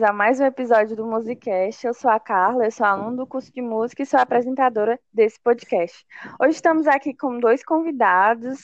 Bem-vindos 0.00 0.02
a 0.02 0.12
mais 0.12 0.40
um 0.40 0.46
episódio 0.46 0.96
do 0.96 1.04
Musicast. 1.04 1.86
Eu 1.86 1.92
sou 1.92 2.10
a 2.10 2.18
Carla, 2.18 2.64
eu 2.64 2.70
sou 2.70 2.86
aluna 2.86 3.18
do 3.18 3.26
curso 3.26 3.52
de 3.52 3.60
música 3.60 4.02
e 4.02 4.06
sou 4.06 4.18
apresentadora 4.18 4.98
desse 5.12 5.38
podcast. 5.38 6.06
Hoje 6.40 6.54
estamos 6.54 6.86
aqui 6.86 7.12
com 7.12 7.38
dois 7.38 7.62
convidados, 7.62 8.60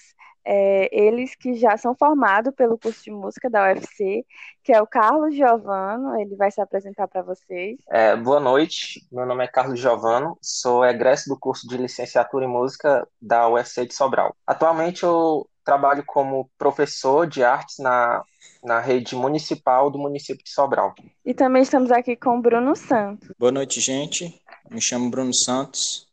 é, 0.47 0.89
eles 0.91 1.35
que 1.35 1.53
já 1.55 1.77
são 1.77 1.95
formados 1.95 2.55
pelo 2.55 2.79
curso 2.79 3.05
de 3.05 3.11
música 3.11 3.51
da 3.51 3.65
UFC, 3.65 4.25
que 4.65 4.73
é 4.73 4.81
o 4.81 4.87
Carlos 4.87 5.35
Giovano, 5.35 6.19
ele 6.19 6.35
vai 6.37 6.51
se 6.51 6.61
apresentar 6.61 7.07
para 7.07 7.21
vocês. 7.21 7.77
É, 7.91 8.17
boa 8.17 8.41
noite, 8.41 9.07
meu 9.13 9.27
nome 9.27 9.45
é 9.45 9.49
Carlos 9.49 9.79
Giovano, 9.79 10.39
sou 10.41 10.87
egresso 10.87 11.29
do 11.29 11.39
curso 11.39 11.69
de 11.69 11.77
licenciatura 11.77 12.47
em 12.47 12.49
música 12.49 13.07
da 13.21 13.47
UFC 13.47 13.85
de 13.85 13.95
Sobral. 13.95 14.35
Atualmente 14.47 15.03
eu 15.03 15.47
trabalho 15.67 16.03
como 16.07 16.49
professor 16.57 17.27
de 17.27 17.45
artes 17.45 17.79
na 17.79 18.25
na 18.67 18.81
rede 18.81 19.15
municipal 19.15 19.91
do 19.91 19.99
município 19.99 20.43
de 20.43 20.51
Sobral. 20.51 20.93
E 21.25 21.33
também 21.33 21.63
estamos 21.63 21.93
aqui 21.93 22.17
com 22.17 22.39
o 22.39 22.43
Bruno 22.43 22.75
Santos. 22.75 23.31
Boa 23.39 23.53
noite, 23.53 23.81
gente. 23.81 24.43
Me 24.69 24.81
chamo 24.81 25.09
Bruno 25.09 25.33
Santos, 25.33 26.09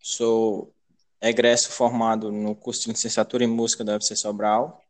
sou 0.00 0.72
egresso 1.20 1.70
formado 1.70 2.32
no 2.32 2.54
curso 2.54 2.82
de 2.82 2.90
licenciatura 2.90 3.44
em 3.44 3.46
música 3.46 3.84
da 3.84 3.92
UFC 3.92 4.16
Sobral. 4.16 4.82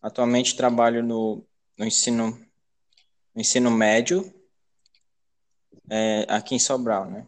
Atualmente 0.00 0.56
trabalho 0.56 1.02
no, 1.02 1.44
no 1.76 1.84
ensino, 1.84 2.30
no 3.34 3.40
ensino 3.40 3.70
médio 3.70 4.32
é, 5.90 6.24
aqui 6.28 6.54
em 6.54 6.58
Sobral, 6.58 7.04
né? 7.04 7.26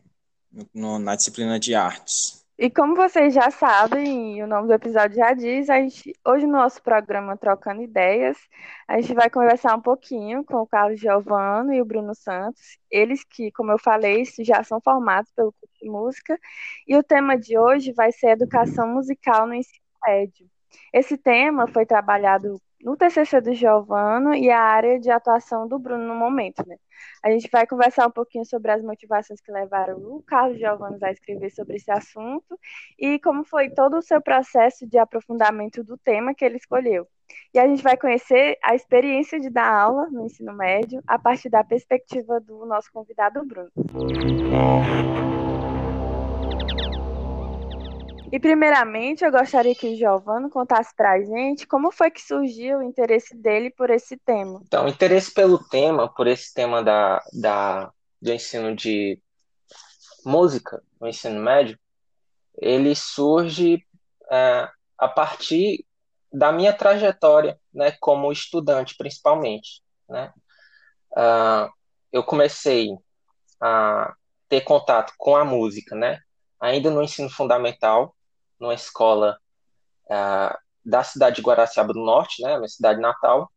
No, 0.72 0.98
na 0.98 1.14
disciplina 1.14 1.60
de 1.60 1.74
artes. 1.74 2.39
E 2.62 2.68
como 2.68 2.94
vocês 2.94 3.32
já 3.32 3.50
sabem, 3.50 4.42
o 4.42 4.46
nome 4.46 4.68
do 4.68 4.74
episódio 4.74 5.16
já 5.16 5.32
diz, 5.32 5.70
a 5.70 5.80
gente, 5.80 6.12
hoje 6.26 6.46
no 6.46 6.52
nosso 6.52 6.82
programa 6.82 7.34
Trocando 7.34 7.80
Ideias, 7.80 8.36
a 8.86 9.00
gente 9.00 9.14
vai 9.14 9.30
conversar 9.30 9.74
um 9.74 9.80
pouquinho 9.80 10.44
com 10.44 10.58
o 10.58 10.66
Carlos 10.66 11.00
Giovano 11.00 11.72
e 11.72 11.80
o 11.80 11.86
Bruno 11.86 12.14
Santos, 12.14 12.76
eles 12.90 13.24
que, 13.24 13.50
como 13.52 13.72
eu 13.72 13.78
falei, 13.78 14.24
já 14.40 14.62
são 14.62 14.78
formados 14.78 15.32
pelo 15.32 15.54
curso 15.58 15.74
de 15.80 15.88
música, 15.88 16.38
e 16.86 16.94
o 16.98 17.02
tema 17.02 17.34
de 17.38 17.56
hoje 17.56 17.92
vai 17.94 18.12
ser 18.12 18.32
educação 18.32 18.86
musical 18.88 19.46
no 19.46 19.54
ensino 19.54 19.80
médio. 20.06 20.46
Esse 20.92 21.16
tema 21.16 21.66
foi 21.66 21.86
trabalhado 21.86 22.60
no 22.82 22.96
TCC 22.96 23.40
do 23.40 23.52
Giovano 23.52 24.34
e 24.34 24.50
a 24.50 24.60
área 24.60 24.98
de 24.98 25.10
atuação 25.10 25.68
do 25.68 25.78
Bruno 25.78 26.04
no 26.04 26.14
momento, 26.14 26.66
né? 26.66 26.76
A 27.22 27.30
gente 27.30 27.48
vai 27.50 27.66
conversar 27.66 28.06
um 28.06 28.10
pouquinho 28.10 28.44
sobre 28.44 28.70
as 28.70 28.82
motivações 28.82 29.40
que 29.40 29.52
levaram 29.52 29.96
o 29.98 30.22
Carlos 30.22 30.58
Giovano 30.58 30.98
a 31.02 31.10
escrever 31.10 31.50
sobre 31.50 31.76
esse 31.76 31.90
assunto 31.90 32.58
e 32.98 33.18
como 33.20 33.44
foi 33.44 33.70
todo 33.70 33.98
o 33.98 34.02
seu 34.02 34.20
processo 34.20 34.86
de 34.86 34.98
aprofundamento 34.98 35.84
do 35.84 35.96
tema 35.98 36.34
que 36.34 36.44
ele 36.44 36.56
escolheu. 36.56 37.06
E 37.54 37.58
a 37.58 37.66
gente 37.66 37.82
vai 37.82 37.96
conhecer 37.96 38.58
a 38.62 38.74
experiência 38.74 39.38
de 39.38 39.50
dar 39.50 39.72
aula 39.72 40.08
no 40.10 40.24
ensino 40.24 40.52
médio 40.52 41.02
a 41.06 41.18
partir 41.18 41.48
da 41.48 41.62
perspectiva 41.62 42.40
do 42.40 42.66
nosso 42.66 42.90
convidado 42.92 43.44
Bruno. 43.44 43.70
E 48.32 48.38
primeiramente, 48.38 49.24
eu 49.24 49.32
gostaria 49.32 49.74
que 49.74 49.88
o 49.88 49.96
Giovanni 49.96 50.48
contasse 50.48 50.94
para 50.94 51.12
a 51.12 51.20
gente 51.20 51.66
como 51.66 51.90
foi 51.90 52.10
que 52.10 52.22
surgiu 52.22 52.78
o 52.78 52.82
interesse 52.82 53.36
dele 53.36 53.70
por 53.70 53.90
esse 53.90 54.16
tema. 54.16 54.60
Então, 54.64 54.84
o 54.84 54.88
interesse 54.88 55.32
pelo 55.32 55.58
tema, 55.68 56.12
por 56.14 56.28
esse 56.28 56.54
tema 56.54 56.82
da, 56.82 57.20
da, 57.32 57.92
do 58.22 58.32
ensino 58.32 58.74
de 58.76 59.20
música, 60.24 60.80
no 61.00 61.08
ensino 61.08 61.42
médio, 61.42 61.76
ele 62.56 62.94
surge 62.94 63.84
é, 64.30 64.68
a 64.96 65.08
partir 65.08 65.84
da 66.32 66.52
minha 66.52 66.72
trajetória, 66.72 67.58
né, 67.74 67.92
como 67.98 68.30
estudante, 68.30 68.94
principalmente, 68.96 69.82
né. 70.08 70.32
Uh, 71.12 71.68
eu 72.12 72.22
comecei 72.22 72.96
a 73.60 74.14
ter 74.48 74.60
contato 74.60 75.12
com 75.18 75.34
a 75.34 75.44
música, 75.44 75.96
né, 75.96 76.20
ainda 76.60 76.88
no 76.90 77.02
ensino 77.02 77.28
fundamental, 77.28 78.14
numa 78.60 78.74
escola 78.74 79.38
uh, 80.06 80.56
da 80.84 81.02
cidade 81.02 81.36
de 81.36 81.42
Guaraciaba 81.42 81.92
do 81.92 82.04
Norte, 82.04 82.42
né, 82.42 82.56
minha 82.56 82.68
cidade 82.68 83.00
natal, 83.00 83.50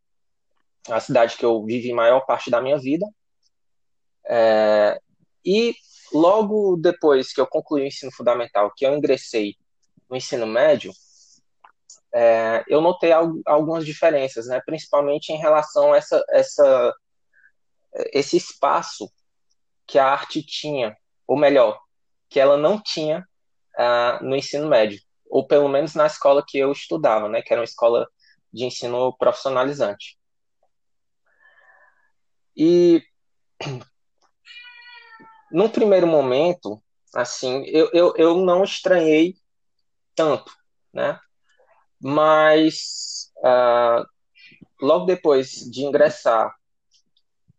a 0.89 0.99
cidade 0.99 1.37
que 1.37 1.45
eu 1.45 1.63
vivi 1.63 1.93
maior 1.93 2.21
parte 2.21 2.49
da 2.49 2.61
minha 2.61 2.77
vida. 2.77 3.05
É, 4.25 4.99
e 5.45 5.75
logo 6.13 6.77
depois 6.77 7.33
que 7.33 7.41
eu 7.41 7.47
concluí 7.47 7.83
o 7.83 7.87
ensino 7.87 8.11
fundamental, 8.11 8.71
que 8.75 8.85
eu 8.85 8.95
ingressei 8.95 9.55
no 10.09 10.15
ensino 10.15 10.45
médio, 10.45 10.91
é, 12.13 12.63
eu 12.67 12.79
notei 12.81 13.11
algumas 13.45 13.85
diferenças, 13.85 14.47
né, 14.47 14.61
principalmente 14.65 15.31
em 15.31 15.37
relação 15.37 15.93
a 15.93 15.97
essa, 15.97 16.23
essa, 16.29 16.93
esse 18.13 18.37
espaço 18.37 19.11
que 19.87 19.97
a 19.97 20.07
arte 20.07 20.43
tinha, 20.43 20.95
ou 21.25 21.37
melhor, 21.37 21.79
que 22.29 22.39
ela 22.39 22.57
não 22.57 22.79
tinha 22.81 23.27
uh, 23.79 24.23
no 24.23 24.35
ensino 24.35 24.67
médio, 24.67 24.99
ou 25.29 25.45
pelo 25.47 25.67
menos 25.67 25.95
na 25.95 26.05
escola 26.05 26.43
que 26.47 26.57
eu 26.57 26.71
estudava, 26.71 27.27
né, 27.27 27.41
que 27.41 27.51
era 27.53 27.61
uma 27.61 27.65
escola 27.65 28.07
de 28.51 28.65
ensino 28.65 29.15
profissionalizante. 29.17 30.17
E 32.55 33.03
num 35.51 35.69
primeiro 35.69 36.07
momento, 36.07 36.81
assim, 37.15 37.63
eu, 37.65 37.89
eu, 37.93 38.13
eu 38.17 38.37
não 38.37 38.63
estranhei 38.63 39.35
tanto, 40.15 40.51
né? 40.93 41.19
Mas 41.99 43.31
uh, 43.37 44.05
logo 44.81 45.05
depois 45.05 45.51
de 45.71 45.83
ingressar 45.83 46.53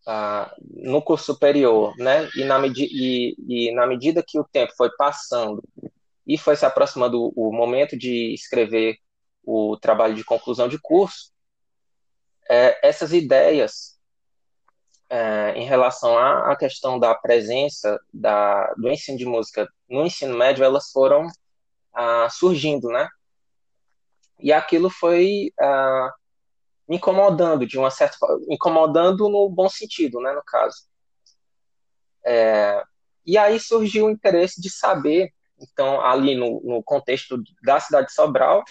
uh, 0.07 0.51
no 0.71 1.03
curso 1.03 1.27
superior, 1.27 1.95
né? 1.97 2.29
E 2.37 2.45
na, 2.45 2.61
e, 2.67 3.35
e 3.49 3.75
na 3.75 3.87
medida 3.87 4.25
que 4.27 4.39
o 4.39 4.45
tempo 4.45 4.73
foi 4.77 4.91
passando 4.97 5.63
e 6.27 6.39
foi 6.39 6.57
se 6.57 6.65
aproximando 6.65 7.33
o 7.37 7.53
momento 7.53 7.97
de 7.97 8.33
escrever 8.33 8.99
o 9.43 9.77
trabalho 9.77 10.15
de 10.15 10.25
conclusão 10.25 10.69
de 10.69 10.79
curso, 10.79 11.33
é, 12.49 12.87
essas 12.87 13.13
ideias 13.13 13.99
é, 15.09 15.53
em 15.57 15.65
relação 15.65 16.17
à, 16.19 16.53
à, 16.53 16.57
questão 16.57 16.99
da 16.99 17.15
presença 17.15 18.01
da, 18.13 18.73
do 18.75 18.89
ensino 18.89 19.19
de 19.19 19.27
música 19.27 19.69
no 19.89 20.05
ensino 20.05 20.37
médio, 20.37 20.65
elas 20.65 20.91
foram 20.91 21.27
ah, 21.93 22.29
surgindo, 22.31 22.89
né? 22.89 23.09
E 24.41 24.53
aquilo 24.53 24.91
foi 24.91 25.53
ah, 25.61 26.11
incomodando 26.89 27.67
de 27.67 27.79
uma 27.79 27.91
certa 27.91 28.17
incomodando 28.49 29.29
no 29.29 29.49
bom 29.49 29.69
sentido, 29.69 30.21
né, 30.21 30.33
no 30.33 30.43
caso. 30.43 30.87
É, 32.25 32.83
e 33.27 33.37
aí 33.39 33.59
surgiu 33.61 34.07
o 34.07 34.11
interesse 34.11 34.61
de 34.61 34.71
saber 34.71 35.33
então, 35.61 36.01
ali 36.01 36.35
no, 36.35 36.61
no 36.63 36.83
contexto 36.83 37.41
da 37.63 37.79
cidade 37.81 38.09
de 38.09 38.13
Sobral, 38.13 38.63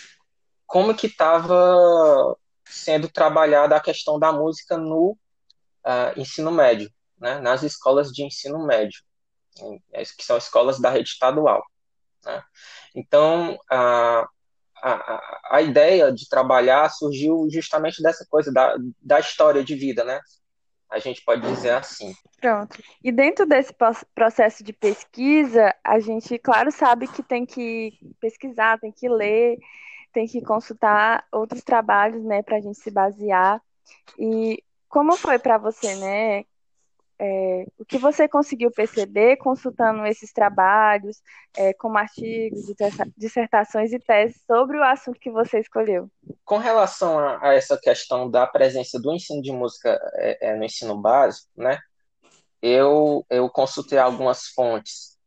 como 0.65 0.95
que 0.95 1.07
estava 1.07 2.35
sendo 2.65 3.07
trabalhada 3.09 3.75
a 3.75 3.81
questão 3.81 4.19
da 4.19 4.31
música 4.31 4.77
no 4.77 5.17
uh, 5.85 6.19
ensino 6.19 6.51
médio, 6.51 6.91
né, 7.19 7.39
nas 7.39 7.63
escolas 7.63 8.11
de 8.11 8.23
ensino 8.23 8.65
médio, 8.65 9.01
que 10.17 10.23
são 10.23 10.37
escolas 10.37 10.79
da 10.79 10.89
rede 10.89 11.09
estadual. 11.09 11.63
Né? 12.25 12.43
Então, 12.95 13.57
a, 13.69 14.27
a, 14.81 15.39
a 15.51 15.61
ideia 15.61 16.11
de 16.11 16.27
trabalhar 16.27 16.89
surgiu 16.89 17.47
justamente 17.51 18.01
dessa 18.01 18.25
coisa 18.29 18.51
da, 18.51 18.75
da 19.01 19.19
história 19.19 19.63
de 19.63 19.75
vida, 19.75 20.03
né? 20.03 20.19
A 20.93 20.99
gente 20.99 21.23
pode 21.25 21.41
dizer 21.41 21.71
assim. 21.71 22.13
Pronto. 22.39 22.77
E 23.03 23.11
dentro 23.11 23.47
desse 23.47 23.73
processo 24.13 24.63
de 24.63 24.71
pesquisa, 24.71 25.75
a 25.83 25.99
gente, 25.99 26.37
claro, 26.37 26.71
sabe 26.71 27.07
que 27.07 27.23
tem 27.23 27.45
que 27.45 27.93
pesquisar, 28.21 28.79
tem 28.79 28.91
que 28.91 29.09
ler, 29.09 29.57
tem 30.13 30.27
que 30.27 30.39
consultar 30.41 31.25
outros 31.31 31.63
trabalhos, 31.63 32.23
né, 32.23 32.43
para 32.43 32.57
a 32.57 32.61
gente 32.61 32.77
se 32.77 32.91
basear. 32.91 33.59
E 34.19 34.63
como 34.87 35.17
foi 35.17 35.39
para 35.39 35.57
você, 35.57 35.95
né, 35.95 36.45
é, 37.25 37.65
o 37.79 37.85
que 37.85 37.97
você 37.97 38.27
conseguiu 38.27 38.69
perceber 38.69 39.37
consultando 39.37 40.05
esses 40.05 40.33
trabalhos, 40.33 41.21
é, 41.55 41.73
como 41.73 41.97
artigos, 41.97 42.65
dissertações 43.15 43.93
e 43.93 43.99
teses 43.99 44.41
sobre 44.45 44.77
o 44.77 44.83
assunto 44.83 45.17
que 45.17 45.31
você 45.31 45.59
escolheu? 45.59 46.11
Com 46.43 46.57
relação 46.57 47.17
a, 47.17 47.39
a 47.41 47.53
essa 47.53 47.79
questão 47.81 48.29
da 48.29 48.45
presença 48.45 48.99
do 48.99 49.13
ensino 49.13 49.41
de 49.41 49.53
música 49.53 49.97
é, 50.15 50.49
é 50.49 50.55
no 50.57 50.65
ensino 50.65 50.99
básico, 50.99 51.47
né, 51.55 51.79
eu, 52.61 53.25
eu 53.29 53.49
consultei 53.49 53.97
algumas 53.97 54.47
fontes, 54.47 55.17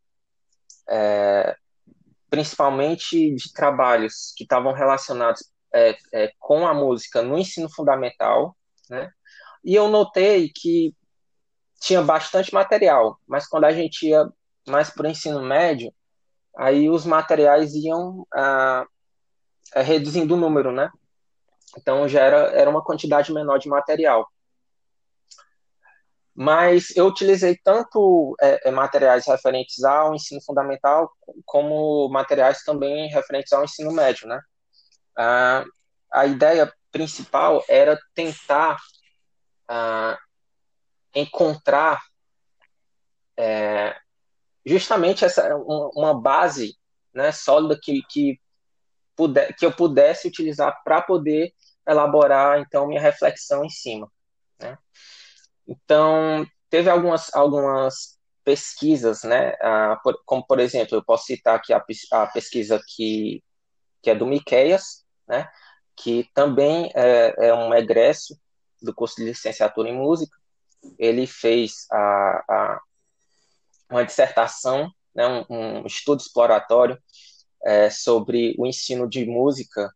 é, 0.87 1.55
principalmente 2.29 3.33
de 3.33 3.51
trabalhos 3.53 4.33
que 4.37 4.43
estavam 4.43 4.71
relacionados 4.71 5.51
é, 5.73 5.97
com 6.37 6.67
a 6.67 6.75
música 6.75 7.23
no 7.23 7.39
ensino 7.39 7.67
fundamental, 7.73 8.55
né, 8.87 9.09
e 9.63 9.73
eu 9.73 9.87
notei 9.87 10.49
que 10.49 10.95
tinha 11.79 12.01
bastante 12.01 12.53
material, 12.53 13.19
mas 13.27 13.47
quando 13.47 13.65
a 13.65 13.71
gente 13.71 14.07
ia 14.07 14.27
mais 14.67 14.89
para 14.89 15.07
o 15.07 15.09
ensino 15.09 15.41
médio, 15.41 15.93
aí 16.57 16.89
os 16.89 17.05
materiais 17.05 17.73
iam 17.75 18.25
ah, 18.33 18.85
é, 19.75 19.81
reduzindo 19.81 20.33
o 20.35 20.37
número, 20.37 20.71
né? 20.71 20.89
Então 21.77 22.07
já 22.07 22.21
era, 22.21 22.37
era 22.53 22.69
uma 22.69 22.83
quantidade 22.83 23.31
menor 23.33 23.59
de 23.59 23.69
material. 23.69 24.27
mas 26.35 26.95
eu 26.95 27.07
utilizei 27.07 27.57
tanto 27.63 28.35
é, 28.39 28.69
materiais 28.69 29.25
referentes 29.25 29.83
ao 29.83 30.13
ensino 30.13 30.39
fundamental 30.45 31.11
como 31.45 32.07
materiais 32.09 32.63
também 32.63 33.09
referentes 33.09 33.51
ao 33.53 33.63
ensino 33.63 33.91
médio, 33.91 34.27
né? 34.27 34.39
Ah, 35.17 35.65
a 36.13 36.25
ideia 36.27 36.71
principal 36.91 37.63
era 37.67 37.99
tentar 38.13 38.77
ah, 39.67 40.17
encontrar 41.19 42.01
é, 43.37 43.95
justamente 44.65 45.23
essa 45.25 45.55
uma, 45.55 46.13
base 46.13 46.77
né, 47.13 47.31
sólida 47.31 47.79
que, 47.81 48.01
que, 48.09 48.39
puder, 49.15 49.55
que 49.55 49.65
eu 49.65 49.71
pudesse 49.71 50.27
utilizar 50.27 50.81
para 50.83 51.01
poder 51.01 51.53
elaborar 51.87 52.59
então 52.59 52.87
minha 52.87 53.01
reflexão 53.01 53.63
em 53.63 53.69
cima. 53.69 54.11
Né? 54.59 54.77
Então, 55.67 56.45
teve 56.69 56.89
algumas, 56.89 57.33
algumas 57.33 58.17
pesquisas, 58.43 59.23
né? 59.23 59.53
Como, 60.25 60.45
por 60.45 60.59
exemplo, 60.59 60.95
eu 60.95 61.03
posso 61.03 61.25
citar 61.25 61.55
aqui 61.55 61.73
a, 61.73 61.83
a 62.11 62.27
pesquisa 62.27 62.81
que, 62.87 63.43
que 64.01 64.09
é 64.09 64.15
do 64.15 64.25
Miqueias, 64.25 65.05
né? 65.27 65.49
que 65.97 66.29
também 66.33 66.89
é, 66.95 67.47
é 67.47 67.53
um 67.53 67.73
egresso 67.73 68.39
do 68.81 68.93
curso 68.93 69.15
de 69.17 69.25
licenciatura 69.25 69.89
em 69.89 69.97
música. 69.97 70.37
Ele 70.97 71.25
fez 71.27 71.85
a, 71.91 72.43
a 72.49 72.81
uma 73.89 74.05
dissertação, 74.05 74.91
né? 75.15 75.45
um, 75.49 75.81
um 75.81 75.85
estudo 75.85 76.21
exploratório 76.21 76.97
é, 77.63 77.89
sobre 77.89 78.55
o 78.57 78.65
ensino 78.65 79.09
de 79.09 79.25
música 79.25 79.91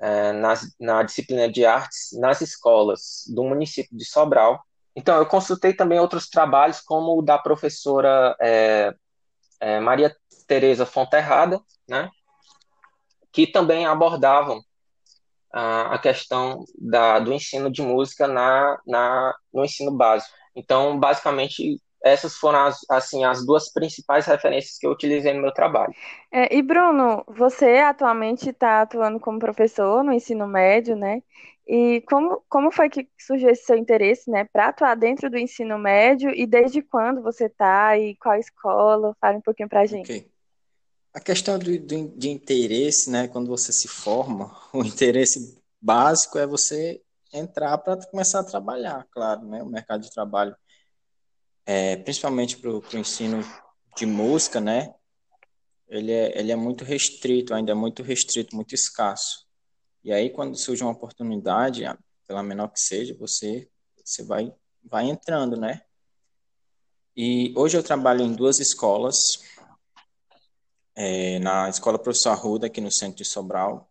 é, 0.00 0.32
nas, 0.32 0.74
na 0.80 1.02
disciplina 1.02 1.50
de 1.50 1.64
artes 1.64 2.10
nas 2.18 2.40
escolas 2.40 3.24
do 3.28 3.44
município 3.44 3.96
de 3.96 4.04
Sobral, 4.04 4.60
então, 4.96 5.18
eu 5.18 5.26
consultei 5.26 5.74
também 5.74 5.98
outros 5.98 6.28
trabalhos, 6.28 6.80
como 6.80 7.18
o 7.18 7.22
da 7.22 7.36
professora 7.36 8.36
é, 8.40 8.94
é, 9.60 9.80
Maria 9.80 10.16
Tereza 10.46 10.86
Fonterrada, 10.86 11.60
né, 11.88 12.08
que 13.32 13.46
também 13.46 13.86
abordavam 13.86 14.62
a, 15.54 15.94
a 15.94 15.98
questão 15.98 16.64
da, 16.76 17.20
do 17.20 17.32
ensino 17.32 17.70
de 17.70 17.80
música 17.80 18.26
na, 18.26 18.76
na, 18.84 19.34
no 19.52 19.64
ensino 19.64 19.92
básico. 19.92 20.34
Então, 20.56 20.98
basicamente, 20.98 21.80
essas 22.02 22.34
foram 22.36 22.66
as, 22.66 22.80
assim, 22.90 23.24
as 23.24 23.46
duas 23.46 23.72
principais 23.72 24.26
referências 24.26 24.76
que 24.76 24.86
eu 24.86 24.90
utilizei 24.90 25.32
no 25.32 25.40
meu 25.40 25.52
trabalho. 25.52 25.94
É, 26.32 26.54
e 26.54 26.60
Bruno, 26.60 27.24
você 27.28 27.78
atualmente 27.78 28.50
está 28.50 28.82
atuando 28.82 29.20
como 29.20 29.38
professor 29.38 30.02
no 30.02 30.12
ensino 30.12 30.46
médio, 30.48 30.96
né? 30.96 31.22
E 31.66 32.02
como, 32.08 32.42
como 32.48 32.70
foi 32.70 32.90
que 32.90 33.08
surgiu 33.18 33.48
esse 33.48 33.64
seu 33.64 33.76
interesse, 33.76 34.30
né, 34.30 34.46
para 34.52 34.66
atuar 34.68 34.94
dentro 34.96 35.30
do 35.30 35.38
ensino 35.38 35.78
médio 35.78 36.30
e 36.30 36.46
desde 36.46 36.82
quando 36.82 37.22
você 37.22 37.46
está 37.46 37.96
e 37.96 38.16
qual 38.16 38.36
escola? 38.38 39.16
Fale 39.18 39.38
um 39.38 39.40
pouquinho 39.40 39.68
para 39.68 39.80
a 39.80 39.86
gente. 39.86 40.12
Okay. 40.12 40.33
A 41.14 41.20
questão 41.20 41.58
do, 41.58 41.78
de 41.78 42.28
interesse, 42.28 43.08
né, 43.08 43.28
quando 43.28 43.46
você 43.46 43.72
se 43.72 43.88
forma, 43.88 44.54
o 44.74 44.84
interesse 44.84 45.56
básico 45.80 46.38
é 46.38 46.46
você 46.46 47.00
entrar 47.32 47.78
para 47.78 47.96
começar 48.06 48.40
a 48.40 48.44
trabalhar, 48.44 49.06
claro, 49.10 49.46
né, 49.46 49.62
o 49.62 49.66
mercado 49.66 50.02
de 50.02 50.10
trabalho, 50.10 50.54
é, 51.64 51.96
principalmente 51.96 52.56
para 52.56 52.70
o 52.70 52.82
ensino 52.94 53.42
de 53.96 54.04
música, 54.04 54.60
né, 54.60 54.92
ele 55.88 56.10
é, 56.10 56.38
ele 56.38 56.50
é 56.50 56.56
muito 56.56 56.84
restrito, 56.84 57.54
ainda 57.54 57.72
é 57.72 57.74
muito 57.74 58.02
restrito, 58.02 58.56
muito 58.56 58.74
escasso. 58.74 59.46
E 60.02 60.12
aí, 60.12 60.30
quando 60.30 60.56
surge 60.56 60.82
uma 60.82 60.92
oportunidade, 60.92 61.84
pela 62.26 62.42
menor 62.42 62.68
que 62.68 62.80
seja, 62.80 63.16
você, 63.18 63.68
você 64.04 64.22
vai, 64.22 64.52
vai 64.82 65.08
entrando, 65.08 65.56
né? 65.56 65.82
E 67.16 67.54
hoje 67.56 67.76
eu 67.76 67.82
trabalho 67.82 68.22
em 68.22 68.34
duas 68.34 68.58
escolas. 68.58 69.40
É, 70.96 71.38
na 71.40 71.68
Escola 71.68 71.98
Professor 71.98 72.30
Arruda, 72.30 72.66
aqui 72.66 72.80
no 72.80 72.90
centro 72.90 73.18
de 73.18 73.24
Sobral. 73.24 73.88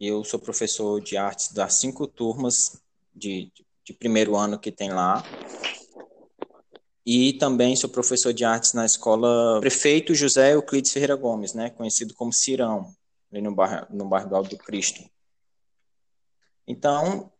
Eu 0.00 0.24
sou 0.24 0.38
professor 0.38 1.00
de 1.00 1.16
artes 1.16 1.52
das 1.52 1.74
cinco 1.74 2.06
turmas 2.06 2.80
de, 3.14 3.52
de 3.84 3.92
primeiro 3.92 4.36
ano 4.36 4.58
que 4.58 4.72
tem 4.72 4.90
lá. 4.90 5.22
E 7.04 7.32
também 7.34 7.74
sou 7.74 7.90
professor 7.90 8.32
de 8.32 8.44
artes 8.44 8.72
na 8.72 8.86
escola 8.86 9.60
Prefeito 9.60 10.14
José 10.14 10.54
Euclides 10.54 10.92
Ferreira 10.92 11.16
Gomes, 11.16 11.52
né, 11.52 11.70
conhecido 11.70 12.14
como 12.14 12.32
Cirão 12.32 12.94
ali 13.30 13.40
no 13.40 13.54
bairro, 13.54 13.86
no 13.90 14.04
bairro 14.04 14.28
do 14.28 14.36
Alto 14.36 14.56
Cristo. 14.56 15.02
Então, 16.66 17.32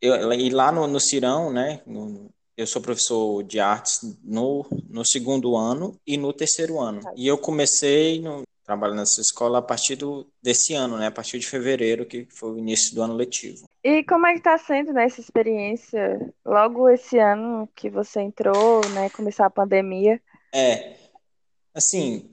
eu, 0.00 0.32
e 0.32 0.50
lá 0.50 0.72
no, 0.72 0.86
no 0.86 0.98
Cirão, 0.98 1.52
né, 1.52 1.82
no, 1.86 2.30
eu 2.56 2.66
sou 2.66 2.80
professor 2.80 3.42
de 3.42 3.60
artes 3.60 4.00
no, 4.24 4.66
no 4.88 5.04
segundo 5.04 5.56
ano 5.56 5.98
e 6.06 6.16
no 6.16 6.32
terceiro 6.32 6.80
ano. 6.80 7.00
E 7.14 7.26
eu 7.26 7.36
comecei 7.36 8.20
no, 8.20 8.42
trabalhando 8.64 8.98
nessa 8.98 9.20
escola 9.20 9.58
a 9.58 9.62
partir 9.62 9.96
do, 9.96 10.26
desse 10.42 10.74
ano, 10.74 10.96
né, 10.96 11.06
a 11.08 11.10
partir 11.10 11.38
de 11.38 11.46
fevereiro, 11.46 12.06
que 12.06 12.26
foi 12.30 12.52
o 12.52 12.58
início 12.58 12.94
do 12.94 13.02
ano 13.02 13.14
letivo. 13.14 13.64
E 13.84 14.02
como 14.04 14.26
é 14.26 14.32
que 14.32 14.38
está 14.38 14.56
sendo 14.58 14.92
né, 14.92 15.04
essa 15.04 15.20
experiência? 15.20 16.32
Logo 16.44 16.88
esse 16.88 17.18
ano 17.18 17.68
que 17.74 17.90
você 17.90 18.20
entrou, 18.20 18.80
né, 18.90 19.10
começou 19.10 19.44
a 19.44 19.50
pandemia. 19.50 20.20
É, 20.52 20.96
assim, 21.74 22.30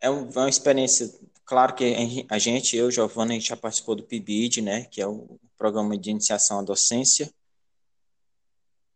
é 0.00 0.08
uma 0.08 0.48
experiência 0.48 1.10
Claro 1.50 1.74
que 1.74 2.24
a 2.30 2.38
gente, 2.38 2.76
eu, 2.76 2.92
Giovana, 2.92 3.32
a 3.32 3.34
gente 3.34 3.48
já 3.48 3.56
participou 3.56 3.96
do 3.96 4.04
PIBID, 4.04 4.62
né, 4.62 4.84
que 4.84 5.02
é 5.02 5.06
o 5.08 5.36
Programa 5.58 5.98
de 5.98 6.08
Iniciação 6.08 6.60
à 6.60 6.62
Docência, 6.62 7.28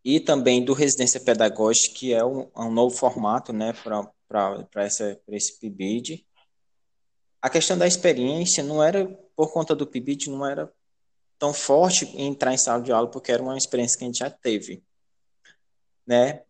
e 0.05 0.21
também 0.21 0.65
do 0.65 0.75
Residência 0.75 1.19
Pedagógica, 1.19 1.95
que 1.95 2.13
é 2.13 2.25
um, 2.25 2.51
um 2.55 2.71
novo 2.71 2.95
formato, 2.95 3.53
né, 3.53 3.73
para 3.73 4.87
esse 4.87 5.59
PIBID. 5.59 6.27
A 7.41 7.49
questão 7.49 7.79
da 7.79 7.87
experiência 7.87 8.63
não 8.63 8.83
era, 8.83 9.07
por 9.35 9.53
conta 9.53 9.75
do 9.75 9.87
PIBID, 9.87 10.31
não 10.31 10.47
era 10.47 10.71
tão 11.39 11.53
forte 11.55 12.05
em 12.17 12.27
entrar 12.29 12.53
em 12.53 12.59
sala 12.59 12.83
de 12.83 12.93
aula, 12.93 13.11
porque 13.11 13.33
era 13.33 13.43
uma 13.43 13.57
experiência 13.57 13.99
que 13.99 14.05
a 14.05 14.07
gente 14.07 14.19
já 14.19 14.31
teve, 14.31 14.83
né, 16.07 16.43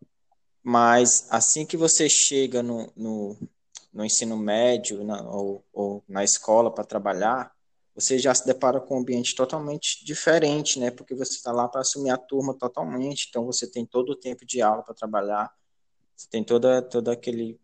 mas 0.61 1.27
assim 1.29 1.65
que 1.65 1.77
você 1.77 2.09
chega 2.09 2.61
no, 2.61 2.91
no 2.95 3.37
no 3.95 4.03
ensino 4.03 4.35
médio 4.35 5.05
na, 5.05 5.21
ou, 5.21 5.65
ou 5.71 6.03
na 6.05 6.21
escola 6.21 6.69
para 6.69 6.83
trabalhar, 6.83 7.54
você 7.95 8.19
já 8.19 8.35
se 8.35 8.45
depara 8.45 8.81
com 8.81 8.95
um 8.95 8.99
ambiente 8.99 9.33
totalmente 9.33 10.03
diferente, 10.03 10.77
né? 10.77 10.91
Porque 10.91 11.15
você 11.15 11.33
está 11.33 11.51
lá 11.51 11.67
para 11.67 11.81
assumir 11.81 12.09
a 12.09 12.17
turma 12.17 12.53
totalmente, 12.53 13.27
então 13.29 13.45
você 13.45 13.65
tem 13.65 13.85
todo 13.85 14.09
o 14.11 14.15
tempo 14.15 14.45
de 14.45 14.61
aula 14.61 14.83
para 14.83 14.93
trabalhar, 14.93 15.49
você 16.15 16.27
tem 16.29 16.43
toda, 16.43 16.81
todo 16.81 17.09
aquele 17.09 17.57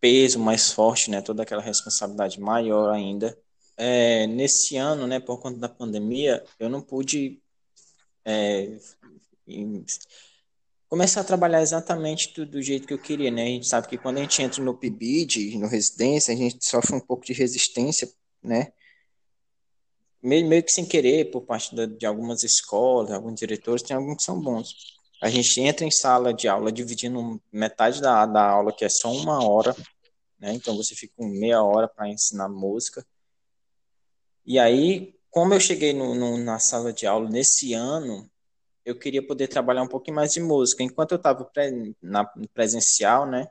peso 0.00 0.38
mais 0.38 0.72
forte, 0.72 1.10
né? 1.10 1.20
Toda 1.20 1.42
aquela 1.42 1.62
responsabilidade 1.62 2.40
maior 2.40 2.92
ainda. 2.92 3.36
É, 3.76 4.26
nesse 4.28 4.76
ano, 4.76 5.06
né, 5.06 5.18
por 5.18 5.40
conta 5.40 5.58
da 5.58 5.68
pandemia, 5.68 6.44
eu 6.60 6.68
não 6.68 6.80
pude 6.80 7.42
é, 8.24 8.78
começar 10.88 11.22
a 11.22 11.24
trabalhar 11.24 11.62
exatamente 11.62 12.32
do, 12.34 12.46
do, 12.46 12.62
jeito 12.62 12.86
que 12.86 12.94
eu 12.94 12.98
queria, 12.98 13.30
né? 13.30 13.42
A 13.42 13.46
gente 13.46 13.66
sabe 13.66 13.88
que 13.88 13.98
quando 13.98 14.18
a 14.18 14.20
gente 14.20 14.42
entra 14.42 14.62
no 14.62 14.76
PIBID, 14.76 15.58
no 15.58 15.66
residência, 15.66 16.32
a 16.32 16.36
gente 16.36 16.64
sofre 16.64 16.94
um 16.94 17.00
pouco 17.00 17.24
de 17.24 17.32
resistência, 17.32 18.12
né? 18.42 18.72
Meio, 20.22 20.46
meio 20.46 20.62
que 20.62 20.72
sem 20.72 20.86
querer, 20.86 21.30
por 21.30 21.42
parte 21.42 21.74
de, 21.74 21.86
de 21.86 22.06
algumas 22.06 22.44
escolas, 22.44 23.10
alguns 23.10 23.38
diretores, 23.38 23.82
tem 23.82 23.96
alguns 23.96 24.16
que 24.18 24.22
são 24.22 24.40
bons. 24.40 24.74
A 25.20 25.28
gente 25.28 25.60
entra 25.60 25.84
em 25.84 25.90
sala 25.90 26.32
de 26.32 26.48
aula 26.48 26.70
dividindo 26.72 27.40
metade 27.52 28.00
da, 28.00 28.26
da 28.26 28.48
aula, 28.48 28.72
que 28.72 28.84
é 28.84 28.88
só 28.88 29.10
uma 29.12 29.44
hora, 29.46 29.74
né? 30.38 30.52
Então 30.52 30.76
você 30.76 30.94
fica 30.94 31.14
com 31.16 31.26
meia 31.26 31.62
hora 31.62 31.88
para 31.88 32.08
ensinar 32.08 32.48
música. 32.48 33.06
E 34.44 34.58
aí, 34.58 35.14
como 35.30 35.54
eu 35.54 35.60
cheguei 35.60 35.92
no, 35.92 36.14
no, 36.14 36.36
na 36.38 36.58
sala 36.58 36.92
de 36.92 37.06
aula 37.06 37.28
nesse 37.28 37.72
ano, 37.74 38.28
eu 38.84 38.98
queria 38.98 39.24
poder 39.24 39.48
trabalhar 39.48 39.82
um 39.82 39.88
pouquinho 39.88 40.16
mais 40.16 40.32
de 40.32 40.40
música. 40.40 40.82
Enquanto 40.82 41.12
eu 41.12 41.16
estava 41.16 41.44
pre, 41.44 41.94
na 42.02 42.24
presencial, 42.52 43.26
né, 43.26 43.48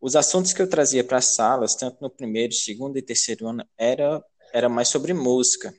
os 0.00 0.16
assuntos 0.16 0.52
que 0.52 0.60
eu 0.60 0.68
trazia 0.68 1.04
para 1.04 1.18
as 1.18 1.26
salas, 1.26 1.76
tanto 1.76 1.98
no 2.00 2.10
primeiro, 2.10 2.52
segundo 2.52 2.98
e 2.98 3.02
terceiro 3.02 3.46
ano, 3.46 3.64
era, 3.78 4.22
era 4.52 4.68
mais 4.68 4.88
sobre 4.88 5.14
música. 5.14 5.74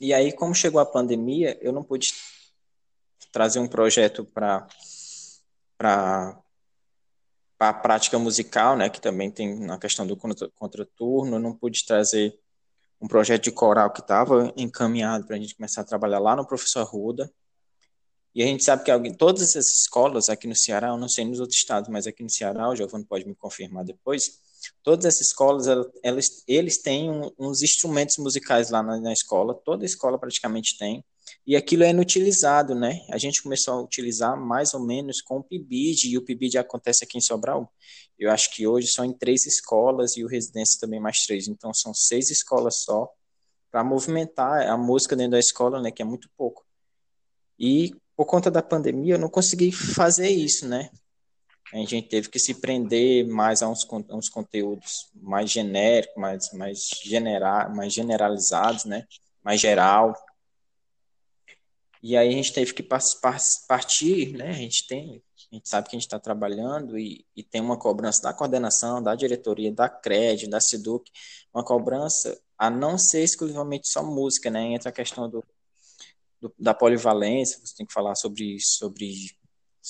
E 0.00 0.14
aí, 0.14 0.32
como 0.32 0.54
chegou 0.54 0.80
a 0.80 0.86
pandemia, 0.86 1.58
eu 1.60 1.72
não 1.72 1.82
pude 1.82 2.12
trazer 3.30 3.58
um 3.58 3.68
projeto 3.68 4.24
para 4.24 4.66
para 5.76 6.42
a 7.58 7.74
prática 7.74 8.18
musical, 8.18 8.76
né, 8.76 8.88
que 8.88 9.00
também 9.00 9.30
tem 9.30 9.58
na 9.60 9.78
questão 9.78 10.06
do 10.06 10.16
contraturno, 10.16 11.38
não 11.38 11.54
pude 11.54 11.84
trazer 11.84 12.38
um 13.00 13.08
projeto 13.08 13.44
de 13.44 13.50
coral 13.50 13.90
que 13.90 14.00
estava 14.00 14.52
encaminhado 14.56 15.26
para 15.26 15.36
a 15.36 15.38
gente 15.38 15.54
começar 15.54 15.82
a 15.82 15.84
trabalhar 15.84 16.18
lá 16.18 16.36
no 16.36 16.46
Professor 16.46 16.84
Ruda. 16.84 17.30
E 18.34 18.42
a 18.42 18.46
gente 18.46 18.62
sabe 18.62 18.84
que 18.84 18.90
alguém, 18.90 19.12
todas 19.12 19.42
essas 19.42 19.68
escolas 19.74 20.28
aqui 20.28 20.46
no 20.46 20.54
Ceará, 20.54 20.88
eu 20.88 20.98
não 20.98 21.08
sei 21.08 21.24
nos 21.24 21.40
outros 21.40 21.58
estados, 21.58 21.88
mas 21.90 22.06
aqui 22.06 22.22
no 22.22 22.30
Ceará, 22.30 22.68
o 22.68 22.76
Giovanni 22.76 23.04
pode 23.04 23.26
me 23.26 23.34
confirmar 23.34 23.84
depois, 23.84 24.38
todas 24.82 25.04
essas 25.04 25.28
escolas, 25.28 25.66
elas, 26.02 26.42
eles 26.46 26.78
têm 26.78 27.10
um, 27.10 27.30
uns 27.38 27.62
instrumentos 27.62 28.16
musicais 28.18 28.70
lá 28.70 28.82
na, 28.82 29.00
na, 29.00 29.12
escola, 29.12 29.54
toda 29.54 29.84
escola 29.84 30.18
praticamente 30.18 30.76
tem. 30.78 31.04
e 31.46 31.56
aquilo 31.56 31.84
é 31.84 31.90
inutilizado, 31.90 32.74
né? 32.74 33.00
A 33.10 33.18
gente 33.18 33.42
começou 33.42 33.74
a 33.74 33.82
utilizar 33.82 34.36
mais 34.36 34.74
ou 34.74 34.80
menos 34.80 35.20
com 35.20 35.38
o 35.38 35.42
PIBID, 35.42 36.10
e 36.10 36.18
o 36.18 36.24
PIBID 36.24 36.58
acontece 36.58 37.04
aqui 37.04 37.18
em 37.18 37.20
Sobral. 37.20 37.72
Eu 38.18 38.30
acho 38.30 38.54
que 38.54 38.66
hoje 38.66 38.88
são 38.88 39.04
em 39.04 39.12
três 39.12 39.46
escolas 39.46 40.16
e 40.16 40.24
o 40.24 40.28
Residência 40.28 40.80
também 40.80 41.00
mais 41.00 41.24
três, 41.24 41.48
então 41.48 41.72
são 41.72 41.94
seis 41.94 42.30
escolas 42.30 42.82
só 42.82 43.08
para 43.70 43.84
movimentar 43.84 44.68
a 44.68 44.76
música 44.76 45.14
dentro 45.14 45.32
da 45.32 45.38
escola, 45.38 45.80
né, 45.80 45.90
que 45.90 46.02
é 46.02 46.04
muito 46.04 46.28
pouco. 46.36 46.64
E 47.58 47.94
por 48.16 48.26
conta 48.26 48.50
da 48.50 48.62
pandemia 48.62 49.14
eu 49.14 49.18
não 49.18 49.28
consegui 49.28 49.72
fazer 49.72 50.28
isso, 50.28 50.66
né? 50.66 50.90
A 51.72 51.76
gente 51.78 52.02
teve 52.02 52.28
que 52.28 52.38
se 52.38 52.54
prender 52.54 53.26
mais 53.26 53.62
a 53.62 53.68
uns, 53.68 53.86
uns 54.10 54.28
conteúdos 54.28 55.08
mais 55.14 55.50
genéricos, 55.50 56.16
mais, 56.16 56.52
mais, 56.52 56.88
genera, 57.04 57.68
mais 57.68 57.92
generalizados, 57.92 58.84
né? 58.84 59.06
Mais 59.42 59.60
geral. 59.60 60.14
E 62.02 62.16
aí 62.16 62.28
a 62.28 62.32
gente 62.32 62.52
teve 62.52 62.72
que 62.72 62.82
partir, 62.82 64.32
né? 64.32 64.48
A 64.48 64.52
gente 64.52 64.86
tem, 64.86 65.22
a 65.52 65.54
gente 65.54 65.68
sabe 65.68 65.88
que 65.88 65.96
a 65.96 65.98
gente 65.98 66.06
está 66.06 66.18
trabalhando 66.18 66.98
e, 66.98 67.24
e, 67.36 67.42
tem 67.42 67.60
uma 67.60 67.78
cobrança 67.78 68.22
da 68.22 68.32
coordenação, 68.32 69.02
da 69.02 69.14
diretoria, 69.14 69.72
da 69.72 69.88
CRED, 69.88 70.48
da 70.48 70.60
SIDUC, 70.60 71.10
uma 71.52 71.62
cobrança 71.62 72.40
a 72.58 72.70
não 72.70 72.96
ser 72.96 73.22
exclusivamente 73.22 73.88
só 73.88 74.02
música, 74.02 74.50
né? 74.50 74.72
Entra 74.72 74.88
a 74.88 74.92
questão 74.92 75.28
do, 75.28 75.44
do, 76.40 76.52
da 76.58 76.72
polivalência, 76.72 77.60
você 77.64 77.76
tem 77.76 77.86
que 77.86 77.92
falar 77.92 78.14
sobre, 78.14 78.58
sobre, 78.60 79.30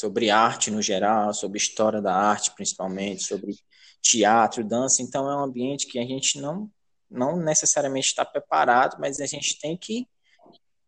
sobre 0.01 0.31
arte 0.31 0.71
no 0.71 0.81
geral, 0.81 1.35
sobre 1.35 1.59
história 1.59 2.01
da 2.01 2.15
arte 2.15 2.51
principalmente, 2.55 3.25
sobre 3.25 3.55
teatro, 4.01 4.65
dança, 4.65 5.03
então 5.03 5.31
é 5.31 5.37
um 5.37 5.45
ambiente 5.45 5.87
que 5.87 5.99
a 5.99 6.05
gente 6.05 6.41
não, 6.41 6.71
não 7.11 7.37
necessariamente 7.37 8.07
está 8.07 8.25
preparado, 8.25 8.97
mas 8.99 9.21
a 9.21 9.27
gente 9.27 9.59
tem 9.61 9.77
que, 9.77 10.09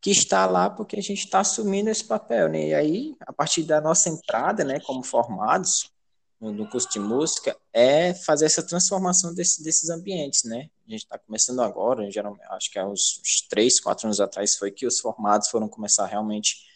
que 0.00 0.10
estar 0.10 0.46
lá 0.46 0.70
porque 0.70 0.96
a 0.96 1.02
gente 1.02 1.24
está 1.24 1.40
assumindo 1.40 1.90
esse 1.90 2.04
papel, 2.04 2.48
né? 2.48 2.68
E 2.68 2.74
aí, 2.74 3.14
a 3.26 3.32
partir 3.34 3.64
da 3.64 3.82
nossa 3.82 4.08
entrada, 4.08 4.64
né, 4.64 4.80
como 4.80 5.02
formados, 5.02 5.92
no 6.40 6.68
curso 6.68 6.88
de 6.90 6.98
música 6.98 7.56
é 7.72 8.14
fazer 8.14 8.46
essa 8.46 8.66
transformação 8.66 9.32
desse, 9.32 9.62
desses 9.62 9.90
ambientes, 9.90 10.42
né? 10.42 10.68
A 10.88 10.90
gente 10.90 11.04
está 11.04 11.16
começando 11.16 11.60
agora, 11.60 12.10
geralmente, 12.10 12.42
acho 12.50 12.70
que 12.70 12.78
há 12.78 12.86
uns, 12.86 13.20
uns 13.20 13.46
três, 13.48 13.78
quatro 13.78 14.06
anos 14.06 14.20
atrás 14.20 14.56
foi 14.56 14.72
que 14.72 14.84
os 14.84 14.98
formados 14.98 15.48
foram 15.48 15.68
começar 15.68 16.06
realmente 16.06 16.71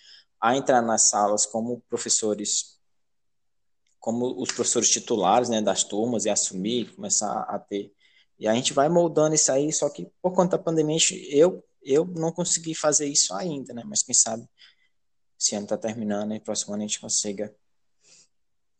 a 0.50 0.56
entrar 0.56 0.82
nas 0.82 1.08
salas 1.08 1.46
como 1.46 1.82
professores, 1.88 2.78
como 3.98 4.40
os 4.40 4.52
professores 4.52 4.88
titulares, 4.88 5.48
né, 5.48 5.60
das 5.60 5.84
turmas 5.84 6.24
e 6.24 6.30
assumir, 6.30 6.94
começar 6.94 7.40
a 7.42 7.58
ter. 7.58 7.92
E 8.38 8.46
a 8.46 8.54
gente 8.54 8.72
vai 8.72 8.88
moldando 8.88 9.34
isso 9.34 9.50
aí, 9.50 9.72
só 9.72 9.88
que 9.88 10.10
por 10.22 10.34
conta 10.34 10.56
da 10.56 10.62
pandemia, 10.62 10.98
eu 11.30 11.64
eu 11.82 12.04
não 12.04 12.32
consegui 12.32 12.74
fazer 12.74 13.06
isso 13.06 13.32
ainda, 13.32 13.72
né? 13.72 13.82
Mas 13.86 14.02
quem 14.02 14.14
sabe 14.14 14.44
esse 15.38 15.54
ano 15.54 15.64
está 15.64 15.78
terminando 15.78 16.34
e 16.34 16.40
próximo 16.40 16.74
ano 16.74 16.82
a 16.82 16.86
gente 16.86 17.00
consiga 17.00 17.54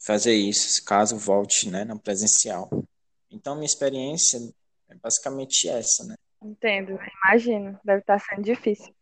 fazer 0.05 0.35
isso, 0.35 0.85
caso 0.85 1.17
volte 1.17 1.71
né, 1.71 1.85
no 1.85 1.99
presencial. 1.99 2.69
Então, 3.31 3.55
minha 3.55 3.67
experiência 3.67 4.41
é 4.89 4.95
basicamente 4.97 5.69
essa, 5.69 6.05
né? 6.05 6.17
Entendo, 6.43 6.99
imagino, 7.25 7.79
deve 7.85 8.01
estar 8.01 8.19
sendo 8.19 8.43
difícil. 8.43 8.95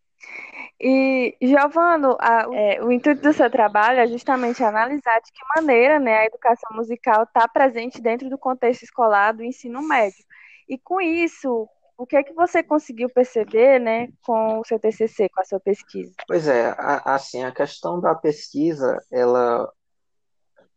E, 0.81 1.37
Giovano, 1.41 2.17
a, 2.21 2.47
é, 2.53 2.83
o 2.83 2.91
intuito 2.91 3.23
do 3.23 3.33
seu 3.33 3.51
trabalho 3.51 4.01
é 4.01 4.07
justamente 4.07 4.63
analisar 4.63 5.21
de 5.21 5.31
que 5.33 5.41
maneira 5.57 6.01
né, 6.01 6.19
a 6.19 6.27
educação 6.27 6.77
musical 6.77 7.23
está 7.23 7.47
presente 7.47 8.01
dentro 8.01 8.29
do 8.29 8.37
contexto 8.37 8.83
escolar 8.83 9.33
do 9.33 9.45
ensino 9.45 9.81
médio. 9.87 10.25
E 10.69 10.77
com 10.77 11.01
isso, 11.01 11.69
o 11.97 12.07
que 12.07 12.17
é 12.17 12.25
que 12.25 12.33
você 12.33 12.63
conseguiu 12.63 13.09
perceber 13.09 13.79
né, 13.79 14.09
com 14.25 14.59
o 14.59 14.65
seu 14.65 14.79
TCC, 14.79 15.29
com 15.29 15.41
a 15.41 15.45
sua 15.45 15.61
pesquisa? 15.61 16.13
Pois 16.27 16.49
é, 16.49 16.71
a, 16.77 17.15
assim, 17.15 17.45
a 17.45 17.53
questão 17.53 18.01
da 18.01 18.15
pesquisa, 18.15 18.99
ela 19.13 19.71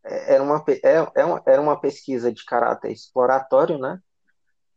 é, 0.04 0.34
era 0.34 0.42
uma, 0.42 0.64
é, 0.68 1.20
é 1.20 1.24
uma, 1.24 1.42
era 1.46 1.60
uma 1.60 1.80
pesquisa 1.80 2.32
de 2.32 2.44
caráter 2.44 2.92
exploratório, 2.92 3.78
né? 3.78 3.98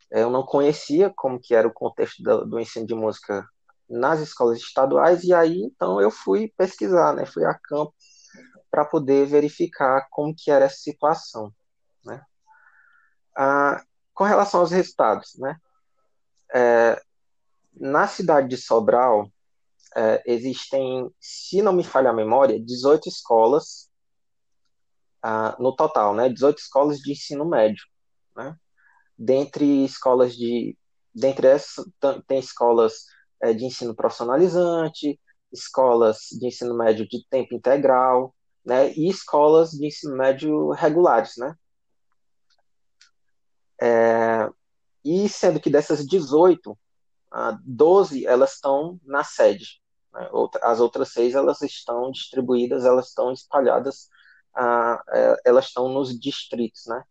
Eu 0.09 0.29
não 0.29 0.43
conhecia 0.43 1.11
como 1.15 1.39
que 1.39 1.55
era 1.55 1.67
o 1.67 1.73
contexto 1.73 2.21
do, 2.21 2.45
do 2.45 2.59
ensino 2.59 2.85
de 2.85 2.93
música 2.93 3.45
nas 3.91 4.19
escolas 4.21 4.59
estaduais 4.59 5.23
e 5.23 5.33
aí 5.33 5.61
então 5.63 5.99
eu 5.99 6.09
fui 6.09 6.51
pesquisar, 6.57 7.13
né? 7.13 7.25
Fui 7.25 7.43
a 7.45 7.53
campo 7.53 7.93
para 8.69 8.85
poder 8.85 9.25
verificar 9.25 10.07
como 10.09 10.33
que 10.35 10.49
era 10.49 10.65
essa 10.65 10.77
situação, 10.77 11.53
né? 12.05 12.23
Ah, 13.35 13.83
com 14.13 14.23
relação 14.23 14.61
aos 14.61 14.71
resultados, 14.71 15.35
né? 15.37 15.57
É, 16.53 17.01
na 17.73 18.07
cidade 18.07 18.47
de 18.47 18.57
Sobral 18.57 19.29
é, 19.95 20.23
existem, 20.25 21.09
se 21.19 21.61
não 21.61 21.73
me 21.73 21.83
falha 21.83 22.09
a 22.09 22.13
memória, 22.13 22.63
18 22.63 23.09
escolas 23.09 23.89
ah, 25.21 25.55
no 25.59 25.75
total, 25.75 26.15
né, 26.15 26.29
18 26.29 26.57
escolas 26.59 26.97
de 26.99 27.11
ensino 27.11 27.45
médio, 27.45 27.83
né? 28.35 28.55
Dentre 29.17 29.85
escolas 29.85 30.35
de, 30.35 30.77
dentre 31.13 31.47
essas 31.47 31.85
tem 32.25 32.39
escolas 32.39 33.05
de 33.53 33.65
ensino 33.65 33.95
profissionalizante, 33.95 35.19
escolas 35.51 36.27
de 36.31 36.47
ensino 36.47 36.75
médio 36.75 37.07
de 37.07 37.25
tempo 37.29 37.53
integral, 37.55 38.33
né, 38.65 38.93
e 38.93 39.09
escolas 39.09 39.71
de 39.71 39.87
ensino 39.87 40.15
médio 40.15 40.71
regulares, 40.71 41.35
né? 41.37 41.55
É, 43.81 44.47
e 45.03 45.27
sendo 45.27 45.59
que 45.59 45.69
dessas 45.69 46.05
18, 46.05 46.77
12 47.65 48.25
elas 48.27 48.53
estão 48.53 48.99
na 49.03 49.23
sede. 49.23 49.81
Né? 50.13 50.29
As 50.61 50.79
outras 50.79 51.09
seis 51.09 51.33
elas 51.33 51.61
estão 51.61 52.11
distribuídas, 52.11 52.85
elas 52.85 53.07
estão 53.07 53.31
espalhadas 53.31 54.07
é, 54.57 55.41
elas 55.45 55.67
estão 55.67 55.89
nos 55.89 56.17
distritos, 56.19 56.85
né? 56.87 57.03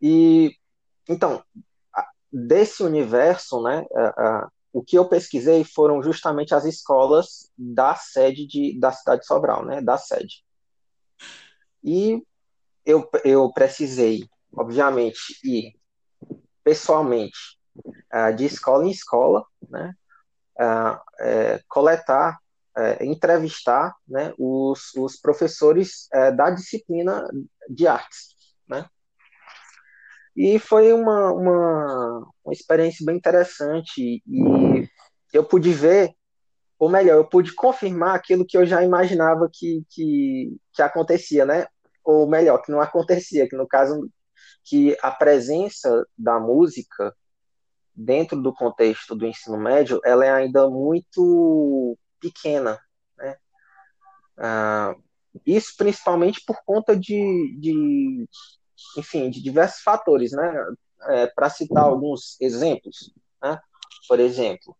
E 0.00 0.56
então 1.08 1.44
desse 2.32 2.82
universo, 2.82 3.62
né? 3.62 3.84
o 4.72 4.82
que 4.82 4.96
eu 4.96 5.06
pesquisei 5.06 5.64
foram 5.64 6.02
justamente 6.02 6.54
as 6.54 6.64
escolas 6.64 7.50
da 7.56 7.94
sede 7.94 8.46
de, 8.46 8.78
da 8.80 8.90
cidade 8.90 9.20
de 9.20 9.26
Sobral, 9.26 9.66
né? 9.66 9.82
Da 9.82 9.98
sede. 9.98 10.42
E 11.84 12.24
eu, 12.86 13.06
eu 13.22 13.52
precisei, 13.52 14.26
obviamente, 14.50 15.38
ir 15.44 15.74
pessoalmente 16.64 17.58
de 18.34 18.46
escola 18.46 18.86
em 18.86 18.90
escola, 18.90 19.44
né? 19.68 19.94
É, 21.20 21.62
coletar 21.68 22.38
é, 22.76 23.04
entrevistar 23.04 23.94
né, 24.08 24.32
os, 24.38 24.94
os 24.96 25.16
professores 25.16 26.08
é, 26.12 26.32
da 26.32 26.50
disciplina 26.50 27.28
de 27.68 27.86
artes. 27.86 28.34
Né? 28.68 28.86
E 30.36 30.58
foi 30.58 30.92
uma, 30.92 31.32
uma, 31.32 32.28
uma 32.44 32.52
experiência 32.52 33.04
bem 33.04 33.16
interessante 33.16 34.22
e 34.26 34.88
eu 35.32 35.44
pude 35.44 35.72
ver, 35.72 36.14
ou 36.78 36.88
melhor, 36.88 37.16
eu 37.16 37.24
pude 37.24 37.54
confirmar 37.54 38.14
aquilo 38.14 38.46
que 38.46 38.56
eu 38.56 38.66
já 38.66 38.82
imaginava 38.82 39.48
que, 39.52 39.82
que, 39.90 40.56
que 40.72 40.82
acontecia, 40.82 41.44
né? 41.44 41.66
Ou 42.04 42.26
melhor, 42.26 42.58
que 42.62 42.72
não 42.72 42.80
acontecia, 42.80 43.48
que 43.48 43.56
no 43.56 43.66
caso 43.66 44.08
que 44.64 44.96
a 45.02 45.10
presença 45.10 46.06
da 46.16 46.38
música 46.38 47.14
dentro 47.94 48.40
do 48.40 48.54
contexto 48.54 49.14
do 49.14 49.26
ensino 49.26 49.58
médio, 49.58 50.00
ela 50.04 50.24
é 50.24 50.30
ainda 50.30 50.68
muito 50.68 51.96
pequena. 52.20 52.78
Né? 53.18 53.36
Ah, 54.38 54.94
isso 55.46 55.74
principalmente 55.76 56.42
por 56.46 56.56
conta 56.64 56.96
de, 56.96 57.56
de, 57.60 58.28
enfim, 58.96 59.30
de 59.30 59.42
diversos 59.42 59.82
fatores, 59.82 60.32
né? 60.32 60.66
É, 61.08 61.26
Para 61.28 61.50
citar 61.50 61.84
alguns 61.84 62.40
exemplos, 62.40 63.12
né? 63.42 63.58
por 64.08 64.20
exemplo, 64.20 64.76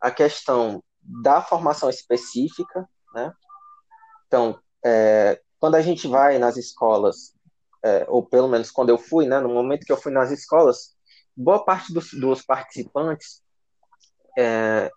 a 0.00 0.10
questão 0.10 0.82
da 1.00 1.40
formação 1.40 1.88
específica, 1.88 2.88
né? 3.14 3.32
Então, 4.26 4.58
é, 4.84 5.40
quando 5.60 5.76
a 5.76 5.82
gente 5.82 6.08
vai 6.08 6.38
nas 6.38 6.56
escolas, 6.56 7.34
é, 7.84 8.04
ou 8.08 8.24
pelo 8.24 8.48
menos 8.48 8.70
quando 8.70 8.88
eu 8.88 8.98
fui, 8.98 9.26
né, 9.26 9.38
no 9.38 9.48
momento 9.50 9.84
que 9.84 9.92
eu 9.92 9.96
fui 9.96 10.12
nas 10.12 10.30
escolas, 10.30 10.96
boa 11.36 11.64
parte 11.64 11.92
dos, 11.92 12.10
dos 12.12 12.42
participantes 12.42 13.44
é, 14.36 14.90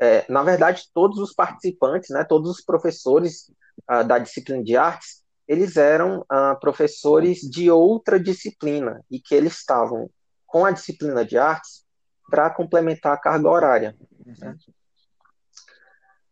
é, 0.00 0.24
na 0.28 0.42
verdade, 0.42 0.84
todos 0.94 1.18
os 1.18 1.32
participantes, 1.32 2.10
né, 2.10 2.24
todos 2.24 2.50
os 2.50 2.60
professores 2.60 3.50
uh, 3.90 4.04
da 4.06 4.18
disciplina 4.18 4.62
de 4.62 4.76
artes, 4.76 5.24
eles 5.48 5.78
eram 5.78 6.20
uh, 6.20 6.60
professores 6.60 7.40
de 7.40 7.70
outra 7.70 8.20
disciplina 8.20 9.02
e 9.10 9.18
que 9.18 9.34
eles 9.34 9.54
estavam 9.54 10.10
com 10.46 10.66
a 10.66 10.70
disciplina 10.70 11.24
de 11.24 11.38
artes 11.38 11.84
para 12.30 12.50
complementar 12.50 13.14
a 13.14 13.18
carga 13.18 13.48
horária. 13.48 13.96
Né? 14.38 14.54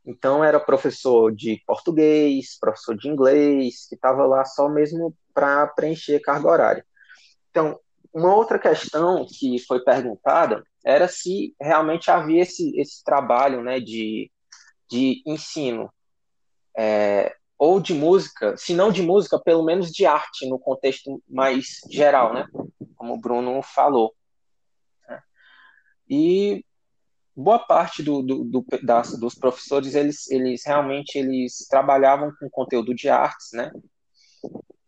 Então, 0.04 0.44
era 0.44 0.61
professor 0.61 1.35
de 1.35 1.62
português, 1.66 2.58
professor 2.61 2.96
de 2.96 3.08
inglês, 3.08 3.87
que 3.88 3.94
estava 3.94 4.26
lá 4.26 4.44
só 4.44 4.68
mesmo 4.68 5.16
para 5.32 5.66
preencher 5.68 6.20
carga 6.20 6.49
horária. 6.49 6.87
Então, 7.50 7.80
uma 8.12 8.35
outra 8.35 8.58
questão 8.58 9.26
que 9.26 9.58
foi 9.66 9.82
perguntada 9.82 10.62
era 10.85 11.08
se 11.08 11.54
realmente 11.61 12.11
havia 12.11 12.42
esse, 12.42 12.78
esse 12.78 13.02
trabalho 13.02 13.62
né, 13.62 13.80
de, 13.80 14.30
de 14.88 15.23
ensino, 15.26 15.92
é, 16.76 17.35
ou 17.58 17.80
de 17.80 17.94
música, 17.94 18.56
se 18.56 18.75
não 18.75 18.92
de 18.92 19.02
música, 19.02 19.40
pelo 19.40 19.64
menos 19.64 19.90
de 19.90 20.04
arte, 20.04 20.48
no 20.48 20.58
contexto 20.58 21.22
mais 21.28 21.80
geral, 21.90 22.34
né, 22.34 22.46
como 22.96 23.14
o 23.14 23.20
Bruno 23.20 23.62
falou. 23.62 24.14
E 26.08 26.64
boa 27.34 27.58
parte 27.58 28.02
do, 28.02 28.22
do, 28.22 28.44
do 28.44 28.64
das, 28.82 29.18
dos 29.18 29.34
professores, 29.34 29.94
eles, 29.94 30.30
eles 30.30 30.62
realmente 30.64 31.16
eles 31.16 31.66
trabalhavam 31.68 32.32
com 32.38 32.48
conteúdo 32.48 32.94
de 32.94 33.08
artes, 33.08 33.48
né, 33.52 33.70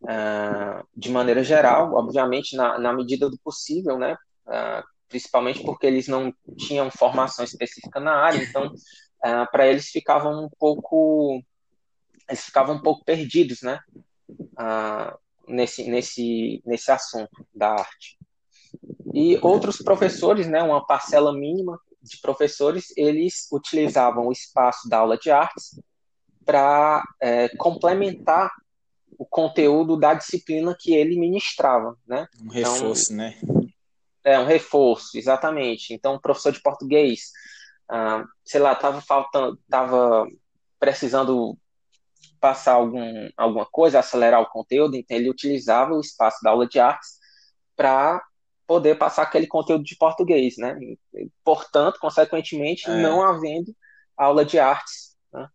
uh, 0.03 0.87
de 0.95 1.09
maneira 1.09 1.43
geral, 1.43 1.93
obviamente 1.93 2.55
na, 2.55 2.79
na 2.79 2.93
medida 2.93 3.29
do 3.29 3.37
possível, 3.39 3.97
né? 3.97 4.15
Uh, 4.47 4.83
principalmente 5.07 5.63
porque 5.63 5.87
eles 5.87 6.07
não 6.07 6.33
tinham 6.57 6.89
formação 6.91 7.43
específica 7.43 7.99
na 7.99 8.15
área, 8.15 8.43
então 8.43 8.67
uh, 8.67 9.51
para 9.51 9.67
eles 9.67 9.89
ficavam 9.89 10.45
um 10.45 10.49
pouco 10.59 11.41
eles 12.29 12.45
ficavam 12.45 12.75
um 12.75 12.81
pouco 12.81 13.03
perdidos, 13.03 13.61
né? 13.61 13.79
nesse 15.47 15.89
nesse 15.89 16.61
nesse 16.65 16.91
assunto 16.91 17.45
da 17.53 17.71
arte. 17.71 18.17
E 19.13 19.39
outros 19.41 19.77
professores, 19.77 20.47
né, 20.47 20.61
uma 20.61 20.85
parcela 20.85 21.33
mínima 21.33 21.79
de 22.01 22.19
professores, 22.21 22.93
eles 22.95 23.47
utilizavam 23.51 24.27
o 24.27 24.31
espaço 24.31 24.87
da 24.87 24.99
aula 24.99 25.17
de 25.17 25.31
artes 25.31 25.81
para 26.45 27.03
é, 27.19 27.49
complementar 27.57 28.51
o 29.17 29.25
conteúdo 29.25 29.97
da 29.97 30.13
disciplina 30.13 30.75
que 30.79 30.93
ele 30.93 31.19
ministrava, 31.19 31.97
né? 32.07 32.27
Um 32.41 32.49
reforço, 32.49 33.13
então, 33.13 33.25
né? 33.25 33.37
É, 34.23 34.39
um 34.39 34.45
reforço, 34.45 35.17
exatamente. 35.17 35.93
Então, 35.93 36.15
o 36.15 36.21
professor 36.21 36.53
de 36.53 36.61
português, 36.61 37.31
ah, 37.89 38.23
sei 38.45 38.61
lá, 38.61 38.73
estava 38.73 39.01
faltando, 39.01 39.59
estava 39.61 40.25
precisando 40.79 41.57
passar 42.39 42.73
algum, 42.73 43.29
alguma 43.37 43.65
coisa, 43.65 43.99
acelerar 43.99 44.41
o 44.41 44.49
conteúdo, 44.49 44.95
então 44.95 45.17
ele 45.17 45.29
utilizava 45.29 45.93
o 45.93 46.01
espaço 46.01 46.39
da 46.43 46.51
aula 46.51 46.67
de 46.67 46.79
artes 46.79 47.17
para 47.75 48.21
poder 48.67 48.97
passar 48.97 49.23
aquele 49.23 49.47
conteúdo 49.47 49.83
de 49.83 49.97
português, 49.97 50.55
né? 50.57 50.77
Portanto, 51.43 51.99
consequentemente, 51.99 52.89
é. 52.89 53.01
não 53.01 53.21
havendo 53.23 53.75
aula 54.15 54.45
de 54.45 54.59
artes. 54.59 55.15
Né? 55.33 55.47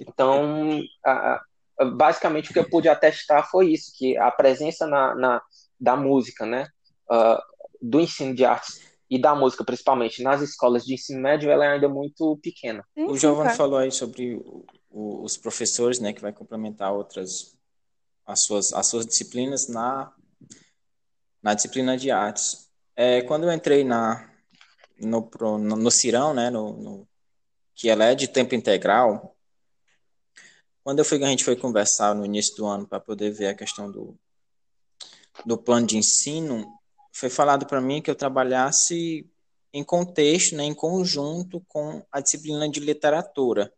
Então, 0.00 0.80
a, 1.04 1.40
basicamente 1.96 2.50
o 2.50 2.52
que 2.52 2.58
eu 2.58 2.68
pude 2.68 2.88
atestar 2.88 3.48
foi 3.50 3.72
isso, 3.72 3.92
que 3.96 4.16
a 4.18 4.30
presença 4.30 4.86
na, 4.86 5.14
na 5.14 5.42
da 5.80 5.96
música, 5.96 6.44
né, 6.44 6.66
uh, 7.10 7.40
do 7.80 8.00
ensino 8.00 8.34
de 8.34 8.44
artes 8.44 8.80
e 9.08 9.18
da 9.18 9.34
música, 9.34 9.64
principalmente 9.64 10.22
nas 10.22 10.42
escolas 10.42 10.84
de 10.84 10.94
ensino 10.94 11.22
médio, 11.22 11.50
ela 11.50 11.64
é 11.64 11.68
ainda 11.68 11.88
muito 11.88 12.38
pequena. 12.42 12.84
O 12.96 13.16
Giovanni 13.16 13.56
falou 13.56 13.78
aí 13.78 13.90
sobre 13.90 14.38
o, 14.98 15.22
os 15.22 15.36
professores, 15.36 16.00
né, 16.00 16.12
que 16.12 16.20
vai 16.20 16.32
complementar 16.32 16.92
outras 16.92 17.56
as 18.26 18.42
suas 18.42 18.72
as 18.72 18.86
suas 18.88 19.06
disciplinas 19.06 19.68
na 19.68 20.12
na 21.40 21.54
disciplina 21.54 21.96
de 21.96 22.10
artes. 22.10 22.68
É, 22.96 23.22
quando 23.22 23.44
eu 23.44 23.52
entrei 23.52 23.84
na 23.84 24.28
no, 24.98 25.30
no, 25.40 25.76
no 25.76 25.90
Cirão, 25.90 26.34
né, 26.34 26.50
no, 26.50 26.72
no, 26.72 27.08
que 27.72 27.88
ela 27.88 28.06
é 28.06 28.14
de 28.16 28.26
tempo 28.26 28.56
integral, 28.56 29.36
quando 30.82 30.98
eu 30.98 31.04
fui, 31.04 31.22
a 31.22 31.28
gente 31.28 31.44
foi 31.44 31.54
conversar 31.54 32.14
no 32.16 32.24
início 32.24 32.56
do 32.56 32.66
ano 32.66 32.88
para 32.88 32.98
poder 32.98 33.30
ver 33.30 33.46
a 33.46 33.54
questão 33.54 33.88
do, 33.92 34.18
do 35.46 35.56
plano 35.56 35.86
de 35.86 35.96
ensino, 35.96 36.66
foi 37.12 37.30
falado 37.30 37.66
para 37.66 37.80
mim 37.80 38.02
que 38.02 38.10
eu 38.10 38.16
trabalhasse 38.16 39.30
em 39.72 39.84
contexto, 39.84 40.56
né, 40.56 40.64
em 40.64 40.74
conjunto 40.74 41.60
com 41.68 42.04
a 42.10 42.20
disciplina 42.20 42.68
de 42.68 42.80
literatura. 42.80 43.72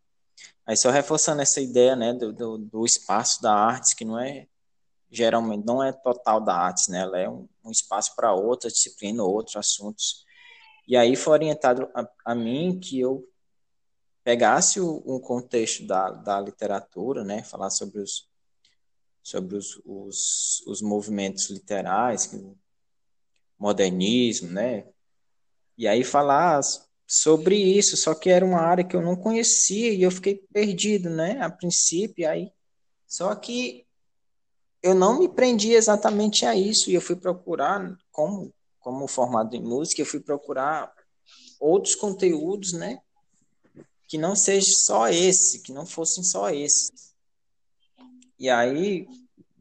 Aí 0.71 0.77
só 0.77 0.89
reforçando 0.89 1.41
essa 1.41 1.59
ideia, 1.59 1.97
né, 1.97 2.13
do, 2.13 2.31
do, 2.31 2.57
do 2.57 2.85
espaço 2.85 3.41
da 3.41 3.53
artes, 3.53 3.93
que 3.93 4.05
não 4.05 4.17
é 4.17 4.47
geralmente 5.11 5.65
não 5.65 5.83
é 5.83 5.91
total 5.91 6.39
da 6.39 6.55
artes, 6.55 6.87
né, 6.87 6.99
ela 6.99 7.19
é 7.19 7.29
um, 7.29 7.45
um 7.61 7.71
espaço 7.71 8.15
para 8.15 8.33
outra 8.33 8.69
disciplina, 8.69 9.21
outros 9.21 9.57
assuntos. 9.57 10.25
E 10.87 10.95
aí 10.95 11.17
foi 11.17 11.33
orientado 11.33 11.89
a, 11.93 12.07
a 12.23 12.33
mim 12.33 12.79
que 12.79 12.97
eu 12.97 13.27
pegasse 14.23 14.79
o, 14.79 15.03
um 15.05 15.19
contexto 15.19 15.85
da, 15.85 16.09
da 16.09 16.39
literatura, 16.39 17.25
né, 17.25 17.43
falar 17.43 17.69
sobre 17.69 17.99
os 17.99 18.29
sobre 19.21 19.57
os, 19.57 19.77
os, 19.85 20.63
os 20.67 20.81
movimentos 20.81 21.49
literais, 21.49 22.33
modernismo, 23.59 24.49
né, 24.49 24.87
e 25.77 25.85
aí 25.85 26.05
falar 26.05 26.61
sobre 27.11 27.57
isso, 27.57 27.97
só 27.97 28.15
que 28.15 28.29
era 28.29 28.45
uma 28.45 28.61
área 28.61 28.85
que 28.85 28.95
eu 28.95 29.01
não 29.01 29.17
conhecia 29.17 29.93
e 29.93 30.01
eu 30.01 30.09
fiquei 30.09 30.35
perdido, 30.53 31.09
né, 31.09 31.41
a 31.41 31.49
princípio, 31.49 32.29
aí, 32.29 32.53
só 33.05 33.35
que 33.35 33.85
eu 34.81 34.95
não 34.95 35.19
me 35.19 35.27
prendi 35.27 35.73
exatamente 35.73 36.45
a 36.45 36.55
isso 36.55 36.89
e 36.89 36.93
eu 36.93 37.01
fui 37.01 37.17
procurar, 37.17 37.97
como, 38.13 38.53
como 38.79 39.09
formado 39.09 39.53
em 39.57 39.61
música, 39.61 40.01
eu 40.01 40.05
fui 40.05 40.21
procurar 40.21 40.89
outros 41.59 41.95
conteúdos, 41.95 42.71
né, 42.71 43.01
que 44.07 44.17
não 44.17 44.33
seja 44.33 44.71
só 44.71 45.09
esse, 45.09 45.61
que 45.61 45.73
não 45.73 45.85
fossem 45.85 46.23
só 46.23 46.49
esse. 46.49 46.93
E 48.39 48.49
aí 48.49 49.05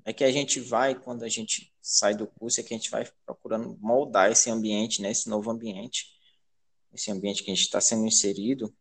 é 0.04 0.12
que 0.12 0.22
a 0.22 0.30
gente 0.30 0.60
vai, 0.60 0.94
quando 0.94 1.24
a 1.24 1.28
gente 1.28 1.72
sai 1.82 2.14
do 2.14 2.28
curso, 2.28 2.60
é 2.60 2.62
que 2.62 2.72
a 2.72 2.76
gente 2.76 2.90
vai 2.90 3.08
procurando 3.26 3.76
moldar 3.80 4.30
esse 4.30 4.48
ambiente, 4.48 5.02
né, 5.02 5.10
esse 5.10 5.28
novo 5.28 5.50
ambiente, 5.50 6.19
esse 6.92 7.10
ambiente 7.10 7.42
que 7.42 7.50
a 7.50 7.54
gente 7.54 7.64
está 7.64 7.80
sendo 7.80 8.06
inserido, 8.06 8.72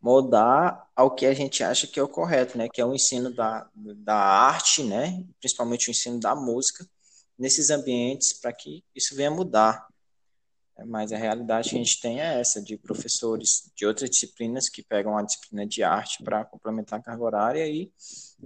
moldar 0.00 0.88
ao 0.96 1.14
que 1.14 1.26
a 1.26 1.32
gente 1.32 1.62
acha 1.62 1.86
que 1.86 2.00
é 2.00 2.02
o 2.02 2.08
correto, 2.08 2.58
né, 2.58 2.68
que 2.68 2.80
é 2.80 2.84
o 2.84 2.94
ensino 2.94 3.32
da, 3.32 3.68
da 3.74 4.16
arte, 4.16 4.82
né, 4.82 5.24
principalmente 5.38 5.88
o 5.88 5.92
ensino 5.92 6.18
da 6.18 6.34
música, 6.34 6.86
nesses 7.38 7.70
ambientes 7.70 8.32
para 8.32 8.52
que 8.52 8.84
isso 8.94 9.14
venha 9.14 9.30
mudar. 9.30 9.86
Mas 10.86 11.12
a 11.12 11.16
realidade 11.16 11.70
que 11.70 11.76
a 11.76 11.78
gente 11.78 12.00
tem 12.00 12.20
é 12.20 12.40
essa, 12.40 12.60
de 12.60 12.76
professores 12.76 13.70
de 13.76 13.86
outras 13.86 14.10
disciplinas 14.10 14.68
que 14.68 14.82
pegam 14.82 15.16
a 15.16 15.22
disciplina 15.22 15.66
de 15.66 15.82
arte 15.82 16.22
para 16.24 16.44
complementar 16.44 16.98
a 16.98 17.02
carga 17.02 17.22
horária 17.22 17.68
e, 17.68 17.92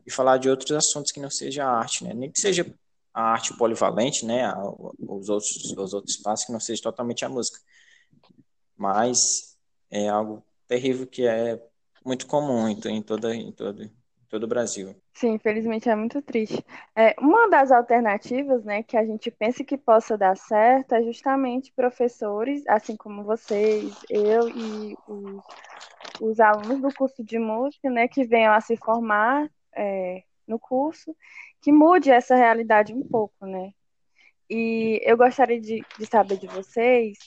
e 0.04 0.10
falar 0.10 0.36
de 0.36 0.50
outros 0.50 0.72
assuntos 0.72 1.12
que 1.12 1.20
não 1.20 1.30
seja 1.30 1.64
a 1.64 1.70
arte, 1.70 2.04
né? 2.04 2.12
Nem 2.12 2.30
que 2.30 2.40
seja 2.40 2.66
a 3.14 3.22
arte 3.22 3.56
polivalente, 3.56 4.26
né? 4.26 4.52
Os 4.98 5.28
outros, 5.28 5.72
os 5.72 5.94
outros 5.94 6.16
espaços 6.16 6.46
que 6.46 6.52
não 6.52 6.60
seja 6.60 6.82
totalmente 6.82 7.24
a 7.24 7.28
música. 7.28 7.58
Mas 8.76 9.56
é 9.90 10.08
algo 10.08 10.44
terrível 10.68 11.06
que 11.06 11.26
é 11.26 11.60
muito 12.04 12.26
comum 12.26 12.68
em, 12.68 12.78
em, 12.86 13.02
toda, 13.02 13.34
em, 13.34 13.50
todo, 13.50 13.90
todo 14.28 14.44
o 14.44 14.48
Brasil. 14.48 14.94
Sim, 15.14 15.32
infelizmente 15.32 15.88
é 15.88 15.96
muito 15.96 16.20
triste. 16.20 16.64
É, 16.94 17.14
uma 17.18 17.48
das 17.48 17.72
alternativas, 17.72 18.64
né, 18.64 18.82
que 18.82 18.96
a 18.96 19.04
gente 19.04 19.30
pensa 19.30 19.64
que 19.64 19.78
possa 19.78 20.16
dar 20.16 20.36
certo 20.36 20.94
é 20.94 21.02
justamente 21.02 21.72
professores, 21.72 22.62
assim 22.68 22.96
como 22.96 23.24
vocês, 23.24 23.94
eu 24.10 24.48
e 24.48 24.96
os, 25.08 25.44
os 26.20 26.40
alunos 26.40 26.80
do 26.80 26.94
curso 26.94 27.24
de 27.24 27.38
música, 27.38 27.90
né, 27.90 28.06
que 28.06 28.24
venham 28.24 28.52
a 28.52 28.60
se 28.60 28.76
formar 28.76 29.50
é, 29.74 30.22
no 30.46 30.58
curso, 30.58 31.16
que 31.60 31.72
mude 31.72 32.10
essa 32.10 32.36
realidade 32.36 32.94
um 32.94 33.02
pouco, 33.02 33.46
né? 33.46 33.72
E 34.48 35.00
eu 35.02 35.16
gostaria 35.16 35.60
de, 35.60 35.84
de 35.98 36.06
saber 36.06 36.38
de 36.38 36.46
vocês 36.46 37.18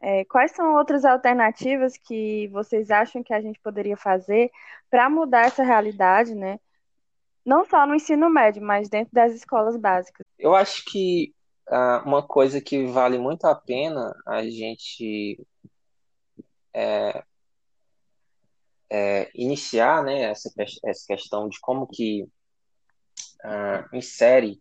é, 0.00 0.24
quais 0.24 0.52
são 0.52 0.74
outras 0.76 1.04
alternativas 1.04 1.96
que 1.96 2.48
vocês 2.48 2.90
acham 2.90 3.22
que 3.22 3.32
a 3.32 3.40
gente 3.40 3.58
poderia 3.60 3.96
fazer 3.96 4.50
para 4.90 5.08
mudar 5.08 5.46
essa 5.46 5.62
realidade, 5.62 6.34
né? 6.34 6.60
Não 7.44 7.64
só 7.64 7.86
no 7.86 7.94
ensino 7.94 8.28
médio, 8.28 8.62
mas 8.62 8.88
dentro 8.88 9.14
das 9.14 9.32
escolas 9.32 9.76
básicas. 9.76 10.26
Eu 10.38 10.54
acho 10.54 10.84
que 10.84 11.32
uh, 11.68 12.06
uma 12.06 12.22
coisa 12.22 12.60
que 12.60 12.86
vale 12.86 13.18
muito 13.18 13.46
a 13.46 13.54
pena 13.54 14.14
a 14.26 14.42
gente 14.42 15.38
é, 16.74 17.22
é, 18.90 19.30
iniciar, 19.34 20.02
né, 20.02 20.22
essa, 20.22 20.52
essa 20.84 21.06
questão 21.06 21.48
de 21.48 21.58
como 21.60 21.86
que 21.86 22.22
uh, 23.44 23.96
insere 23.96 24.60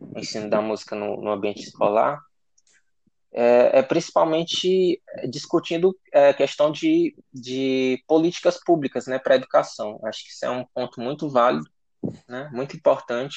o 0.00 0.18
ensino 0.18 0.48
da 0.48 0.60
música 0.60 0.94
no, 0.94 1.20
no 1.20 1.30
ambiente 1.30 1.62
escolar 1.62 2.22
é, 3.32 3.78
é 3.78 3.82
principalmente 3.82 5.00
discutindo 5.28 5.96
a 6.14 6.18
é, 6.18 6.32
questão 6.32 6.72
de, 6.72 7.14
de 7.32 8.02
políticas 8.06 8.58
públicas 8.62 9.06
né, 9.06 9.18
para 9.18 9.34
a 9.34 9.36
educação. 9.36 10.00
Acho 10.04 10.24
que 10.24 10.30
isso 10.30 10.44
é 10.44 10.50
um 10.50 10.64
ponto 10.74 11.00
muito 11.00 11.28
válido, 11.28 11.68
né, 12.28 12.48
muito 12.52 12.76
importante, 12.76 13.36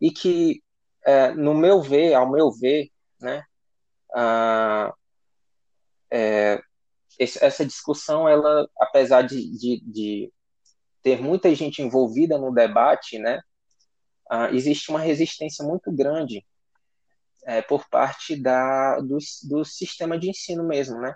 e 0.00 0.10
que, 0.10 0.62
é, 1.04 1.32
no 1.32 1.54
meu 1.54 1.82
ver, 1.82 2.14
ao 2.14 2.30
meu 2.30 2.50
ver, 2.50 2.90
né, 3.20 3.44
a, 4.14 4.94
é, 6.10 6.60
essa 7.18 7.66
discussão, 7.66 8.28
ela, 8.28 8.66
apesar 8.78 9.22
de, 9.22 9.36
de, 9.58 9.82
de, 9.84 10.32
ter 11.02 11.20
muita 11.20 11.54
gente 11.54 11.82
envolvida 11.82 12.38
no 12.38 12.52
debate, 12.52 13.18
né, 13.18 13.40
existe 14.52 14.90
uma 14.90 15.00
resistência 15.00 15.64
muito 15.64 15.90
grande 15.90 16.44
é, 17.44 17.62
por 17.62 17.88
parte 17.88 18.36
da, 18.36 18.98
do, 19.00 19.18
do 19.48 19.64
sistema 19.64 20.18
de 20.18 20.30
ensino 20.30 20.64
mesmo, 20.64 21.00
né? 21.00 21.14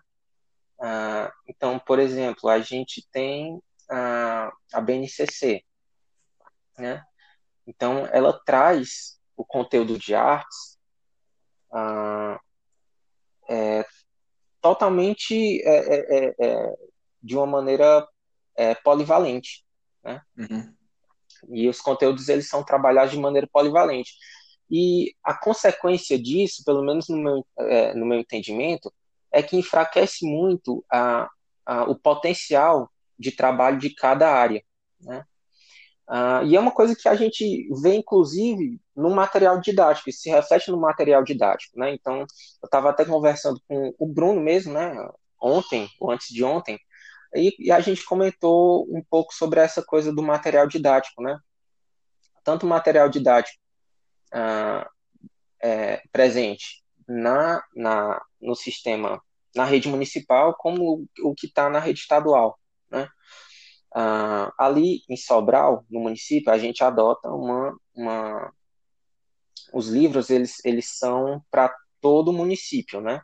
Ah, 0.81 1.33
então, 1.49 1.79
por 1.79 1.99
exemplo, 1.99 2.49
a 2.49 2.59
gente 2.61 3.07
tem 3.11 3.61
a, 3.91 4.53
a 4.73 4.81
BNCC, 4.81 5.65
né? 6.79 7.05
Então, 7.67 8.07
ela 8.13 8.39
traz 8.45 9.19
o 9.37 9.45
conteúdo 9.45 9.99
de 9.99 10.15
artes 10.15 10.79
ah, 11.73 12.39
é, 13.49 13.85
totalmente 14.61 15.63
é, 15.63 15.95
é, 15.95 16.27
é, 16.27 16.35
é 16.39 16.75
de 17.23 17.37
uma 17.37 17.47
maneira 17.47 18.07
é, 18.57 18.75
polivalente, 18.75 19.65
né? 20.03 20.23
Uhum. 20.37 20.75
E 21.49 21.69
os 21.69 21.81
conteúdos 21.81 22.29
eles 22.29 22.49
são 22.49 22.65
trabalhados 22.65 23.13
de 23.13 23.19
maneira 23.19 23.49
polivalente. 23.51 24.15
E 24.71 25.15
a 25.23 25.35
consequência 25.35 26.19
disso, 26.19 26.63
pelo 26.65 26.83
menos 26.83 27.09
no 27.09 27.17
meu, 27.17 27.47
no 27.95 28.07
meu 28.07 28.19
entendimento, 28.19 28.93
é 29.31 29.43
que 29.43 29.57
enfraquece 29.57 30.25
muito 30.25 30.85
a, 30.91 31.29
a, 31.67 31.85
o 31.85 31.95
potencial 31.97 32.91
de 33.19 33.33
trabalho 33.33 33.79
de 33.79 33.95
cada 33.95 34.31
área. 34.31 34.63
Né? 35.01 35.25
Uh, 36.09 36.45
e 36.47 36.57
é 36.57 36.61
uma 36.61 36.71
coisa 36.71 36.95
que 36.95 37.09
a 37.09 37.15
gente 37.15 37.69
vê, 37.83 37.95
inclusive, 37.97 38.81
no 38.95 39.11
material 39.11 39.61
didático, 39.61 40.11
se 40.13 40.31
reflete 40.31 40.71
no 40.71 40.81
material 40.81 41.25
didático. 41.25 41.79
Né? 41.79 41.95
Então, 41.95 42.21
eu 42.21 42.27
estava 42.65 42.91
até 42.91 43.05
conversando 43.05 43.61
com 43.69 43.95
o 43.99 44.07
Bruno 44.07 44.41
mesmo, 44.41 44.73
né? 44.73 44.95
ontem, 45.41 45.89
ou 46.01 46.11
antes 46.11 46.29
de 46.29 46.43
ontem, 46.45 46.79
e, 47.35 47.55
e, 47.59 47.73
a 47.73 47.81
gente 47.81 48.05
comentou 48.05 48.87
um 48.89 49.03
pouco 49.11 49.35
sobre 49.35 49.61
essa 49.61 49.83
coisa 49.83 50.13
do 50.13 50.23
material 50.23 50.69
didático. 50.69 51.23
Né? 51.23 51.37
Tanto 52.45 52.65
o 52.65 52.69
material 52.69 53.09
didático 53.09 53.64
uh, 54.35 54.89
é, 55.63 56.03
presente 56.13 56.83
na, 57.09 57.63
na, 57.75 58.21
no 58.41 58.55
sistema, 58.55 59.23
na 59.55 59.65
rede 59.65 59.89
municipal, 59.89 60.55
como 60.59 61.07
o, 61.23 61.35
que 61.35 61.47
está 61.47 61.71
na 61.71 61.79
rede 61.79 62.01
estadual. 62.01 62.59
Né? 62.91 63.09
Ah, 63.95 64.53
ali 64.59 65.03
em 65.09 65.17
Sobral, 65.17 65.85
no 65.91 66.01
município, 66.01 66.53
a 66.53 66.59
gente 66.59 66.83
adota 66.83 67.31
uma, 67.31 67.77
uma... 67.95 68.53
os 69.73 69.89
livros 69.89 70.31
eles, 70.31 70.63
eles 70.65 70.99
são 70.99 71.43
para 71.51 71.75
todo 72.01 72.31
o 72.31 72.33
município, 72.33 73.01
né? 73.01 73.23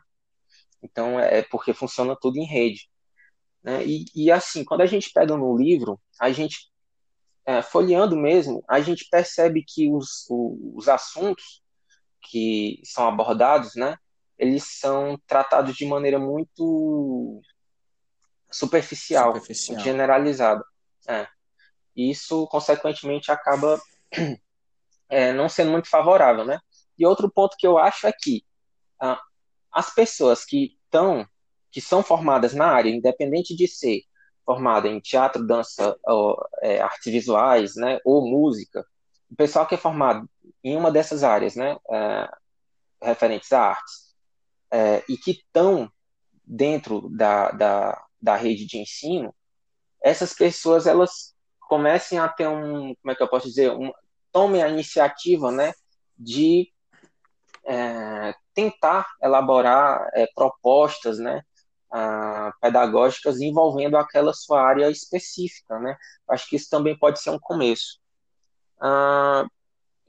Então 0.81 1.19
é 1.19 1.43
porque 1.43 1.73
funciona 1.73 2.17
tudo 2.19 2.37
em 2.37 2.45
rede, 2.45 2.89
né? 3.63 3.85
E, 3.85 4.05
e 4.15 4.31
assim, 4.31 4.63
quando 4.63 4.81
a 4.81 4.85
gente 4.85 5.11
pega 5.13 5.37
no 5.37 5.55
livro, 5.57 5.99
a 6.19 6.31
gente 6.31 6.70
é, 7.45 7.61
folheando 7.61 8.15
mesmo, 8.15 8.63
a 8.67 8.79
gente 8.79 9.07
percebe 9.09 9.63
que 9.67 9.91
os, 9.91 10.27
os 10.29 10.87
assuntos 10.87 11.61
que 12.21 12.79
são 12.83 13.07
abordados, 13.07 13.75
né, 13.75 13.97
eles 14.37 14.63
são 14.79 15.19
tratados 15.27 15.75
de 15.75 15.85
maneira 15.85 16.19
muito 16.19 17.41
superficial, 18.51 19.35
superficial. 19.35 19.79
generalizada. 19.79 20.63
É. 21.07 21.27
Isso, 21.95 22.47
consequentemente, 22.47 23.31
acaba 23.31 23.79
é, 25.09 25.31
não 25.33 25.49
sendo 25.49 25.71
muito 25.71 25.89
favorável, 25.89 26.45
né? 26.45 26.59
E 26.97 27.05
outro 27.05 27.29
ponto 27.29 27.55
que 27.57 27.67
eu 27.67 27.77
acho 27.77 28.07
é 28.07 28.11
que 28.11 28.43
ah, 28.99 29.19
as 29.71 29.93
pessoas 29.93 30.45
que 30.45 30.77
estão, 30.83 31.27
que 31.71 31.81
são 31.81 32.03
formadas 32.03 32.53
na 32.53 32.67
área, 32.67 32.89
independente 32.89 33.55
de 33.55 33.67
ser 33.67 34.01
formada 34.45 34.87
em 34.87 34.99
teatro, 34.99 35.45
dança, 35.45 35.97
ou, 36.03 36.37
é, 36.61 36.81
artes 36.81 37.11
visuais, 37.11 37.75
né, 37.75 37.99
ou 38.03 38.25
música, 38.27 38.85
o 39.29 39.35
pessoal 39.35 39.65
que 39.65 39.75
é 39.75 39.77
formado 39.77 40.29
em 40.63 40.75
uma 40.75 40.91
dessas 40.91 41.23
áreas, 41.23 41.55
né, 41.55 41.77
é, 41.89 42.29
referentes 43.01 43.51
a 43.51 43.61
artes, 43.61 44.13
é, 44.71 45.03
e 45.07 45.17
que 45.17 45.31
estão 45.31 45.91
dentro 46.45 47.09
da, 47.09 47.51
da, 47.51 48.05
da 48.21 48.35
rede 48.35 48.65
de 48.65 48.77
ensino, 48.77 49.33
essas 50.01 50.33
pessoas 50.33 50.87
elas 50.87 51.33
comecem 51.61 52.19
a 52.19 52.27
ter 52.27 52.47
um, 52.47 52.93
como 52.95 53.11
é 53.11 53.15
que 53.15 53.23
eu 53.23 53.29
posso 53.29 53.47
dizer, 53.47 53.71
um, 53.71 53.91
tomem 54.31 54.61
a 54.61 54.69
iniciativa, 54.69 55.51
né, 55.51 55.73
de 56.17 56.71
é, 57.65 58.33
tentar 58.53 59.07
elaborar 59.21 60.09
é, 60.13 60.27
propostas, 60.35 61.19
né, 61.19 61.41
a, 61.91 62.53
pedagógicas 62.61 63.39
envolvendo 63.41 63.97
aquela 63.97 64.33
sua 64.33 64.61
área 64.61 64.89
específica, 64.89 65.79
né. 65.79 65.97
Acho 66.29 66.49
que 66.49 66.55
isso 66.55 66.69
também 66.69 66.97
pode 66.97 67.21
ser 67.21 67.31
um 67.31 67.39
começo. 67.39 67.99
Ah, 68.79 69.45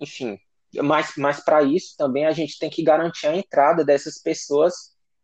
enfim, 0.01 0.38
mas, 0.83 1.12
mas 1.16 1.45
para 1.45 1.62
isso 1.62 1.95
também 1.97 2.27
a 2.27 2.33
gente 2.33 2.59
tem 2.59 2.71
que 2.71 2.83
garantir 2.83 3.27
a 3.27 3.37
entrada 3.37 3.85
dessas 3.85 4.18
pessoas 4.18 4.75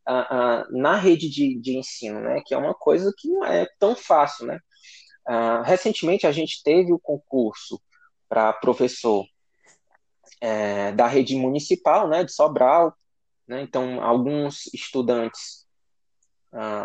uh, 0.08 0.64
na 0.70 0.96
rede 0.96 1.28
de, 1.30 1.58
de 1.60 1.76
ensino, 1.78 2.20
né? 2.20 2.42
Que 2.44 2.54
é 2.54 2.58
uma 2.58 2.74
coisa 2.74 3.12
que 3.16 3.28
não 3.28 3.44
é 3.44 3.66
tão 3.78 3.94
fácil, 3.96 4.46
né? 4.46 4.58
Recentemente 5.62 6.26
a 6.26 6.32
gente 6.32 6.62
teve 6.62 6.90
o 6.90 6.98
concurso 6.98 7.78
para 8.30 8.50
professor 8.50 9.26
é, 10.40 10.90
da 10.92 11.06
rede 11.06 11.36
municipal, 11.36 12.08
né, 12.08 12.24
de 12.24 12.32
Sobral, 12.32 12.96
né? 13.46 13.60
Então 13.62 14.02
alguns 14.02 14.66
estudantes, 14.72 15.66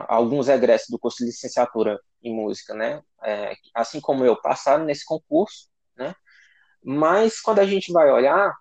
alguns 0.08 0.48
egressos 0.50 0.90
do 0.90 1.00
curso 1.00 1.20
de 1.20 1.26
licenciatura 1.26 2.00
em 2.22 2.34
música, 2.34 2.74
né, 2.74 3.02
é, 3.24 3.56
assim 3.74 4.00
como 4.00 4.26
eu, 4.26 4.36
passaram 4.36 4.86
nesse 4.86 5.06
concurso, 5.06 5.68
né? 5.96 6.14
Mas 6.84 7.40
quando 7.40 7.60
a 7.60 7.66
gente 7.66 7.92
vai 7.92 8.12
olhar 8.12 8.54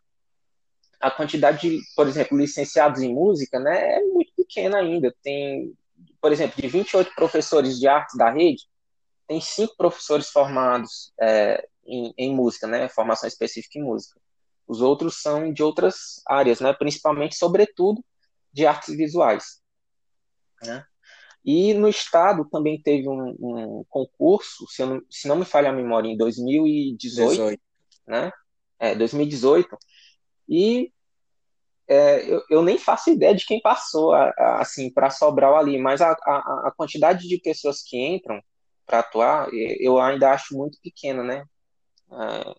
a 1.01 1.11
quantidade 1.11 1.69
de, 1.69 1.81
por 1.97 2.07
exemplo, 2.07 2.39
licenciados 2.39 3.03
em 3.03 3.13
música, 3.13 3.59
né, 3.59 3.97
é 3.97 4.01
muito 4.01 4.33
pequena 4.37 4.79
ainda. 4.79 5.13
Tem, 5.23 5.77
por 6.21 6.31
exemplo, 6.31 6.61
de 6.63 6.69
28 6.69 7.13
professores 7.15 7.79
de 7.79 7.89
artes 7.89 8.17
da 8.17 8.31
rede, 8.31 8.69
tem 9.27 9.41
cinco 9.41 9.77
professores 9.77 10.29
formados 10.29 11.13
é, 11.21 11.67
em, 11.85 12.15
em, 12.17 12.35
música, 12.35 12.69
né, 12.69 12.89
formação 12.89 13.27
específica 13.27 13.79
em 13.79 13.83
música. 13.83 14.21
Os 14.67 14.81
outros 14.81 15.21
são 15.21 15.53
de 15.53 15.63
outras 15.63 16.23
áreas, 16.27 16.61
né, 16.61 16.73
principalmente, 16.73 17.35
sobretudo, 17.35 18.05
de 18.53 18.65
artes 18.65 18.97
visuais. 18.97 19.61
Né? 20.63 20.87
E 21.45 21.75
no 21.75 21.89
estado 21.89 22.49
também 22.49 22.81
teve 22.81 23.09
um, 23.09 23.37
um 23.41 23.85
concurso, 23.89 24.67
se, 24.69 24.85
não, 24.85 25.03
se, 25.11 25.27
não, 25.27 25.37
me 25.37 25.45
falha 25.45 25.71
a 25.71 25.73
memória, 25.73 26.09
em 26.09 26.17
2018, 26.17 27.31
18. 27.31 27.63
né? 28.07 28.31
É, 28.79 28.95
2018, 28.95 29.77
e 30.49 30.93
é, 31.89 32.33
eu, 32.33 32.43
eu, 32.49 32.63
nem 32.63 32.79
faço 32.79 33.11
ideia 33.11 33.35
de 33.35 33.45
quem 33.45 33.61
passou 33.61 34.13
a, 34.13 34.33
a, 34.39 34.61
assim 34.61 34.93
para 34.93 35.11
Sobral 35.11 35.57
ali, 35.57 35.79
mas 35.79 36.01
a, 36.01 36.13
a, 36.13 36.73
quantidade 36.77 37.27
de 37.29 37.39
pessoas 37.41 37.83
que 37.83 37.99
entram 37.99 38.41
para 38.87 39.01
atuar 39.01 39.49
eu 39.53 40.01
ainda 40.01 40.31
acho 40.31 40.57
muito 40.57 40.79
pequena, 40.81 41.23
né? 41.23 41.45
É, 42.13 42.55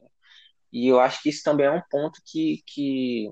e 0.71 0.87
eu 0.87 0.99
acho 0.99 1.21
que 1.21 1.29
isso 1.29 1.43
também 1.43 1.67
é 1.67 1.71
um 1.71 1.81
ponto 1.89 2.19
que, 2.25 2.63
que, 2.65 3.29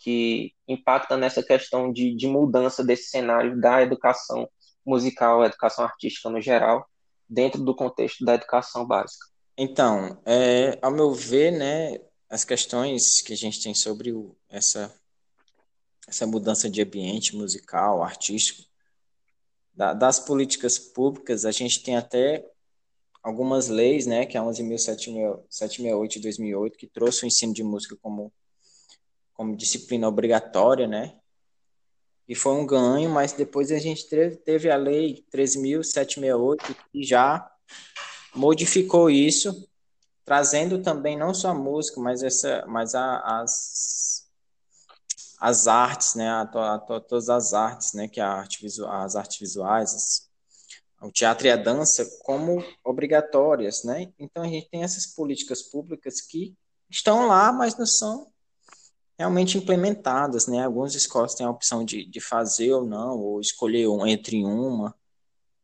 que 0.00 0.52
impacta 0.66 1.16
nessa 1.16 1.42
questão 1.42 1.92
de, 1.92 2.16
de 2.16 2.26
mudança 2.26 2.82
desse 2.82 3.10
cenário 3.10 3.60
da 3.60 3.82
educação 3.82 4.48
musical, 4.84 5.44
educação 5.44 5.84
artística 5.84 6.28
no 6.28 6.40
geral, 6.40 6.88
dentro 7.28 7.62
do 7.62 7.76
contexto 7.76 8.24
da 8.24 8.34
educação 8.34 8.86
básica. 8.86 9.26
Então, 9.56 10.20
é, 10.24 10.78
ao 10.80 10.90
meu 10.90 11.12
ver, 11.12 11.52
né, 11.52 12.00
as 12.28 12.44
questões 12.44 13.20
que 13.20 13.32
a 13.32 13.36
gente 13.36 13.62
tem 13.62 13.74
sobre 13.74 14.12
o, 14.12 14.34
essa, 14.48 14.92
essa 16.08 16.26
mudança 16.26 16.68
de 16.68 16.80
ambiente 16.80 17.36
musical, 17.36 18.02
artístico, 18.02 18.62
da, 19.74 19.92
das 19.92 20.18
políticas 20.18 20.78
públicas, 20.78 21.44
a 21.44 21.50
gente 21.50 21.82
tem 21.82 21.96
até 21.96 22.44
algumas 23.22 23.68
leis, 23.68 24.06
né, 24.06 24.24
que 24.26 24.36
é 24.36 24.40
a 24.40 24.44
11.768 24.44 26.08
de 26.08 26.20
2008, 26.20 26.78
que 26.78 26.86
trouxe 26.86 27.24
o 27.24 27.26
ensino 27.26 27.52
de 27.52 27.62
música 27.62 27.96
como, 28.00 28.32
como 29.40 29.56
disciplina 29.56 30.06
obrigatória, 30.06 30.86
né, 30.86 31.16
e 32.28 32.34
foi 32.34 32.52
um 32.52 32.66
ganho, 32.66 33.08
mas 33.08 33.32
depois 33.32 33.72
a 33.72 33.78
gente 33.78 34.06
teve, 34.44 34.70
a 34.70 34.76
lei 34.76 35.24
13.768, 35.34 36.76
que 36.92 37.02
já 37.02 37.50
modificou 38.34 39.08
isso 39.08 39.66
trazendo 40.26 40.82
também 40.82 41.16
não 41.16 41.32
só 41.32 41.48
a 41.48 41.54
música, 41.54 41.98
mas 42.02 42.22
essa, 42.22 42.66
mas 42.68 42.94
a, 42.94 43.40
as 43.40 44.28
as 45.40 45.66
artes, 45.66 46.14
né, 46.16 46.28
a, 46.28 46.42
a, 46.42 46.74
a, 46.74 47.00
todas 47.00 47.30
as 47.30 47.54
artes, 47.54 47.94
né, 47.94 48.08
que 48.08 48.20
a 48.20 48.28
arte 48.28 48.60
visual, 48.60 48.92
as 48.92 49.16
artes 49.16 49.38
visuais, 49.38 49.94
as, 49.94 50.28
o 51.00 51.10
teatro 51.10 51.46
e 51.46 51.50
a 51.50 51.56
dança 51.56 52.04
como 52.24 52.62
obrigatórias, 52.84 53.84
né? 53.84 54.12
Então 54.18 54.42
a 54.42 54.48
gente 54.48 54.68
tem 54.68 54.82
essas 54.82 55.06
políticas 55.06 55.62
públicas 55.62 56.20
que 56.20 56.54
estão 56.90 57.26
lá, 57.26 57.50
mas 57.50 57.74
não 57.78 57.86
são 57.86 58.30
realmente 59.20 59.58
implementadas, 59.58 60.46
né? 60.46 60.64
Algumas 60.64 60.94
escolas 60.94 61.34
têm 61.34 61.46
a 61.46 61.50
opção 61.50 61.84
de, 61.84 62.04
de 62.04 62.20
fazer 62.20 62.72
ou 62.72 62.84
não, 62.84 63.18
ou 63.18 63.40
escolher 63.40 63.86
um, 63.86 64.06
entre 64.06 64.44
uma, 64.44 64.94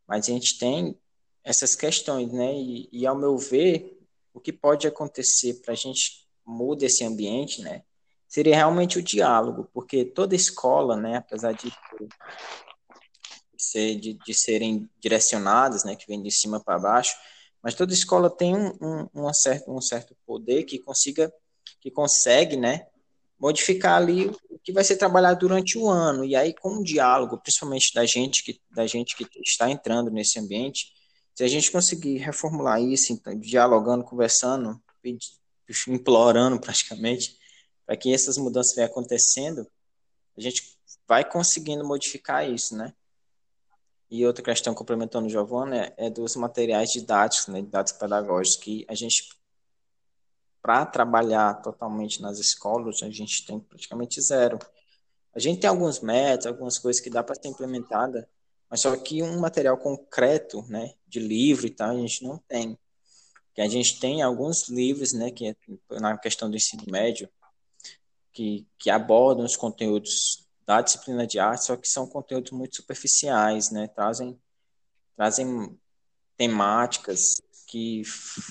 mas 0.07 0.29
a 0.29 0.33
gente 0.33 0.59
tem 0.59 0.97
essas 1.43 1.75
questões, 1.75 2.31
né? 2.33 2.55
E, 2.55 2.89
e 2.93 3.07
ao 3.07 3.17
meu 3.17 3.37
ver, 3.39 3.99
o 4.35 4.41
que 4.41 4.53
pode 4.53 4.87
acontecer 4.87 5.55
para 5.63 5.73
a 5.73 5.77
gente 5.77 6.27
mudar 6.45 6.87
esse 6.87 7.03
ambiente, 7.03 7.63
né? 7.63 7.83
seria 8.29 8.57
realmente 8.57 8.99
o 8.99 9.03
diálogo, 9.03 9.71
porque 9.73 10.05
toda 10.05 10.35
escola, 10.35 10.97
né, 10.97 11.17
apesar 11.17 11.53
de 11.53 11.73
ser, 13.57 13.97
de, 13.97 14.15
de 14.15 14.35
serem 14.35 14.91
direcionadas, 15.01 15.85
né, 15.85 15.97
que 15.97 16.07
vem 16.07 16.23
de 16.23 16.31
cima 16.31 16.63
para 16.63 16.79
baixo, 16.79 17.17
mas 17.63 17.75
toda 17.75 17.95
escola 17.95 18.29
tem 18.29 18.55
um, 18.55 18.73
um, 18.81 19.09
um, 19.15 19.33
certo, 19.33 19.71
um 19.71 19.81
certo 19.81 20.15
poder 20.27 20.65
que 20.65 20.79
consiga, 20.79 21.33
que 21.81 21.91
consegue, 21.91 22.57
né, 22.57 22.89
modificar 23.39 23.97
ali 23.97 24.27
o 24.51 24.59
que 24.59 24.73
vai 24.73 24.83
ser 24.83 24.97
trabalhado 24.97 25.41
durante 25.41 25.79
o 25.79 25.89
ano. 25.89 26.25
E 26.25 26.35
aí, 26.35 26.55
com 26.55 26.79
o 26.79 26.83
diálogo, 26.83 27.39
principalmente 27.39 27.93
da 27.95 28.05
gente 28.07 28.43
que, 28.43 28.61
da 28.71 28.87
gente 28.87 29.17
que 29.17 29.27
está 29.41 29.71
entrando 29.71 30.11
nesse 30.11 30.39
ambiente, 30.39 30.93
se 31.35 31.45
a 31.45 31.49
gente 31.49 31.71
conseguir 31.71 32.17
reformular 32.19 32.81
isso, 32.81 33.13
então, 33.13 33.39
dialogando, 33.39 34.03
conversando, 34.05 34.81
implorando 35.89 36.59
praticamente, 36.59 37.37
para 37.85 37.97
que 37.97 38.13
essas 38.13 38.39
mudanças 38.39 38.75
venham 38.75 38.91
acontecendo, 38.91 39.67
a 40.37 40.41
gente 40.41 40.77
vai 41.07 41.25
conseguindo 41.25 41.87
modificar 41.87 42.49
isso, 42.49 42.77
né? 42.77 42.93
E 44.11 44.25
outra 44.25 44.43
questão, 44.43 44.75
complementando 44.75 45.27
o 45.27 45.31
Giovanni, 45.31 45.79
é, 45.79 45.95
é 45.97 46.11
dos 46.11 46.37
materiais 46.37 46.91
didáticos, 46.91 47.49
né, 47.49 47.61
didáticos 47.61 48.01
pedagógicos, 48.01 48.57
que 48.57 48.87
a 48.89 48.95
gente, 48.95 49.29
para 50.67 50.85
trabalhar 50.85 51.63
totalmente 51.63 52.21
nas 52.21 52.41
escolas, 52.41 53.01
a 53.01 53.09
gente 53.09 53.47
tem 53.47 53.61
praticamente 53.61 54.21
zero. 54.21 54.59
A 55.33 55.39
gente 55.39 55.61
tem 55.61 55.71
alguns 55.71 56.01
métodos, 56.01 56.47
algumas 56.47 56.77
coisas 56.77 57.01
que 57.01 57.09
dá 57.09 57.23
para 57.23 57.37
ser 57.37 57.47
implementada, 57.47 58.29
mas 58.69 58.81
só 58.81 58.97
que 58.97 59.23
um 59.23 59.39
material 59.39 59.79
concreto, 59.79 60.65
né, 60.69 60.95
de 61.07 61.21
livro 61.21 61.69
e 61.69 61.71
tal, 61.71 61.91
a 61.91 61.97
gente 61.97 62.25
não 62.25 62.39
tem. 62.49 62.77
Que 63.55 63.61
a 63.61 63.69
gente 63.69 64.01
tem 64.01 64.23
alguns 64.23 64.69
livros, 64.69 65.13
né, 65.13 65.31
que 65.31 65.47
é 65.47 65.57
na 66.01 66.19
questão 66.19 66.51
do 66.51 66.57
ensino 66.57 66.83
médio, 66.89 67.29
que, 68.33 68.67
que 68.77 68.91
abordam 68.91 69.47
os 69.47 69.55
conteúdos 69.55 70.49
da 70.67 70.81
disciplina 70.81 71.29
de 71.29 71.39
arte, 71.39 71.65
só 71.65 71.77
que 71.77 71.89
são 71.89 72.09
conteúdos 72.09 72.51
muito 72.51 72.75
superficiais, 72.75 73.71
né? 73.71 73.87
Trazem, 73.87 74.37
trazem 75.15 75.79
temáticas 76.37 77.41
que 77.69 78.03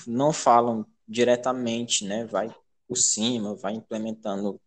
não 0.06 0.32
falam 0.32 0.86
diretamente, 1.06 2.04
né? 2.04 2.24
Vai 2.24 2.54
por 2.86 2.96
cima, 2.96 3.54
vai 3.54 3.74
implementando 3.74 4.60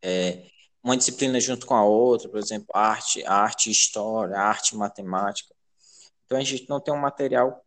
é, 0.00 0.46
uma 0.82 0.96
disciplina 0.96 1.38
junto 1.38 1.64
com 1.64 1.74
a 1.74 1.84
outra, 1.84 2.28
por 2.28 2.38
exemplo, 2.38 2.68
arte, 2.74 3.24
arte 3.24 3.70
história, 3.70 4.36
arte 4.36 4.74
matemática. 4.76 5.54
Então 6.24 6.38
a 6.38 6.42
gente 6.42 6.68
não 6.68 6.80
tem 6.80 6.92
um 6.92 7.00
material 7.00 7.64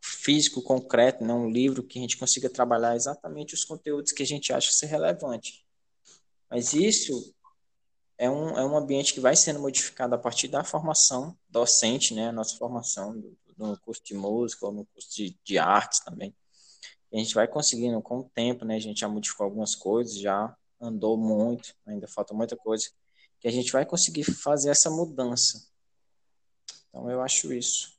físico 0.00 0.62
concreto, 0.62 1.24
né? 1.24 1.32
um 1.32 1.50
livro 1.50 1.82
que 1.82 1.98
a 1.98 2.02
gente 2.02 2.16
consiga 2.16 2.48
trabalhar 2.48 2.94
exatamente 2.94 3.54
os 3.54 3.64
conteúdos 3.64 4.12
que 4.12 4.22
a 4.22 4.26
gente 4.26 4.52
acha 4.52 4.70
ser 4.70 4.86
relevante. 4.86 5.66
Mas 6.48 6.72
isso 6.72 7.34
é 8.16 8.30
um, 8.30 8.50
é 8.50 8.64
um 8.64 8.76
ambiente 8.76 9.12
que 9.12 9.20
vai 9.20 9.36
sendo 9.36 9.60
modificado 9.60 10.14
a 10.14 10.18
partir 10.18 10.48
da 10.48 10.64
formação 10.64 11.36
docente, 11.48 12.14
né? 12.14 12.28
A 12.28 12.32
nossa 12.32 12.56
formação 12.56 13.14
no 13.56 13.78
curso 13.80 14.02
de 14.04 14.14
música 14.14 14.66
ou 14.66 14.72
no 14.72 14.86
curso 14.86 15.14
de, 15.14 15.36
de 15.44 15.58
artes 15.58 16.00
também. 16.00 16.34
A 17.12 17.16
gente 17.16 17.34
vai 17.34 17.48
conseguindo 17.48 18.00
com 18.02 18.18
o 18.18 18.24
tempo, 18.24 18.64
né? 18.64 18.76
A 18.76 18.80
gente 18.80 19.00
já 19.00 19.08
modificou 19.08 19.44
algumas 19.44 19.74
coisas, 19.74 20.18
já 20.18 20.54
andou 20.80 21.16
muito, 21.16 21.74
ainda 21.86 22.06
falta 22.06 22.34
muita 22.34 22.56
coisa, 22.56 22.90
que 23.40 23.48
a 23.48 23.50
gente 23.50 23.72
vai 23.72 23.84
conseguir 23.84 24.24
fazer 24.24 24.70
essa 24.70 24.90
mudança. 24.90 25.66
Então 26.88 27.10
eu 27.10 27.22
acho 27.22 27.52
isso. 27.52 27.96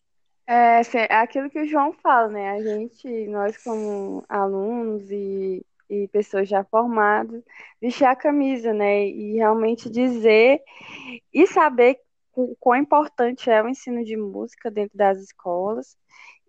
É, 0.48 0.82
é 0.94 1.16
aquilo 1.16 1.50
que 1.50 1.60
o 1.60 1.68
João 1.68 1.94
fala, 1.94 2.28
né? 2.30 2.52
A 2.52 2.62
gente, 2.62 3.28
nós 3.28 3.58
como 3.58 4.24
alunos 4.28 5.10
e 5.12 5.66
e 5.90 6.08
pessoas 6.10 6.48
já 6.48 6.64
formadas, 6.64 7.44
vestir 7.82 8.06
a 8.06 8.16
camisa, 8.16 8.74
né? 8.74 9.08
E 9.08 9.34
realmente 9.34 9.90
dizer 9.90 10.62
e 11.34 11.48
saber 11.48 12.00
o 12.36 12.56
quão 12.60 12.78
importante 12.78 13.50
é 13.50 13.62
o 13.62 13.68
ensino 13.68 14.04
de 14.04 14.16
música 14.16 14.70
dentro 14.70 14.96
das 14.98 15.20
escolas. 15.20 15.98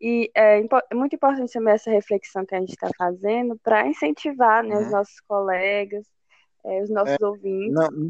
E 0.00 0.30
é, 0.34 0.60
é 0.60 0.94
muito 0.94 1.14
importante 1.14 1.52
também 1.52 1.74
essa 1.74 1.90
reflexão 1.90 2.46
que 2.46 2.54
a 2.54 2.60
gente 2.60 2.70
está 2.70 2.90
fazendo 2.96 3.58
para 3.62 3.86
incentivar 3.86 4.64
né, 4.64 4.76
uhum. 4.76 4.82
os 4.82 4.90
nossos 4.90 5.20
colegas, 5.20 6.06
é, 6.64 6.82
os 6.82 6.90
nossos 6.90 7.16
é, 7.20 7.26
ouvintes. 7.26 7.74
Não, 7.74 8.08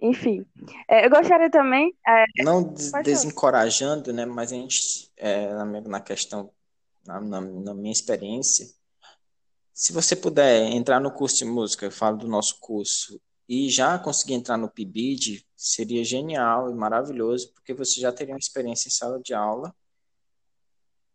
Enfim, 0.00 0.44
é, 0.88 1.06
eu 1.06 1.10
gostaria 1.10 1.50
também. 1.50 1.94
É, 2.06 2.24
não 2.42 2.72
des 2.72 2.92
desencorajando, 3.04 4.12
né? 4.12 4.26
Mas 4.26 4.52
a 4.52 4.56
gente, 4.56 5.10
na, 5.20 5.80
na 5.82 6.00
questão, 6.00 6.50
na, 7.06 7.20
na, 7.20 7.40
na 7.40 7.74
minha 7.74 7.92
experiência, 7.92 8.66
se 9.72 9.92
você 9.92 10.16
puder 10.16 10.62
entrar 10.72 11.00
no 11.00 11.10
curso 11.10 11.36
de 11.38 11.44
música, 11.44 11.86
eu 11.86 11.92
falo 11.92 12.18
do 12.18 12.28
nosso 12.28 12.58
curso, 12.60 13.20
e 13.48 13.68
já 13.68 13.98
conseguir 13.98 14.34
entrar 14.34 14.56
no 14.56 14.70
PIBID, 14.70 15.44
seria 15.56 16.04
genial 16.04 16.70
e 16.70 16.74
maravilhoso, 16.74 17.52
porque 17.52 17.74
você 17.74 18.00
já 18.00 18.12
teria 18.12 18.32
uma 18.32 18.38
experiência 18.38 18.86
em 18.86 18.92
sala 18.92 19.20
de 19.20 19.34
aula. 19.34 19.74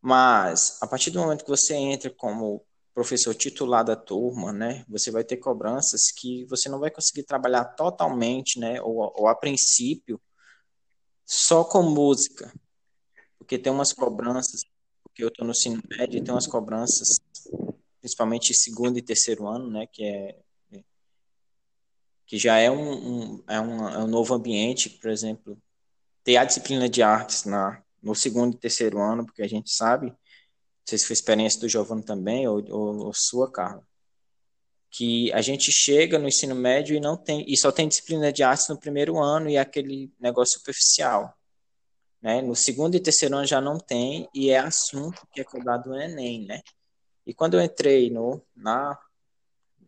Mas, 0.07 0.77
a 0.83 0.85
partir 0.85 1.09
do 1.09 1.19
momento 1.19 1.43
que 1.43 1.49
você 1.49 1.73
entra 1.73 2.11
como 2.11 2.63
professor 2.93 3.33
titular 3.33 3.83
da 3.83 3.95
turma, 3.95 4.53
né, 4.53 4.85
você 4.87 5.09
vai 5.09 5.23
ter 5.23 5.37
cobranças 5.37 6.11
que 6.11 6.45
você 6.45 6.69
não 6.69 6.79
vai 6.79 6.91
conseguir 6.91 7.23
trabalhar 7.23 7.65
totalmente, 7.65 8.59
né, 8.59 8.79
ou, 8.83 9.11
ou 9.17 9.27
a 9.27 9.33
princípio, 9.33 10.21
só 11.25 11.63
com 11.63 11.81
música. 11.81 12.53
Porque 13.39 13.57
tem 13.57 13.73
umas 13.73 13.93
cobranças, 13.93 14.61
porque 15.01 15.23
eu 15.23 15.29
estou 15.29 15.43
no 15.43 15.53
ensino 15.53 15.81
médio, 15.89 16.23
tem 16.23 16.31
umas 16.31 16.45
cobranças 16.45 17.19
principalmente 17.99 18.53
segundo 18.53 18.99
e 18.99 19.01
terceiro 19.01 19.47
ano, 19.47 19.71
né, 19.71 19.87
que 19.87 20.05
é 20.05 20.39
que 22.27 22.37
já 22.37 22.59
é 22.59 22.69
um, 22.69 23.37
um, 23.37 23.43
é 23.47 23.59
um, 23.59 23.89
é 23.89 24.03
um 24.03 24.07
novo 24.07 24.35
ambiente, 24.35 24.87
por 24.87 25.09
exemplo, 25.09 25.57
ter 26.23 26.37
a 26.37 26.45
disciplina 26.45 26.87
de 26.87 27.01
artes 27.01 27.45
na, 27.45 27.83
no 28.05 28.13
segundo 28.13 28.55
e 28.55 28.59
terceiro 28.59 29.01
ano, 29.01 29.25
porque 29.25 29.41
a 29.41 29.47
gente 29.47 29.71
sabe, 29.71 30.09
não 30.09 30.17
sei 30.85 30.99
se 30.99 31.07
foi 31.07 31.15
experiência 31.15 31.59
do 31.59 31.67
Giovanni 31.67 32.03
também, 32.03 32.47
ou, 32.47 32.63
ou, 32.69 33.07
ou 33.07 33.13
sua, 33.13 33.51
Carla, 33.51 33.83
que 34.91 35.33
a 35.33 35.41
gente 35.41 35.71
chega 35.71 36.19
no 36.19 36.27
ensino 36.27 36.53
médio 36.53 36.95
e 36.95 36.99
não 36.99 37.17
tem 37.17 37.43
e 37.51 37.57
só 37.57 37.71
tem 37.71 37.87
disciplina 37.87 38.31
de 38.31 38.43
artes 38.43 38.69
no 38.69 38.79
primeiro 38.79 39.17
ano 39.17 39.49
e 39.49 39.55
é 39.55 39.59
aquele 39.59 40.13
negócio 40.19 40.59
superficial. 40.59 41.35
Né? 42.21 42.43
No 42.43 42.55
segundo 42.55 42.95
e 42.95 42.99
terceiro 42.99 43.35
ano 43.35 43.47
já 43.47 43.59
não 43.59 43.79
tem 43.79 44.29
e 44.33 44.51
é 44.51 44.59
assunto 44.59 45.27
que 45.33 45.41
é 45.41 45.43
cobrado 45.43 45.89
no 45.89 45.99
Enem, 45.99 46.45
né? 46.45 46.61
E 47.25 47.33
quando 47.33 47.55
eu 47.55 47.61
entrei 47.61 48.11
no, 48.11 48.39
na, 48.55 48.97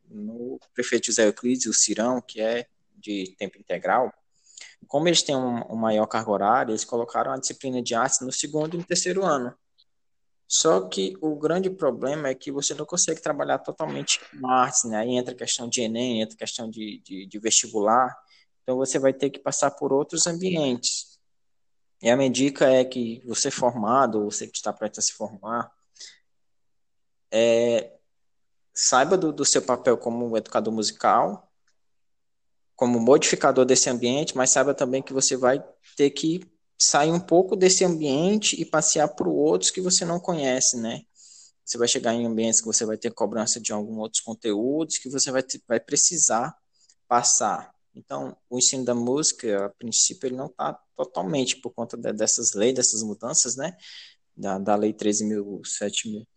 no 0.09 0.59
prefeito 0.73 1.05
José 1.05 1.27
Euclides, 1.27 1.67
o 1.67 1.73
Cirão, 1.73 2.19
que 2.19 2.41
é 2.41 2.67
de 2.95 3.35
tempo 3.37 3.59
integral, 3.59 4.11
como 4.87 5.07
eles 5.07 5.21
têm 5.21 5.35
um, 5.35 5.73
um 5.73 5.75
maior 5.75 6.05
cargo 6.05 6.31
horário, 6.31 6.71
eles 6.71 6.85
colocaram 6.85 7.31
a 7.31 7.37
disciplina 7.37 7.81
de 7.81 7.95
artes 7.95 8.19
no 8.21 8.31
segundo 8.31 8.75
e 8.75 8.77
no 8.77 8.83
terceiro 8.83 9.23
ano. 9.23 9.53
Só 10.47 10.87
que 10.87 11.17
o 11.21 11.35
grande 11.35 11.69
problema 11.69 12.29
é 12.29 12.35
que 12.35 12.51
você 12.51 12.73
não 12.73 12.85
consegue 12.85 13.21
trabalhar 13.21 13.59
totalmente 13.59 14.21
com 14.29 14.47
artes, 14.49 14.85
né? 14.85 14.97
Aí 14.97 15.15
entra 15.15 15.33
a 15.33 15.37
questão 15.37 15.67
de 15.67 15.81
Enem, 15.81 16.21
entra 16.21 16.35
a 16.35 16.37
questão 16.37 16.69
de, 16.69 17.01
de, 17.03 17.25
de 17.25 17.39
vestibular. 17.39 18.15
Então 18.63 18.77
você 18.77 18.97
vai 18.97 19.11
ter 19.11 19.29
que 19.29 19.39
passar 19.39 19.71
por 19.71 19.91
outros 19.91 20.25
ambientes. 20.25 21.19
E 22.01 22.09
a 22.09 22.15
minha 22.15 22.29
dica 22.29 22.69
é 22.69 22.85
que 22.85 23.21
você 23.25 23.51
formado, 23.51 24.19
ou 24.21 24.31
você 24.31 24.47
que 24.47 24.55
está 24.55 24.71
prestes 24.71 24.99
a 24.99 25.07
se 25.07 25.13
formar, 25.13 25.69
é, 27.29 27.91
saiba 28.73 29.17
do, 29.17 29.33
do 29.33 29.43
seu 29.43 29.61
papel 29.61 29.97
como 29.97 30.37
educador 30.37 30.73
musical, 30.73 31.46
como 32.77 32.99
modificador 32.99 33.65
desse 33.65 33.89
ambiente, 33.89 34.37
mas 34.37 34.51
saiba 34.51 34.73
também 34.73 35.01
que 35.01 35.11
você 35.11 35.35
vai 35.35 35.61
ter 35.97 36.11
que 36.11 36.39
sair 36.79 37.11
um 37.11 37.19
pouco 37.19 37.55
desse 37.55 37.83
ambiente 37.83 38.55
e 38.61 38.63
passear 38.63 39.07
para 39.07 39.27
outros 39.27 39.71
que 39.71 39.81
você 39.81 40.05
não 40.05 40.19
conhece, 40.19 40.77
né? 40.77 41.01
Você 41.65 41.75
vai 41.75 41.87
chegar 41.87 42.13
em 42.13 42.25
ambientes 42.27 42.61
que 42.61 42.67
você 42.67 42.85
vai 42.85 42.95
ter 42.95 43.11
cobrança 43.11 43.59
de 43.59 43.73
alguns 43.73 43.97
outros 43.97 44.21
conteúdos 44.21 44.99
que 44.99 45.09
você 45.09 45.31
vai, 45.31 45.41
ter, 45.41 45.59
vai 45.67 45.79
precisar 45.79 46.55
passar. 47.07 47.73
Então, 47.95 48.37
o 48.47 48.59
ensino 48.59 48.85
da 48.85 48.93
música, 48.93 49.65
a 49.65 49.69
princípio, 49.69 50.27
ele 50.27 50.37
não 50.37 50.45
está 50.45 50.79
totalmente 50.95 51.57
por 51.57 51.71
conta 51.71 51.97
de, 51.97 52.13
dessas 52.13 52.53
leis, 52.53 52.75
dessas 52.75 53.01
mudanças, 53.01 53.55
né? 53.55 53.75
Da, 54.35 54.59
da 54.59 54.75
lei 54.75 54.93
13.007 54.93 56.27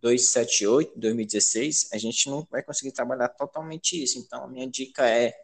278, 0.00 0.92
2016, 0.96 1.88
a 1.92 1.98
gente 1.98 2.30
não 2.30 2.46
vai 2.50 2.62
conseguir 2.62 2.92
trabalhar 2.92 3.28
totalmente 3.28 4.02
isso. 4.02 4.18
Então, 4.18 4.44
a 4.44 4.48
minha 4.48 4.66
dica 4.70 5.06
é, 5.06 5.34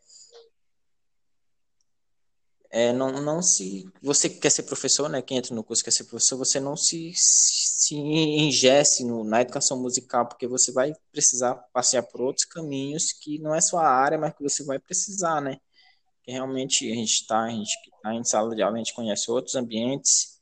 é 2.76 2.92
não, 2.92 3.10
não 3.10 3.40
se. 3.40 3.90
Você 4.02 4.28
que 4.28 4.38
quer 4.38 4.50
ser 4.50 4.64
professor, 4.64 5.08
né? 5.08 5.22
Quem 5.22 5.38
entra 5.38 5.54
no 5.54 5.64
curso 5.64 5.82
quer 5.82 5.90
ser 5.92 6.04
professor, 6.04 6.36
você 6.36 6.60
não 6.60 6.76
se, 6.76 7.10
se 7.14 7.94
ingesse 7.94 9.02
no, 9.02 9.24
na 9.24 9.40
educação 9.40 9.80
musical, 9.80 10.28
porque 10.28 10.46
você 10.46 10.70
vai 10.72 10.92
precisar 11.10 11.54
passear 11.72 12.02
por 12.02 12.20
outros 12.20 12.44
caminhos 12.44 13.12
que 13.14 13.38
não 13.38 13.54
é 13.54 13.62
sua 13.62 13.88
área, 13.88 14.18
mas 14.18 14.34
que 14.34 14.42
você 14.42 14.62
vai 14.62 14.78
precisar, 14.78 15.40
né? 15.40 15.56
Que 16.22 16.32
realmente 16.32 16.90
a 16.92 16.94
gente 16.94 17.12
está, 17.12 17.44
a 17.44 17.50
gente 17.50 17.70
está 17.70 18.14
em 18.14 18.24
sala 18.24 18.54
de 18.54 18.60
aula, 18.62 18.74
a 18.74 18.78
gente 18.78 18.94
conhece 18.94 19.30
outros 19.30 19.54
ambientes 19.54 20.38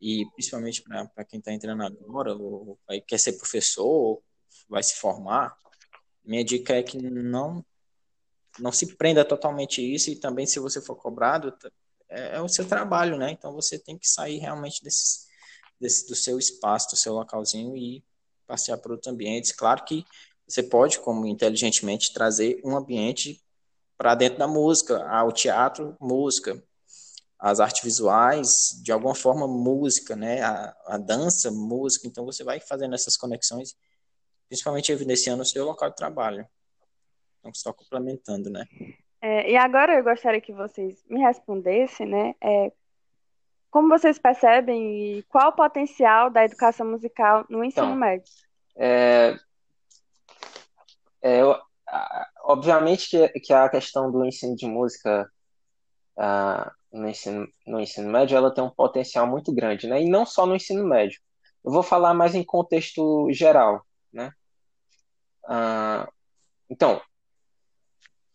e 0.00 0.26
principalmente 0.32 0.82
para 0.82 1.24
quem 1.24 1.38
está 1.38 1.52
entrando 1.52 1.84
agora, 1.84 2.34
ou 2.34 2.80
quer 3.06 3.18
ser 3.18 3.34
professor, 3.34 3.86
ou 3.86 4.24
vai 4.68 4.82
se 4.82 4.96
formar, 4.96 5.56
minha 6.24 6.44
dica 6.44 6.74
é 6.74 6.82
que 6.82 6.98
não 6.98 7.64
não 8.58 8.72
se 8.72 8.96
prenda 8.96 9.24
totalmente 9.24 9.80
a 9.80 9.84
isso 9.84 10.10
e 10.10 10.16
também 10.16 10.46
se 10.46 10.58
você 10.58 10.80
for 10.80 10.96
cobrado, 10.96 11.54
é, 12.08 12.36
é, 12.36 12.40
o 12.40 12.48
seu 12.48 12.66
trabalho, 12.66 13.16
né? 13.16 13.30
Então 13.30 13.52
você 13.52 13.78
tem 13.78 13.96
que 13.96 14.08
sair 14.08 14.38
realmente 14.38 14.82
desse, 14.82 15.26
desse, 15.80 16.08
do 16.08 16.14
seu 16.16 16.38
espaço, 16.38 16.90
do 16.90 16.96
seu 16.96 17.14
localzinho 17.14 17.76
e 17.76 18.04
passear 18.46 18.78
por 18.78 18.92
outros 18.92 19.12
ambientes. 19.12 19.52
Claro 19.52 19.84
que 19.84 20.04
você 20.46 20.62
pode, 20.62 20.98
como 20.98 21.26
inteligentemente, 21.26 22.12
trazer 22.12 22.60
um 22.64 22.76
ambiente 22.76 23.40
para 23.96 24.14
dentro 24.14 24.38
da 24.38 24.48
música, 24.48 25.06
ao 25.08 25.30
teatro, 25.30 25.96
música, 26.00 26.60
as 27.38 27.60
artes 27.60 27.82
visuais, 27.82 28.80
de 28.82 28.92
alguma 28.92 29.14
forma, 29.14 29.46
música, 29.46 30.16
né? 30.16 30.42
A, 30.42 30.76
a 30.86 30.98
dança, 30.98 31.50
música. 31.50 32.06
Então 32.08 32.24
você 32.24 32.42
vai 32.42 32.60
fazendo 32.60 32.94
essas 32.94 33.16
conexões, 33.16 33.76
principalmente 34.48 34.90
evidenciando 34.90 35.42
o 35.42 35.46
seu 35.46 35.64
local 35.64 35.90
de 35.90 35.96
trabalho. 35.96 36.46
Então, 37.40 37.52
só 37.54 37.72
complementando, 37.72 38.50
né? 38.50 38.66
É, 39.20 39.50
e 39.50 39.56
agora 39.56 39.98
eu 39.98 40.04
gostaria 40.04 40.40
que 40.40 40.52
vocês 40.52 41.04
me 41.08 41.20
respondessem, 41.20 42.06
né? 42.06 42.34
É, 42.40 42.72
como 43.70 43.88
vocês 43.88 44.18
percebem 44.18 45.18
e 45.18 45.22
qual 45.24 45.50
o 45.50 45.56
potencial 45.56 46.30
da 46.30 46.44
educação 46.44 46.86
musical 46.86 47.44
no 47.48 47.64
ensino 47.64 47.86
então, 47.86 47.96
médio? 47.96 48.32
É, 48.76 49.36
é, 51.22 51.40
obviamente 52.42 53.10
que, 53.10 53.28
que 53.40 53.52
a 53.52 53.68
questão 53.68 54.10
do 54.10 54.24
ensino 54.24 54.56
de 54.56 54.66
música 54.66 55.30
uh, 56.16 56.70
no, 56.92 57.08
ensino, 57.08 57.46
no 57.66 57.80
ensino 57.80 58.10
médio 58.10 58.36
ela 58.36 58.52
tem 58.52 58.64
um 58.64 58.70
potencial 58.70 59.26
muito 59.26 59.52
grande, 59.52 59.86
né? 59.86 60.02
E 60.02 60.08
não 60.08 60.26
só 60.26 60.46
no 60.46 60.56
ensino 60.56 60.84
médio. 60.86 61.20
Eu 61.64 61.70
vou 61.70 61.82
falar 61.82 62.14
mais 62.14 62.34
em 62.34 62.42
contexto 62.42 63.28
geral, 63.32 63.84
né? 64.12 64.32
Uh, 65.44 66.10
então, 66.68 67.00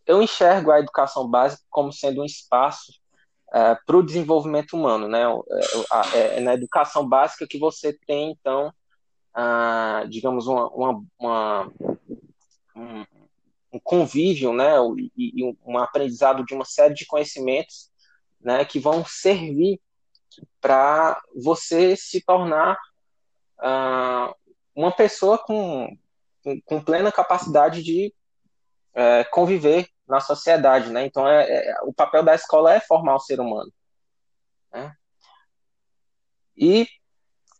eu 0.05 0.21
enxergo 0.21 0.71
a 0.71 0.79
educação 0.79 1.27
básica 1.27 1.63
como 1.69 1.91
sendo 1.91 2.21
um 2.21 2.25
espaço 2.25 2.91
uh, 3.49 3.77
para 3.85 3.97
o 3.97 4.03
desenvolvimento 4.03 4.73
humano, 4.73 5.07
né? 5.07 5.23
É, 6.13 6.37
é, 6.37 6.39
na 6.39 6.53
educação 6.53 7.07
básica 7.07 7.47
que 7.47 7.57
você 7.57 7.97
tem, 8.05 8.31
então, 8.31 8.71
uh, 9.35 10.07
digamos, 10.07 10.47
uma, 10.47 10.67
uma, 10.69 11.03
uma 11.19 11.71
um, 12.75 13.05
um, 13.73 13.79
convívio, 13.83 14.53
né? 14.53 14.73
E, 15.17 15.41
e, 15.41 15.57
um 15.65 15.77
aprendizado 15.77 16.45
de 16.45 16.53
uma 16.53 16.65
série 16.65 16.93
de 16.93 17.05
conhecimentos, 17.05 17.89
né? 18.39 18.63
Que 18.63 18.79
vão 18.79 19.03
servir 19.05 19.79
para 20.61 21.19
você 21.35 21.95
se 21.95 22.21
tornar 22.21 22.77
uma 24.75 24.91
pessoa 24.91 25.37
com, 25.37 25.97
com, 26.43 26.61
com 26.61 26.83
plena 26.83 27.09
capacidade 27.09 27.81
de 27.81 28.13
é, 28.93 29.23
conviver 29.25 29.87
na 30.07 30.19
sociedade, 30.19 30.89
né? 30.91 31.05
Então, 31.05 31.27
é, 31.27 31.43
é, 31.43 31.81
o 31.83 31.93
papel 31.93 32.23
da 32.23 32.35
escola 32.35 32.73
é 32.73 32.79
formar 32.79 33.15
o 33.15 33.19
ser 33.19 33.39
humano. 33.39 33.71
Né? 34.71 34.93
E 36.57 36.87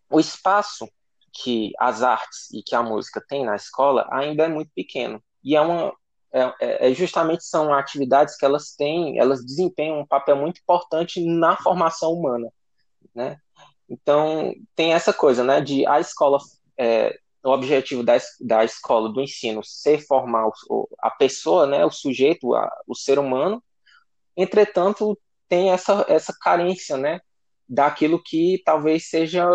o 0.09 0.19
espaço 0.19 0.87
que 1.33 1.71
as 1.79 2.01
artes 2.01 2.49
e 2.53 2.63
que 2.63 2.75
a 2.75 2.83
música 2.83 3.21
tem 3.27 3.45
na 3.45 3.55
escola 3.55 4.07
ainda 4.11 4.45
é 4.45 4.47
muito 4.47 4.71
pequeno. 4.73 5.21
E 5.43 5.55
é 5.55 5.61
uma 5.61 5.93
é, 6.31 6.53
é, 6.59 6.91
é 6.91 6.93
justamente 6.93 7.45
são 7.45 7.73
atividades 7.73 8.35
que 8.37 8.45
elas 8.45 8.75
têm, 8.75 9.19
elas 9.19 9.43
desempenham 9.45 9.99
um 9.99 10.05
papel 10.05 10.35
muito 10.35 10.59
importante 10.59 11.25
na 11.25 11.55
formação 11.57 12.11
humana, 12.11 12.51
né? 13.13 13.37
Então 13.89 14.53
tem 14.75 14.93
essa 14.93 15.13
coisa, 15.13 15.43
né, 15.43 15.61
de 15.61 15.85
a 15.85 15.99
escola 15.99 16.39
é, 16.77 17.17
o 17.45 17.51
objetivo 17.51 18.03
da, 18.03 18.17
da 18.41 18.65
escola, 18.65 19.07
do 19.07 19.21
ensino, 19.21 19.63
ser 19.63 19.99
formar 19.99 20.47
o, 20.67 20.89
a 20.99 21.11
pessoa, 21.11 21.67
né, 21.67 21.85
o 21.85 21.91
sujeito, 21.91 22.55
a, 22.55 22.69
o 22.87 22.95
ser 22.95 23.19
humano, 23.19 23.63
entretanto, 24.35 25.17
tem 25.47 25.69
essa, 25.69 26.03
essa 26.09 26.35
carência, 26.41 26.97
né, 26.97 27.21
daquilo 27.69 28.21
que 28.21 28.61
talvez 28.65 29.09
seja 29.09 29.47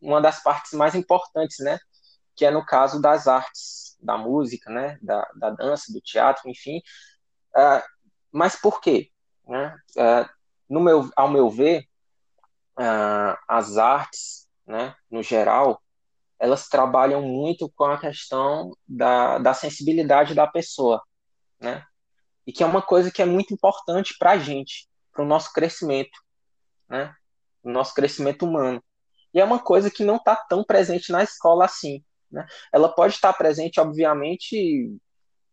uma 0.00 0.20
das 0.20 0.40
partes 0.40 0.72
mais 0.72 0.94
importantes, 0.94 1.58
né, 1.58 1.80
que 2.36 2.44
é 2.44 2.50
no 2.50 2.64
caso 2.64 3.02
das 3.02 3.26
artes, 3.26 3.96
da 4.00 4.16
música, 4.16 4.70
né, 4.70 4.96
da, 5.02 5.28
da 5.34 5.50
dança, 5.50 5.92
do 5.92 6.00
teatro, 6.00 6.48
enfim. 6.48 6.78
Uh, 7.56 7.82
mas 8.30 8.54
por 8.54 8.80
quê? 8.80 9.10
Né? 9.48 9.76
Uh, 9.96 10.28
no 10.70 10.78
meu, 10.78 11.10
ao 11.16 11.28
meu 11.28 11.50
ver, 11.50 11.88
uh, 12.78 13.36
as 13.48 13.76
artes, 13.76 14.46
né, 14.64 14.94
no 15.10 15.20
geral, 15.20 15.82
elas 16.38 16.68
trabalham 16.68 17.22
muito 17.22 17.70
com 17.74 17.84
a 17.84 17.98
questão 17.98 18.76
da, 18.86 19.38
da 19.38 19.54
sensibilidade 19.54 20.34
da 20.34 20.46
pessoa, 20.46 21.02
né? 21.60 21.84
E 22.46 22.52
que 22.52 22.62
é 22.62 22.66
uma 22.66 22.80
coisa 22.80 23.10
que 23.10 23.20
é 23.20 23.26
muito 23.26 23.52
importante 23.52 24.14
para 24.18 24.32
a 24.32 24.38
gente, 24.38 24.88
para 25.12 25.22
o 25.22 25.26
nosso 25.26 25.52
crescimento, 25.52 26.18
né? 26.88 27.14
O 27.62 27.70
nosso 27.70 27.92
crescimento 27.94 28.46
humano. 28.46 28.82
E 29.34 29.40
é 29.40 29.44
uma 29.44 29.58
coisa 29.58 29.90
que 29.90 30.04
não 30.04 30.16
está 30.16 30.36
tão 30.36 30.64
presente 30.64 31.12
na 31.12 31.22
escola 31.22 31.64
assim, 31.64 32.02
né? 32.30 32.46
Ela 32.72 32.88
pode 32.88 33.14
estar 33.14 33.32
presente, 33.32 33.80
obviamente, 33.80 34.96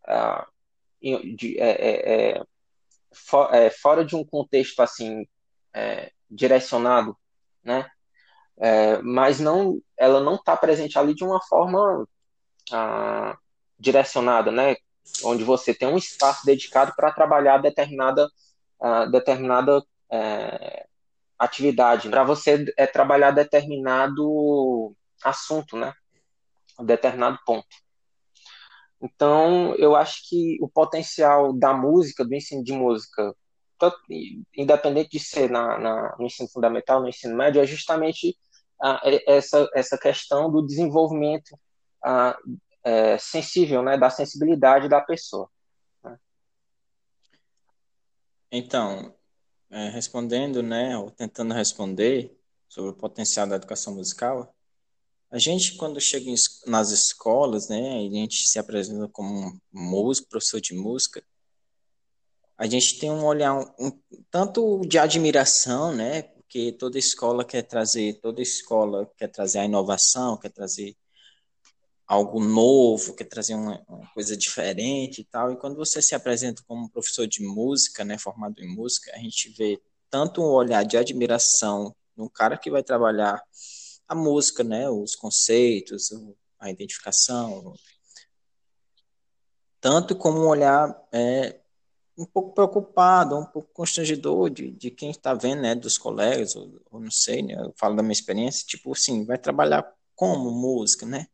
uh, 0.07 1.35
de, 1.35 1.59
é, 1.59 1.69
é, 1.69 2.13
é, 2.37 2.43
for, 3.13 3.53
é, 3.53 3.69
fora 3.69 4.03
de 4.05 4.15
um 4.15 4.23
contexto 4.23 4.81
assim 4.81 5.27
é, 5.73 6.11
direcionado, 6.29 7.17
né? 7.63 7.89
É, 8.57 9.01
mas 9.01 9.39
não, 9.39 9.81
ela 9.97 10.21
não 10.21 10.35
está 10.35 10.55
presente 10.55 10.97
ali 10.97 11.13
de 11.13 11.23
uma 11.23 11.41
forma 11.41 12.07
ah, 12.71 13.37
direcionada, 13.79 14.51
né? 14.51 14.75
Onde 15.23 15.43
você 15.43 15.73
tem 15.73 15.87
um 15.87 15.97
espaço 15.97 16.45
dedicado 16.45 16.93
para 16.95 17.11
trabalhar 17.11 17.57
determinada, 17.59 18.29
ah, 18.81 19.05
determinada 19.05 19.83
é, 20.11 20.85
atividade, 21.37 22.09
para 22.09 22.23
você 22.23 22.65
é, 22.77 22.87
trabalhar 22.87 23.31
determinado 23.31 24.95
assunto, 25.23 25.75
né? 25.77 25.93
Determinado 26.79 27.39
ponto. 27.45 27.67
Então, 29.01 29.75
eu 29.75 29.95
acho 29.95 30.27
que 30.29 30.57
o 30.61 30.69
potencial 30.69 31.53
da 31.53 31.73
música, 31.73 32.23
do 32.25 32.33
ensino 32.33 32.63
de 32.63 32.73
música, 32.73 33.35
independente 34.55 35.11
de 35.11 35.19
ser 35.19 35.49
na, 35.49 35.77
na, 35.77 36.15
no 36.17 36.25
ensino 36.25 36.49
fundamental, 36.49 37.01
no 37.01 37.09
ensino 37.09 37.35
médio, 37.35 37.61
é 37.61 37.65
justamente 37.67 38.37
essa, 39.25 39.69
essa 39.73 39.97
questão 39.97 40.51
do 40.51 40.65
desenvolvimento 40.65 41.57
é, 42.83 43.17
sensível, 43.17 43.81
né, 43.81 43.97
da 43.97 44.09
sensibilidade 44.09 44.87
da 44.87 45.01
pessoa. 45.01 45.49
Né? 46.03 46.17
Então, 48.51 49.13
é, 49.71 49.89
respondendo, 49.89 50.61
né, 50.61 50.97
ou 50.97 51.09
tentando 51.09 51.53
responder 51.53 52.37
sobre 52.69 52.91
o 52.91 52.95
potencial 52.95 53.47
da 53.47 53.55
educação 53.55 53.95
musical, 53.95 54.53
a 55.31 55.39
gente, 55.39 55.75
quando 55.75 55.99
chega 55.99 56.31
nas 56.67 56.91
escolas, 56.91 57.67
né, 57.67 57.97
a 57.97 58.09
gente 58.09 58.47
se 58.47 58.59
apresenta 58.59 59.09
como 59.09 59.59
músico, 59.71 60.29
professor 60.29 60.61
de 60.61 60.75
música, 60.75 61.23
a 62.57 62.67
gente 62.67 62.99
tem 62.99 63.11
um 63.11 63.25
olhar 63.25 63.53
um, 63.53 63.65
um 63.87 64.01
tanto 64.29 64.81
de 64.81 64.97
admiração, 64.97 65.93
né, 65.93 66.21
porque 66.55 66.71
toda 66.71 66.97
escola 66.97 67.43
quer 67.43 67.63
trazer, 67.63 68.13
toda 68.21 68.41
escola 68.41 69.11
quer 69.17 69.27
trazer 69.27 69.59
a 69.59 69.65
inovação, 69.65 70.37
quer 70.37 70.51
trazer 70.51 70.95
algo 72.07 72.41
novo, 72.41 73.13
quer 73.13 73.25
trazer 73.25 73.55
uma, 73.55 73.83
uma, 73.89 74.07
coisa 74.13 74.37
diferente 74.37 75.19
e 75.19 75.25
tal. 75.25 75.51
E 75.51 75.57
quando 75.57 75.75
você 75.75 76.01
se 76.01 76.15
apresenta 76.15 76.63
como 76.65 76.89
professor 76.89 77.27
de 77.27 77.43
música, 77.43 78.05
né, 78.05 78.17
formado 78.17 78.63
em 78.63 78.73
música, 78.73 79.11
a 79.13 79.17
gente 79.17 79.53
vê 79.57 79.81
tanto 80.09 80.41
um 80.41 80.45
olhar 80.45 80.83
de 80.83 80.95
admiração 80.95 81.93
no 82.15 82.29
cara 82.29 82.57
que 82.57 82.71
vai 82.71 82.81
trabalhar 82.81 83.43
a 84.07 84.15
música, 84.15 84.63
né, 84.63 84.89
os 84.89 85.13
conceitos, 85.13 86.09
a 86.57 86.71
identificação, 86.71 87.73
tanto 89.81 90.15
como 90.15 90.39
um 90.39 90.47
olhar 90.47 91.05
é, 91.11 91.59
um 92.17 92.25
pouco 92.25 92.53
preocupado, 92.53 93.37
um 93.37 93.45
pouco 93.45 93.69
constrangedor 93.73 94.49
de, 94.49 94.71
de 94.71 94.89
quem 94.89 95.11
está 95.11 95.33
vendo, 95.33 95.61
né, 95.61 95.75
dos 95.75 95.97
colegas, 95.97 96.55
ou, 96.55 96.81
ou, 96.89 96.99
não 96.99 97.11
sei, 97.11 97.41
né, 97.41 97.55
eu 97.55 97.73
falo 97.77 97.95
da 97.95 98.01
minha 98.01 98.13
experiência, 98.13 98.65
tipo 98.65 98.93
assim, 98.93 99.25
vai 99.25 99.37
trabalhar 99.37 99.93
como 100.15 100.49
música, 100.49 101.05
né? 101.05 101.27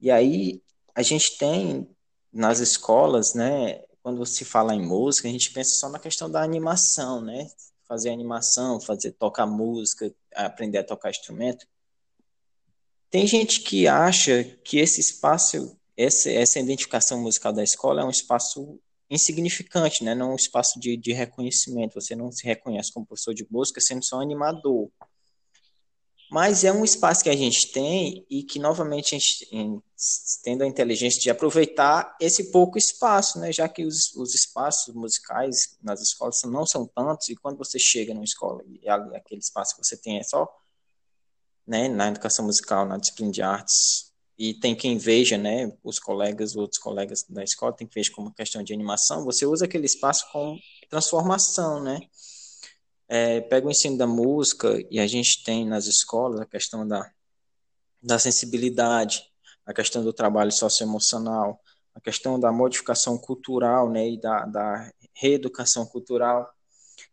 E 0.00 0.10
aí 0.10 0.60
a 0.94 1.02
gente 1.02 1.38
tem 1.38 1.88
nas 2.32 2.58
escolas, 2.58 3.34
né, 3.34 3.84
quando 4.02 4.24
se 4.26 4.44
fala 4.44 4.74
em 4.74 4.84
música, 4.84 5.28
a 5.28 5.30
gente 5.30 5.52
pensa 5.52 5.76
só 5.76 5.88
na 5.88 5.98
questão 5.98 6.30
da 6.30 6.42
animação, 6.42 7.20
né? 7.20 7.48
Fazer 7.86 8.10
animação, 8.10 8.80
fazer 8.80 9.12
tocar 9.12 9.46
música, 9.46 10.12
aprender 10.34 10.78
a 10.78 10.84
tocar 10.84 11.10
instrumento. 11.10 11.66
Tem 13.10 13.26
gente 13.26 13.60
que 13.60 13.86
acha 13.86 14.44
que 14.64 14.78
esse 14.78 15.00
espaço, 15.00 15.76
essa, 15.96 16.30
essa 16.30 16.58
identificação 16.58 17.20
musical 17.20 17.52
da 17.52 17.62
escola 17.62 18.02
é 18.02 18.04
um 18.04 18.10
espaço 18.10 18.78
insignificante, 19.10 20.04
né? 20.04 20.14
Não 20.14 20.32
um 20.32 20.36
espaço 20.36 20.78
de, 20.78 20.96
de 20.96 21.12
reconhecimento. 21.12 22.00
Você 22.00 22.14
não 22.14 22.30
se 22.30 22.44
reconhece 22.44 22.92
como 22.92 23.06
professor 23.06 23.34
de 23.34 23.46
música 23.50 23.80
sendo 23.80 24.04
só 24.04 24.20
animador. 24.20 24.90
Mas 26.30 26.62
é 26.62 26.70
um 26.70 26.84
espaço 26.84 27.22
que 27.24 27.30
a 27.30 27.36
gente 27.36 27.72
tem 27.72 28.26
e 28.28 28.42
que, 28.42 28.58
novamente, 28.58 29.14
a 29.14 29.18
gente, 29.18 29.48
tendo 30.44 30.62
a 30.62 30.66
inteligência 30.66 31.20
de 31.22 31.30
aproveitar 31.30 32.14
esse 32.20 32.50
pouco 32.50 32.76
espaço, 32.76 33.38
né? 33.38 33.50
já 33.50 33.66
que 33.66 33.82
os, 33.86 34.14
os 34.14 34.34
espaços 34.34 34.94
musicais 34.94 35.78
nas 35.82 36.02
escolas 36.02 36.42
não 36.44 36.66
são 36.66 36.86
tantos, 36.86 37.30
e 37.30 37.36
quando 37.36 37.56
você 37.56 37.78
chega 37.78 38.12
numa 38.12 38.24
escola 38.24 38.62
e 38.66 38.86
aquele 39.16 39.40
espaço 39.40 39.74
que 39.74 39.82
você 39.82 39.96
tem 39.96 40.18
é 40.18 40.22
só 40.22 40.46
né, 41.66 41.88
na 41.88 42.08
educação 42.08 42.44
musical, 42.44 42.86
na 42.86 42.98
disciplina 42.98 43.32
de 43.32 43.42
artes, 43.42 44.07
e 44.38 44.54
tem 44.54 44.74
quem 44.74 44.96
veja, 44.96 45.36
né, 45.36 45.72
os 45.82 45.98
colegas, 45.98 46.54
outros 46.54 46.80
colegas 46.80 47.24
da 47.28 47.42
escola, 47.42 47.72
tem 47.72 47.86
que 47.86 47.94
ver 48.00 48.08
como 48.10 48.32
questão 48.32 48.62
de 48.62 48.72
animação, 48.72 49.24
você 49.24 49.44
usa 49.44 49.64
aquele 49.64 49.86
espaço 49.86 50.30
como 50.30 50.56
transformação, 50.88 51.82
né? 51.82 52.00
É, 53.08 53.40
pega 53.40 53.66
o 53.66 53.70
ensino 53.70 53.96
da 53.96 54.06
música 54.06 54.78
e 54.90 55.00
a 55.00 55.06
gente 55.06 55.42
tem 55.42 55.66
nas 55.66 55.86
escolas 55.86 56.40
a 56.40 56.46
questão 56.46 56.86
da, 56.86 57.10
da 58.02 58.18
sensibilidade, 58.18 59.24
a 59.66 59.72
questão 59.72 60.04
do 60.04 60.12
trabalho 60.12 60.52
socioemocional, 60.52 61.60
a 61.94 62.00
questão 62.00 62.38
da 62.38 62.52
modificação 62.52 63.18
cultural 63.18 63.90
né, 63.90 64.10
e 64.10 64.20
da, 64.20 64.44
da 64.44 64.92
reeducação 65.14 65.84
cultural. 65.86 66.48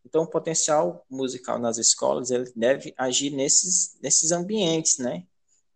Então, 0.06 0.24
o 0.24 0.30
potencial 0.30 1.06
musical 1.10 1.58
nas 1.58 1.78
escolas 1.78 2.30
ele 2.30 2.52
deve 2.56 2.94
agir 2.98 3.32
nesses, 3.32 3.98
nesses 4.02 4.32
ambientes, 4.32 5.00
né? 5.00 5.26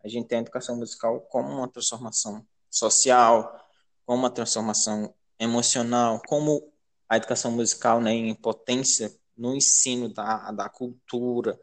A 0.02 0.08
gente 0.08 0.26
tem 0.26 0.38
a 0.38 0.42
educação 0.42 0.76
musical 0.76 1.20
como 1.22 1.48
uma 1.48 1.68
transformação 1.68 2.46
social, 2.70 3.66
como 4.06 4.18
uma 4.18 4.30
transformação 4.30 5.14
emocional, 5.38 6.20
como 6.26 6.72
a 7.08 7.16
educação 7.16 7.50
musical 7.50 8.00
né, 8.00 8.12
em 8.12 8.34
potência 8.34 9.14
no 9.36 9.54
ensino 9.54 10.08
da, 10.08 10.52
da 10.52 10.68
cultura, 10.68 11.58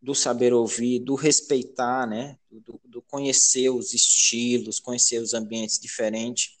do 0.00 0.14
saber 0.14 0.52
ouvir, 0.52 1.00
do 1.00 1.14
respeitar, 1.14 2.06
né, 2.06 2.38
do, 2.50 2.80
do 2.84 3.02
conhecer 3.02 3.70
os 3.70 3.94
estilos, 3.94 4.80
conhecer 4.80 5.18
os 5.18 5.32
ambientes 5.32 5.78
diferentes. 5.78 6.56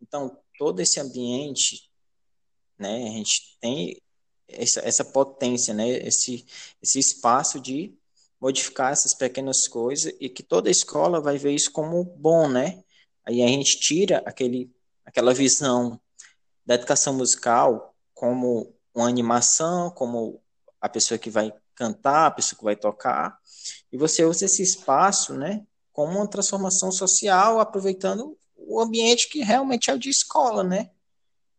Então, 0.00 0.38
todo 0.58 0.80
esse 0.80 1.00
ambiente, 1.00 1.90
né, 2.78 3.08
a 3.08 3.10
gente 3.12 3.56
tem 3.60 4.00
essa, 4.46 4.80
essa 4.80 5.04
potência, 5.04 5.72
né, 5.72 5.88
esse, 6.06 6.44
esse 6.82 6.98
espaço 6.98 7.58
de 7.58 7.94
modificar 8.42 8.90
essas 8.90 9.14
pequenas 9.14 9.68
coisas 9.68 10.12
e 10.18 10.28
que 10.28 10.42
toda 10.42 10.68
escola 10.68 11.20
vai 11.20 11.38
ver 11.38 11.52
isso 11.52 11.70
como 11.70 12.02
bom, 12.02 12.48
né? 12.48 12.82
Aí 13.24 13.40
a 13.40 13.46
gente 13.46 13.78
tira 13.78 14.20
aquele, 14.26 14.68
aquela 15.06 15.32
visão 15.32 16.00
da 16.66 16.74
educação 16.74 17.14
musical 17.14 17.94
como 18.12 18.74
uma 18.92 19.06
animação, 19.06 19.92
como 19.92 20.42
a 20.80 20.88
pessoa 20.88 21.18
que 21.18 21.30
vai 21.30 21.54
cantar, 21.76 22.26
a 22.26 22.30
pessoa 22.32 22.58
que 22.58 22.64
vai 22.64 22.74
tocar, 22.74 23.38
e 23.92 23.96
você 23.96 24.24
usa 24.24 24.46
esse 24.46 24.60
espaço, 24.60 25.34
né, 25.34 25.64
como 25.92 26.18
uma 26.18 26.28
transformação 26.28 26.90
social, 26.90 27.60
aproveitando 27.60 28.36
o 28.56 28.80
ambiente 28.80 29.28
que 29.28 29.40
realmente 29.44 29.88
é 29.88 29.94
o 29.94 29.98
de 29.98 30.10
escola, 30.10 30.64
né? 30.64 30.90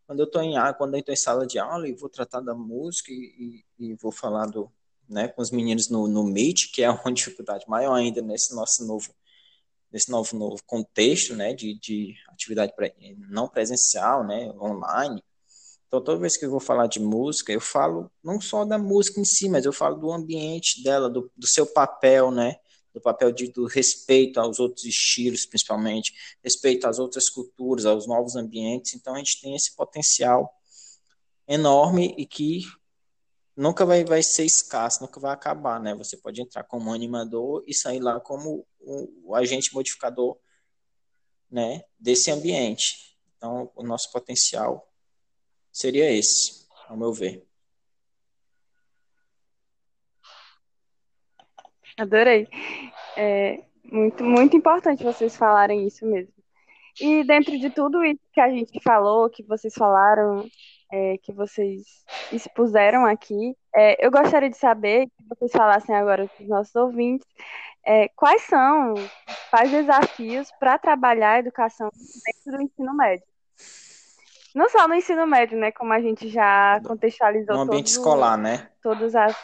Quando 0.05 0.19
eu 0.19 0.25
estou 0.25 0.41
em 0.41 0.55
quando 0.77 0.95
eu 0.95 0.99
estou 0.99 1.13
em 1.13 1.17
sala 1.17 1.47
de 1.47 1.57
aula 1.57 1.87
e 1.87 1.95
vou 1.95 2.09
tratar 2.09 2.41
da 2.41 2.53
música 2.53 3.09
e, 3.09 3.63
e, 3.79 3.85
e 3.91 3.95
vou 3.95 4.11
falar 4.11 4.47
do, 4.47 4.69
né, 5.13 5.27
com 5.27 5.41
os 5.41 5.51
meninos 5.51 5.89
no, 5.89 6.07
no 6.07 6.23
Meet, 6.23 6.71
que 6.73 6.83
é 6.83 6.89
uma 6.91 7.13
dificuldade 7.13 7.65
maior 7.67 7.93
ainda 7.93 8.21
nesse 8.21 8.53
nosso 8.55 8.85
novo 8.85 9.13
nesse 9.91 10.09
novo, 10.09 10.35
novo 10.35 10.63
contexto, 10.65 11.35
né, 11.35 11.53
de, 11.53 11.79
de 11.79 12.15
atividade 12.29 12.73
não 13.29 13.47
presencial, 13.47 14.25
né, 14.25 14.51
online, 14.59 15.23
então, 15.93 16.03
toda 16.03 16.21
vez 16.21 16.35
que 16.35 16.43
eu 16.43 16.49
vou 16.49 16.59
falar 16.59 16.87
de 16.87 16.99
música, 16.99 17.53
eu 17.53 17.61
falo 17.61 18.11
não 18.23 18.41
só 18.41 18.65
da 18.65 18.79
música 18.79 19.21
em 19.21 19.23
si, 19.23 19.47
mas 19.47 19.63
eu 19.63 19.71
falo 19.71 19.95
do 19.95 20.11
ambiente 20.11 20.81
dela, 20.81 21.07
do, 21.07 21.31
do 21.37 21.45
seu 21.45 21.67
papel, 21.67 22.31
né? 22.31 22.55
Do 22.91 22.99
papel 22.99 23.31
de, 23.31 23.51
do 23.51 23.67
respeito 23.67 24.39
aos 24.39 24.59
outros 24.59 24.85
estilos, 24.85 25.45
principalmente, 25.45 26.11
respeito 26.43 26.87
às 26.87 26.97
outras 26.97 27.29
culturas, 27.29 27.85
aos 27.85 28.07
novos 28.07 28.35
ambientes. 28.35 28.95
Então, 28.95 29.13
a 29.13 29.19
gente 29.19 29.39
tem 29.39 29.55
esse 29.55 29.75
potencial 29.75 30.51
enorme 31.47 32.15
e 32.17 32.25
que 32.25 32.61
nunca 33.55 33.85
vai, 33.85 34.03
vai 34.03 34.23
ser 34.23 34.45
escasso, 34.45 35.01
nunca 35.01 35.19
vai 35.19 35.31
acabar, 35.31 35.79
né? 35.79 35.93
Você 35.95 36.17
pode 36.17 36.41
entrar 36.41 36.63
como 36.63 36.93
animador 36.93 37.63
e 37.67 37.73
sair 37.73 37.99
lá 37.99 38.19
como 38.19 38.65
o, 38.79 39.29
o 39.31 39.35
agente 39.35 39.73
modificador, 39.73 40.37
né? 41.49 41.83
Desse 41.99 42.31
ambiente. 42.31 43.17
Então, 43.37 43.71
o 43.75 43.83
nosso 43.83 44.11
potencial 44.11 44.89
seria 45.71 46.09
esse, 46.11 46.67
ao 46.87 46.97
meu 46.97 47.13
ver. 47.13 47.45
Adorei. 51.97 52.47
É 53.15 53.63
muito, 53.83 54.23
muito 54.23 54.57
importante 54.57 55.03
vocês 55.03 55.35
falarem 55.35 55.85
isso 55.85 56.05
mesmo. 56.05 56.33
E 56.99 57.23
dentro 57.23 57.57
de 57.57 57.69
tudo 57.69 58.03
isso 58.03 58.21
que 58.31 58.39
a 58.39 58.49
gente 58.49 58.79
falou, 58.81 59.29
que 59.29 59.43
vocês 59.43 59.73
falaram, 59.73 60.47
é, 60.93 61.17
que 61.17 61.31
vocês 61.31 62.05
expuseram 62.31 63.03
aqui, 63.03 63.57
é, 63.75 64.05
eu 64.05 64.11
gostaria 64.11 64.47
de 64.47 64.57
saber, 64.57 65.07
que 65.07 65.27
vocês 65.27 65.51
falassem 65.51 65.95
agora 65.95 66.27
para 66.27 66.43
os 66.43 66.47
nossos 66.47 66.75
ouvintes, 66.75 67.27
é, 67.83 68.07
quais 68.09 68.43
são 68.43 68.93
os 68.93 69.11
principais 69.25 69.71
desafios 69.71 70.51
para 70.59 70.77
trabalhar 70.77 71.31
a 71.31 71.39
educação 71.39 71.89
dentro 71.89 72.59
do 72.59 72.63
ensino 72.63 72.95
médio? 72.95 73.25
Não 74.53 74.69
só 74.69 74.87
no 74.87 74.93
ensino 74.93 75.25
médio, 75.25 75.57
né? 75.57 75.71
Como 75.71 75.91
a 75.91 75.99
gente 75.99 76.29
já 76.29 76.79
contextualizou. 76.85 77.55
No 77.55 77.61
ambiente 77.63 77.91
todo, 77.91 78.03
escolar, 78.03 78.37
né? 78.37 78.69
Todas 78.83 79.15
as 79.15 79.35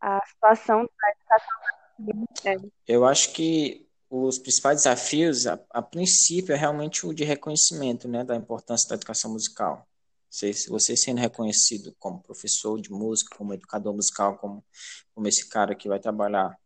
a 0.00 0.24
situação 0.26 0.88
da 1.00 2.08
educação. 2.40 2.70
Eu 2.86 3.04
acho 3.04 3.32
que 3.32 3.86
os 4.08 4.38
principais 4.38 4.78
desafios, 4.78 5.46
a, 5.46 5.58
a, 5.70 5.82
princípio, 5.82 6.54
é 6.54 6.56
realmente 6.56 7.06
o 7.06 7.12
de 7.12 7.24
reconhecimento, 7.24 8.08
né, 8.08 8.24
da 8.24 8.36
importância 8.36 8.88
da 8.88 8.94
educação 8.94 9.32
musical. 9.32 9.87
Você, 10.30 10.52
você 10.68 10.96
sendo 10.96 11.20
reconhecido 11.20 11.94
como 11.98 12.22
professor 12.22 12.80
de 12.80 12.90
música, 12.90 13.36
como 13.36 13.54
educador 13.54 13.94
musical, 13.94 14.36
como, 14.38 14.64
como 15.14 15.26
esse 15.26 15.48
cara 15.48 15.74
que 15.74 15.88
vai 15.88 15.98
trabalhar 15.98 16.56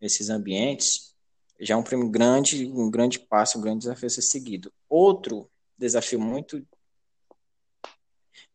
nesses 0.00 0.28
ambientes, 0.28 1.14
já 1.60 1.74
é 1.74 1.76
um 1.76 2.10
grande, 2.10 2.66
um 2.66 2.90
grande 2.90 3.20
passo, 3.20 3.58
um 3.58 3.60
grande 3.60 3.80
desafio 3.80 4.06
a 4.06 4.10
ser 4.10 4.22
seguido. 4.22 4.72
Outro 4.88 5.48
desafio 5.78 6.20
muito 6.20 6.66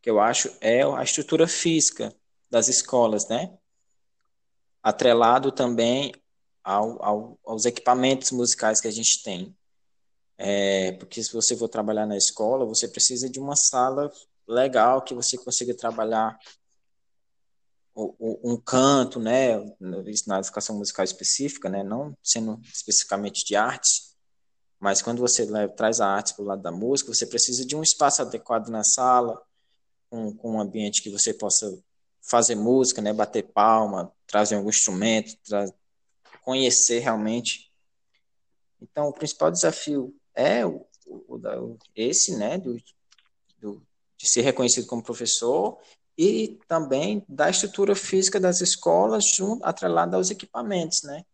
que 0.00 0.10
eu 0.10 0.20
acho 0.20 0.54
é 0.60 0.82
a 0.82 1.02
estrutura 1.02 1.48
física 1.48 2.14
das 2.50 2.68
escolas, 2.68 3.28
né? 3.28 3.56
Atrelado 4.82 5.50
também 5.50 6.12
ao, 6.62 7.02
ao, 7.02 7.40
aos 7.44 7.64
equipamentos 7.64 8.30
musicais 8.30 8.80
que 8.80 8.88
a 8.88 8.92
gente 8.92 9.22
tem. 9.22 9.56
É, 10.36 10.92
porque 10.92 11.22
se 11.22 11.32
você 11.32 11.56
for 11.56 11.68
trabalhar 11.68 12.06
na 12.06 12.16
escola, 12.16 12.64
você 12.64 12.86
precisa 12.86 13.28
de 13.28 13.40
uma 13.40 13.56
sala 13.56 14.12
legal 14.48 15.02
que 15.02 15.14
você 15.14 15.36
consiga 15.36 15.74
trabalhar 15.74 16.38
um 18.44 18.56
canto, 18.56 19.18
né, 19.18 19.58
na 19.80 20.38
educação 20.38 20.76
musical 20.76 21.04
específica, 21.04 21.68
né, 21.68 21.82
não 21.82 22.16
sendo 22.22 22.60
especificamente 22.72 23.44
de 23.44 23.56
artes, 23.56 24.16
mas 24.78 25.02
quando 25.02 25.18
você 25.18 25.44
leva, 25.44 25.72
traz 25.72 26.00
a 26.00 26.06
arte 26.06 26.34
para 26.34 26.44
o 26.44 26.46
lado 26.46 26.62
da 26.62 26.70
música, 26.70 27.12
você 27.12 27.26
precisa 27.26 27.66
de 27.66 27.74
um 27.74 27.82
espaço 27.82 28.22
adequado 28.22 28.68
na 28.68 28.84
sala, 28.84 29.42
com, 30.08 30.32
com 30.36 30.52
um 30.52 30.60
ambiente 30.60 31.02
que 31.02 31.10
você 31.10 31.34
possa 31.34 31.82
fazer 32.22 32.54
música, 32.54 33.02
né, 33.02 33.12
bater 33.12 33.42
palma, 33.42 34.12
trazer 34.26 34.54
algum 34.54 34.68
instrumento, 34.68 35.36
tra 35.44 35.66
conhecer 36.42 37.00
realmente. 37.00 37.72
Então, 38.80 39.08
o 39.08 39.12
principal 39.12 39.50
desafio 39.50 40.14
é 40.34 40.64
o, 40.64 40.86
o, 41.06 41.36
o 41.36 41.78
esse, 41.96 42.36
né, 42.36 42.56
do, 42.56 42.76
de 44.18 44.26
ser 44.26 44.42
reconhecido 44.42 44.86
como 44.86 45.02
professor 45.02 45.78
e 46.16 46.58
também 46.66 47.24
da 47.28 47.48
estrutura 47.48 47.94
física 47.94 48.40
das 48.40 48.60
escolas 48.60 49.24
junto, 49.36 49.64
atrelada 49.64 50.16
aos 50.16 50.30
equipamentos, 50.30 51.04
né. 51.04 51.24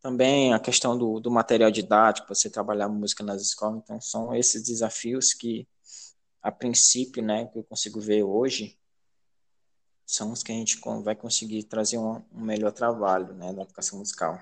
Também 0.00 0.54
a 0.54 0.58
questão 0.58 0.96
do, 0.96 1.20
do 1.20 1.30
material 1.30 1.70
didático, 1.70 2.34
você 2.34 2.48
trabalhar 2.48 2.88
música 2.88 3.22
nas 3.22 3.42
escolas, 3.42 3.82
então 3.82 4.00
são 4.00 4.34
esses 4.34 4.62
desafios 4.62 5.34
que 5.34 5.68
a 6.42 6.50
princípio, 6.50 7.22
né, 7.22 7.46
que 7.46 7.58
eu 7.58 7.64
consigo 7.64 8.00
ver 8.00 8.22
hoje, 8.22 8.78
são 10.06 10.32
os 10.32 10.42
que 10.42 10.52
a 10.52 10.54
gente 10.54 10.80
vai 11.02 11.14
conseguir 11.14 11.64
trazer 11.64 11.98
um, 11.98 12.22
um 12.32 12.40
melhor 12.40 12.72
trabalho, 12.72 13.34
né, 13.34 13.50
educação 13.50 13.98
musical. 13.98 14.40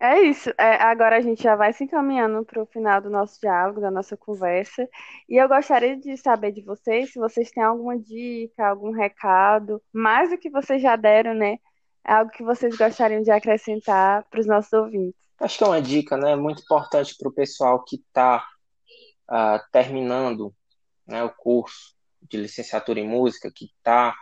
É 0.00 0.20
isso. 0.22 0.50
É, 0.58 0.82
agora 0.82 1.16
a 1.16 1.20
gente 1.20 1.42
já 1.42 1.56
vai 1.56 1.72
se 1.72 1.84
encaminhando 1.84 2.44
para 2.44 2.62
o 2.62 2.66
final 2.66 3.00
do 3.00 3.10
nosso 3.10 3.40
diálogo, 3.40 3.80
da 3.80 3.90
nossa 3.90 4.16
conversa. 4.16 4.88
E 5.28 5.36
eu 5.36 5.48
gostaria 5.48 5.96
de 5.96 6.16
saber 6.16 6.52
de 6.52 6.62
vocês 6.62 7.12
se 7.12 7.18
vocês 7.18 7.50
têm 7.50 7.62
alguma 7.62 7.98
dica, 7.98 8.66
algum 8.66 8.90
recado, 8.90 9.82
mais 9.92 10.30
do 10.30 10.38
que 10.38 10.50
vocês 10.50 10.82
já 10.82 10.96
deram, 10.96 11.34
né? 11.34 11.58
É 12.06 12.12
algo 12.12 12.30
que 12.30 12.42
vocês 12.42 12.76
gostariam 12.76 13.22
de 13.22 13.30
acrescentar 13.30 14.24
para 14.28 14.40
os 14.40 14.46
nossos 14.46 14.72
ouvintes. 14.72 15.18
Acho 15.40 15.58
que 15.58 15.64
é 15.64 15.66
uma 15.66 15.82
dica, 15.82 16.16
né? 16.16 16.36
Muito 16.36 16.62
importante 16.62 17.16
para 17.16 17.28
o 17.28 17.32
pessoal 17.32 17.82
que 17.82 17.96
está 17.96 18.38
uh, 18.38 19.34
ah, 19.34 19.64
terminando 19.72 20.54
né, 21.06 21.22
o 21.22 21.30
curso 21.30 21.94
de 22.22 22.36
licenciatura 22.36 23.00
em 23.00 23.08
música 23.08 23.50
que 23.54 23.70
tá, 23.82 24.14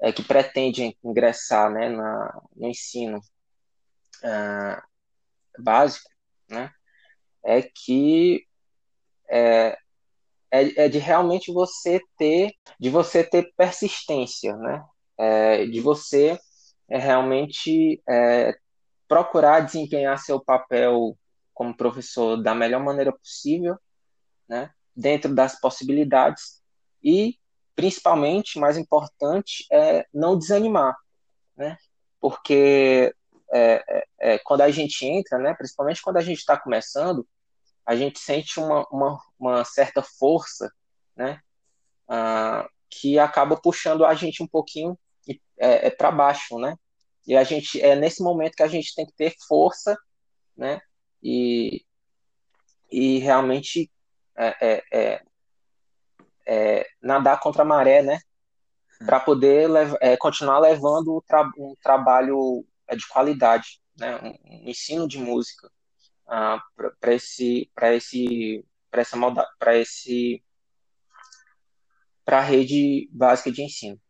é, 0.00 0.12
que 0.12 0.22
pretende 0.22 0.96
ingressar 1.02 1.70
né, 1.70 1.88
na, 1.88 2.42
no 2.54 2.68
ensino 2.68 3.18
uh, 3.18 4.87
básico, 5.62 6.08
né, 6.48 6.70
é 7.44 7.62
que 7.62 8.44
é, 9.28 9.78
é, 10.50 10.84
é, 10.84 10.88
de 10.88 10.98
realmente 10.98 11.52
você 11.52 12.00
ter, 12.16 12.52
de 12.80 12.90
você 12.90 13.22
ter 13.24 13.52
persistência, 13.56 14.56
né, 14.56 14.84
é, 15.18 15.66
de 15.66 15.80
você 15.80 16.38
é, 16.88 16.98
realmente 16.98 18.02
é, 18.08 18.56
procurar 19.06 19.60
desempenhar 19.60 20.18
seu 20.18 20.42
papel 20.42 21.16
como 21.52 21.76
professor 21.76 22.36
da 22.36 22.54
melhor 22.54 22.82
maneira 22.82 23.12
possível, 23.12 23.76
né, 24.48 24.70
dentro 24.94 25.34
das 25.34 25.60
possibilidades 25.60 26.62
e 27.02 27.38
principalmente, 27.78 28.58
mais 28.58 28.76
importante, 28.76 29.64
é 29.70 30.04
não 30.12 30.36
desanimar, 30.36 30.96
né? 31.56 31.76
Porque 32.20 33.14
é, 33.52 33.82
é, 33.88 34.04
é, 34.20 34.38
quando 34.38 34.60
a 34.62 34.70
gente 34.70 35.06
entra, 35.06 35.38
né, 35.38 35.54
principalmente 35.54 36.02
quando 36.02 36.18
a 36.18 36.22
gente 36.22 36.38
está 36.38 36.58
começando, 36.58 37.26
a 37.84 37.96
gente 37.96 38.18
sente 38.18 38.60
uma, 38.60 38.86
uma, 38.90 39.18
uma 39.38 39.64
certa 39.64 40.02
força, 40.02 40.70
né, 41.16 41.40
ah, 42.06 42.68
que 42.90 43.18
acaba 43.18 43.56
puxando 43.56 44.04
a 44.04 44.14
gente 44.14 44.42
um 44.42 44.46
pouquinho 44.46 44.98
é, 45.58 45.88
é 45.88 45.90
para 45.90 46.10
baixo, 46.10 46.58
né? 46.58 46.74
E 47.26 47.36
a 47.36 47.44
gente 47.44 47.80
é 47.82 47.94
nesse 47.94 48.22
momento 48.22 48.54
que 48.54 48.62
a 48.62 48.68
gente 48.68 48.94
tem 48.94 49.04
que 49.04 49.12
ter 49.12 49.34
força, 49.46 49.98
né? 50.56 50.80
E, 51.22 51.84
e 52.90 53.18
realmente 53.18 53.90
é, 56.46 56.86
nadar 57.02 57.40
contra 57.40 57.62
a 57.62 57.66
maré, 57.66 58.02
né? 58.02 58.20
Para 59.04 59.20
poder 59.20 59.68
continuar 60.18 60.60
levando 60.60 61.22
um 61.58 61.74
trabalho 61.82 62.64
é 62.88 62.96
de 62.96 63.06
qualidade, 63.08 63.80
né? 63.96 64.16
um, 64.22 64.68
ensino 64.68 65.06
de 65.06 65.18
música 65.18 65.70
uh, 66.26 66.60
para 67.00 67.14
esse 67.14 67.70
para 67.74 67.94
esse 67.94 68.64
para 68.90 69.02
essa 69.02 69.16
para 69.58 69.76
esse 69.76 70.42
para 72.24 72.38
a 72.38 72.42
rede 72.42 73.08
básica 73.12 73.52
de 73.52 73.62
ensino. 73.62 74.00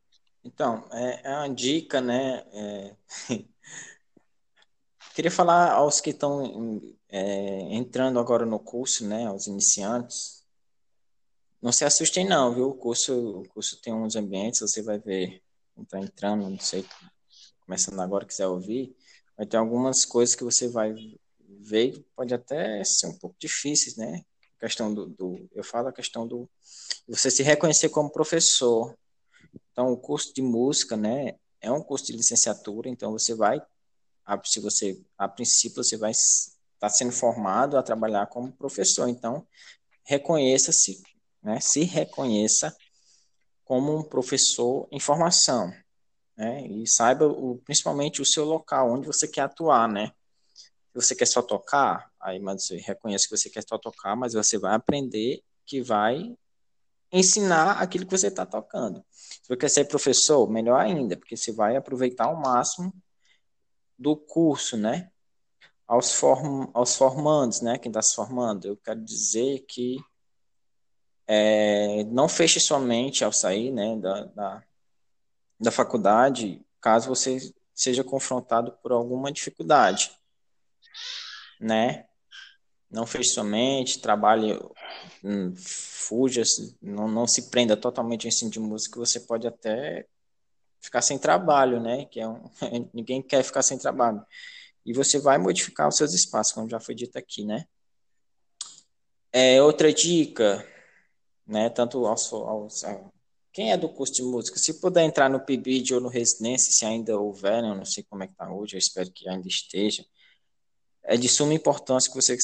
Então, 0.45 0.89
é, 0.93 1.21
é 1.25 1.37
uma 1.37 1.55
dica, 1.55 2.01
né? 2.01 2.45
É... 2.53 2.97
Queria 5.15 5.31
falar 5.31 5.73
aos 5.73 6.01
que 6.01 6.11
estão 6.11 6.81
é, 7.09 7.75
entrando 7.75 8.19
agora 8.19 8.47
no 8.47 8.59
curso, 8.59 9.07
né? 9.07 9.27
Aos 9.27 9.47
iniciantes. 9.47 10.45
Não 11.61 11.73
se 11.73 11.85
assustem 11.85 12.25
não, 12.27 12.55
viu? 12.55 12.71
O 12.71 12.75
curso, 12.75 13.41
o 13.41 13.49
curso 13.49 13.81
tem 13.81 13.93
uns 13.93 14.15
ambientes, 14.15 14.61
você 14.61 14.81
vai 14.81 14.99
ver, 14.99 15.43
está 15.77 15.99
entrando, 15.99 16.49
não 16.49 16.59
sei 16.59 16.87
começando 17.69 18.01
agora, 18.01 18.25
quiser 18.25 18.47
ouvir, 18.47 18.97
vai 19.37 19.45
ter 19.45 19.59
algumas 19.59 20.07
coisas 20.07 20.35
que 20.35 20.43
você 20.43 20.67
vai 20.67 20.95
ver 21.61 21.93
que 21.93 22.01
pode 22.17 22.33
até 22.33 22.83
ser 22.83 23.09
um 23.09 23.19
pouco 23.19 23.37
difíceis, 23.39 23.95
né? 23.95 24.25
A 24.57 24.61
questão 24.61 24.93
do, 24.93 25.07
do, 25.07 25.47
eu 25.53 25.63
falo 25.63 25.89
a 25.89 25.93
questão 25.93 26.27
do 26.27 26.49
você 27.07 27.31
se 27.31 27.43
reconhecer 27.43 27.91
como 27.91 28.11
professor. 28.11 28.97
Então, 29.71 29.93
o 29.93 29.99
curso 29.99 30.33
de 30.33 30.41
música, 30.41 30.97
né, 30.97 31.35
é 31.61 31.71
um 31.71 31.83
curso 31.83 32.07
de 32.07 32.15
licenciatura, 32.15 32.89
então 32.89 33.13
você 33.13 33.35
vai, 33.35 33.61
se 34.45 34.61
você, 34.61 34.99
a 35.19 35.29
princípio, 35.29 35.85
você 35.85 35.99
vai 35.99 36.13
estar 36.13 36.89
sendo 36.89 37.13
formado 37.13 37.77
a 37.77 37.83
trabalhar 37.83 38.27
como 38.29 38.51
professor. 38.51 39.11
Então, 39.11 39.47
reconheça-se, 40.05 41.03
né, 41.43 41.61
se 41.61 41.83
reconheça 41.85 42.75
como 43.63 43.95
um 43.95 44.03
professor 44.03 44.89
em 44.91 44.99
formação 44.99 45.71
né? 46.39 46.65
E 46.69 46.87
saiba 46.87 47.27
o, 47.27 47.61
principalmente 47.65 48.23
o 48.23 48.25
seu 48.25 48.45
local, 48.45 48.93
onde 48.93 49.09
você 49.09 49.27
quer 49.27 49.43
atuar, 49.43 49.89
né? 49.89 50.13
Se 50.93 50.95
você 50.95 51.15
quer 51.17 51.27
só 51.27 51.43
tocar, 51.43 52.11
aí 52.21 52.39
mas 52.39 52.65
você 52.65 52.77
reconhece 52.77 53.29
que 53.29 53.37
você 53.37 53.51
quer 53.51 53.65
só 53.69 53.77
tocar, 53.77 54.15
mas 54.15 54.35
você 54.35 54.57
vai 54.57 54.75
aprender 54.75 55.43
que 55.67 55.83
vai 55.83 56.37
ensinar 57.11 57.83
aquilo 57.83 58.07
que 58.07 58.17
você 58.17 58.29
está 58.29 58.47
tocando. 58.47 59.05
Se 59.11 59.49
você 59.49 59.57
quer 59.57 59.69
ser 59.69 59.85
professor, 59.87 60.49
melhor 60.49 60.81
ainda, 60.81 61.17
porque 61.17 61.37
você 61.37 61.53
vai 61.53 61.77
aproveitar 61.77 62.27
ao 62.27 62.37
máximo 62.37 62.93
do 63.99 64.17
curso, 64.17 64.77
né? 64.77 65.11
Aos, 65.89 66.13
form, 66.13 66.71
aos 66.73 66.95
formandos, 66.95 67.61
né? 67.63 67.79
Quem 67.79 67.91
está 67.91 68.01
se 68.01 68.15
formando, 68.15 68.69
eu 68.69 68.77
quero 68.77 69.01
dizer 69.01 69.65
que 69.67 69.97
é, 71.27 72.05
não 72.05 72.29
feche 72.29 72.61
somente 72.61 73.25
ao 73.25 73.33
sair, 73.33 73.73
né? 73.73 73.97
Da, 73.97 74.25
da, 74.27 74.65
da 75.59 75.71
faculdade, 75.71 76.65
caso 76.81 77.09
você 77.09 77.53
seja 77.75 78.05
confrontado 78.05 78.73
por 78.83 78.93
alguma 78.93 79.33
dificuldade, 79.33 80.11
né? 81.61 82.07
Não 82.91 83.07
feche 83.07 83.31
somente, 83.31 84.01
trabalhe, 84.01 84.59
hum, 85.23 85.55
fuja, 85.57 86.43
não, 86.81 87.07
não 87.07 87.27
se 87.27 87.51
prenda 87.51 87.77
totalmente 87.77 88.27
ao 88.27 88.29
ensino 88.29 88.51
de 88.51 88.59
música, 88.59 88.99
você 88.99 89.21
pode 89.21 89.47
até 89.47 90.07
ficar 90.81 91.03
sem 91.03 91.19
trabalho, 91.19 91.81
né? 91.81 92.07
Que 92.07 92.21
é 92.21 92.29
um, 92.29 92.43
ninguém 92.95 93.23
quer 93.23 93.43
ficar 93.43 93.63
sem 93.63 93.79
trabalho. 93.79 94.25
E 94.87 94.93
você 94.93 95.19
vai 95.19 95.37
modificar 95.39 95.89
os 95.89 95.97
seus 95.97 96.15
espaços, 96.15 96.53
como 96.53 96.69
já 96.69 96.81
foi 96.81 96.95
dito 96.95 97.17
aqui, 97.19 97.45
né? 97.45 97.67
É, 99.31 99.63
outra 99.63 99.93
dica, 99.93 100.67
né? 101.47 101.69
Tanto 101.69 102.07
aos, 102.07 102.33
aos, 102.33 102.85
quem 103.53 103.73
é 103.73 103.77
do 103.77 103.89
curso 103.89 104.15
de 104.15 104.23
música, 104.23 104.59
se 104.59 104.81
puder 104.81 105.05
entrar 105.05 105.29
no 105.29 105.41
PIBID 105.41 105.95
ou 105.95 106.01
no 106.01 106.09
Residência, 106.09 106.73
se 106.73 106.85
ainda 106.85 107.19
houver, 107.19 107.63
né, 107.63 107.71
eu 107.71 107.75
não 107.75 107.85
sei 107.85 108.05
como 108.05 108.23
é 108.23 108.27
que 108.27 108.33
está 108.33 108.53
hoje, 108.53 108.77
eu 108.77 108.79
espero 108.79 109.11
que 109.11 109.29
ainda 109.29 109.49
esteja, 109.49 110.05
é 111.03 111.17
de 111.17 111.29
suma 111.29 111.55
importância 111.55 112.11
que 112.11 112.17
você 112.17 112.37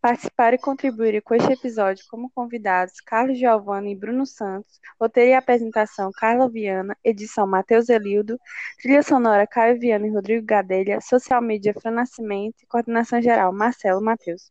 Participaram 0.00 0.54
e 0.56 0.60
contribuíram 0.60 1.20
com 1.22 1.34
este 1.34 1.52
episódio 1.52 2.04
como 2.08 2.30
convidados 2.30 3.00
Carlos 3.00 3.38
Giovanni 3.38 3.92
e 3.92 3.96
Bruno 3.96 4.26
Santos, 4.26 4.80
roteiro 5.00 5.30
e 5.30 5.34
apresentação 5.34 6.10
Carla 6.14 6.48
Viana, 6.48 6.96
edição 7.04 7.46
Matheus 7.46 7.88
Elildo, 7.88 8.38
trilha 8.80 9.02
sonora 9.02 9.46
Caio 9.46 9.78
Viana 9.78 10.06
e 10.06 10.10
Rodrigo 10.10 10.46
Gadelha, 10.46 11.00
social 11.00 11.42
media 11.42 11.74
Fran 11.74 11.92
Nascimento. 11.92 12.56
E 12.62 12.66
coordenação 12.66 13.20
geral 13.20 13.52
Marcelo 13.52 14.02
Matheus. 14.02 14.50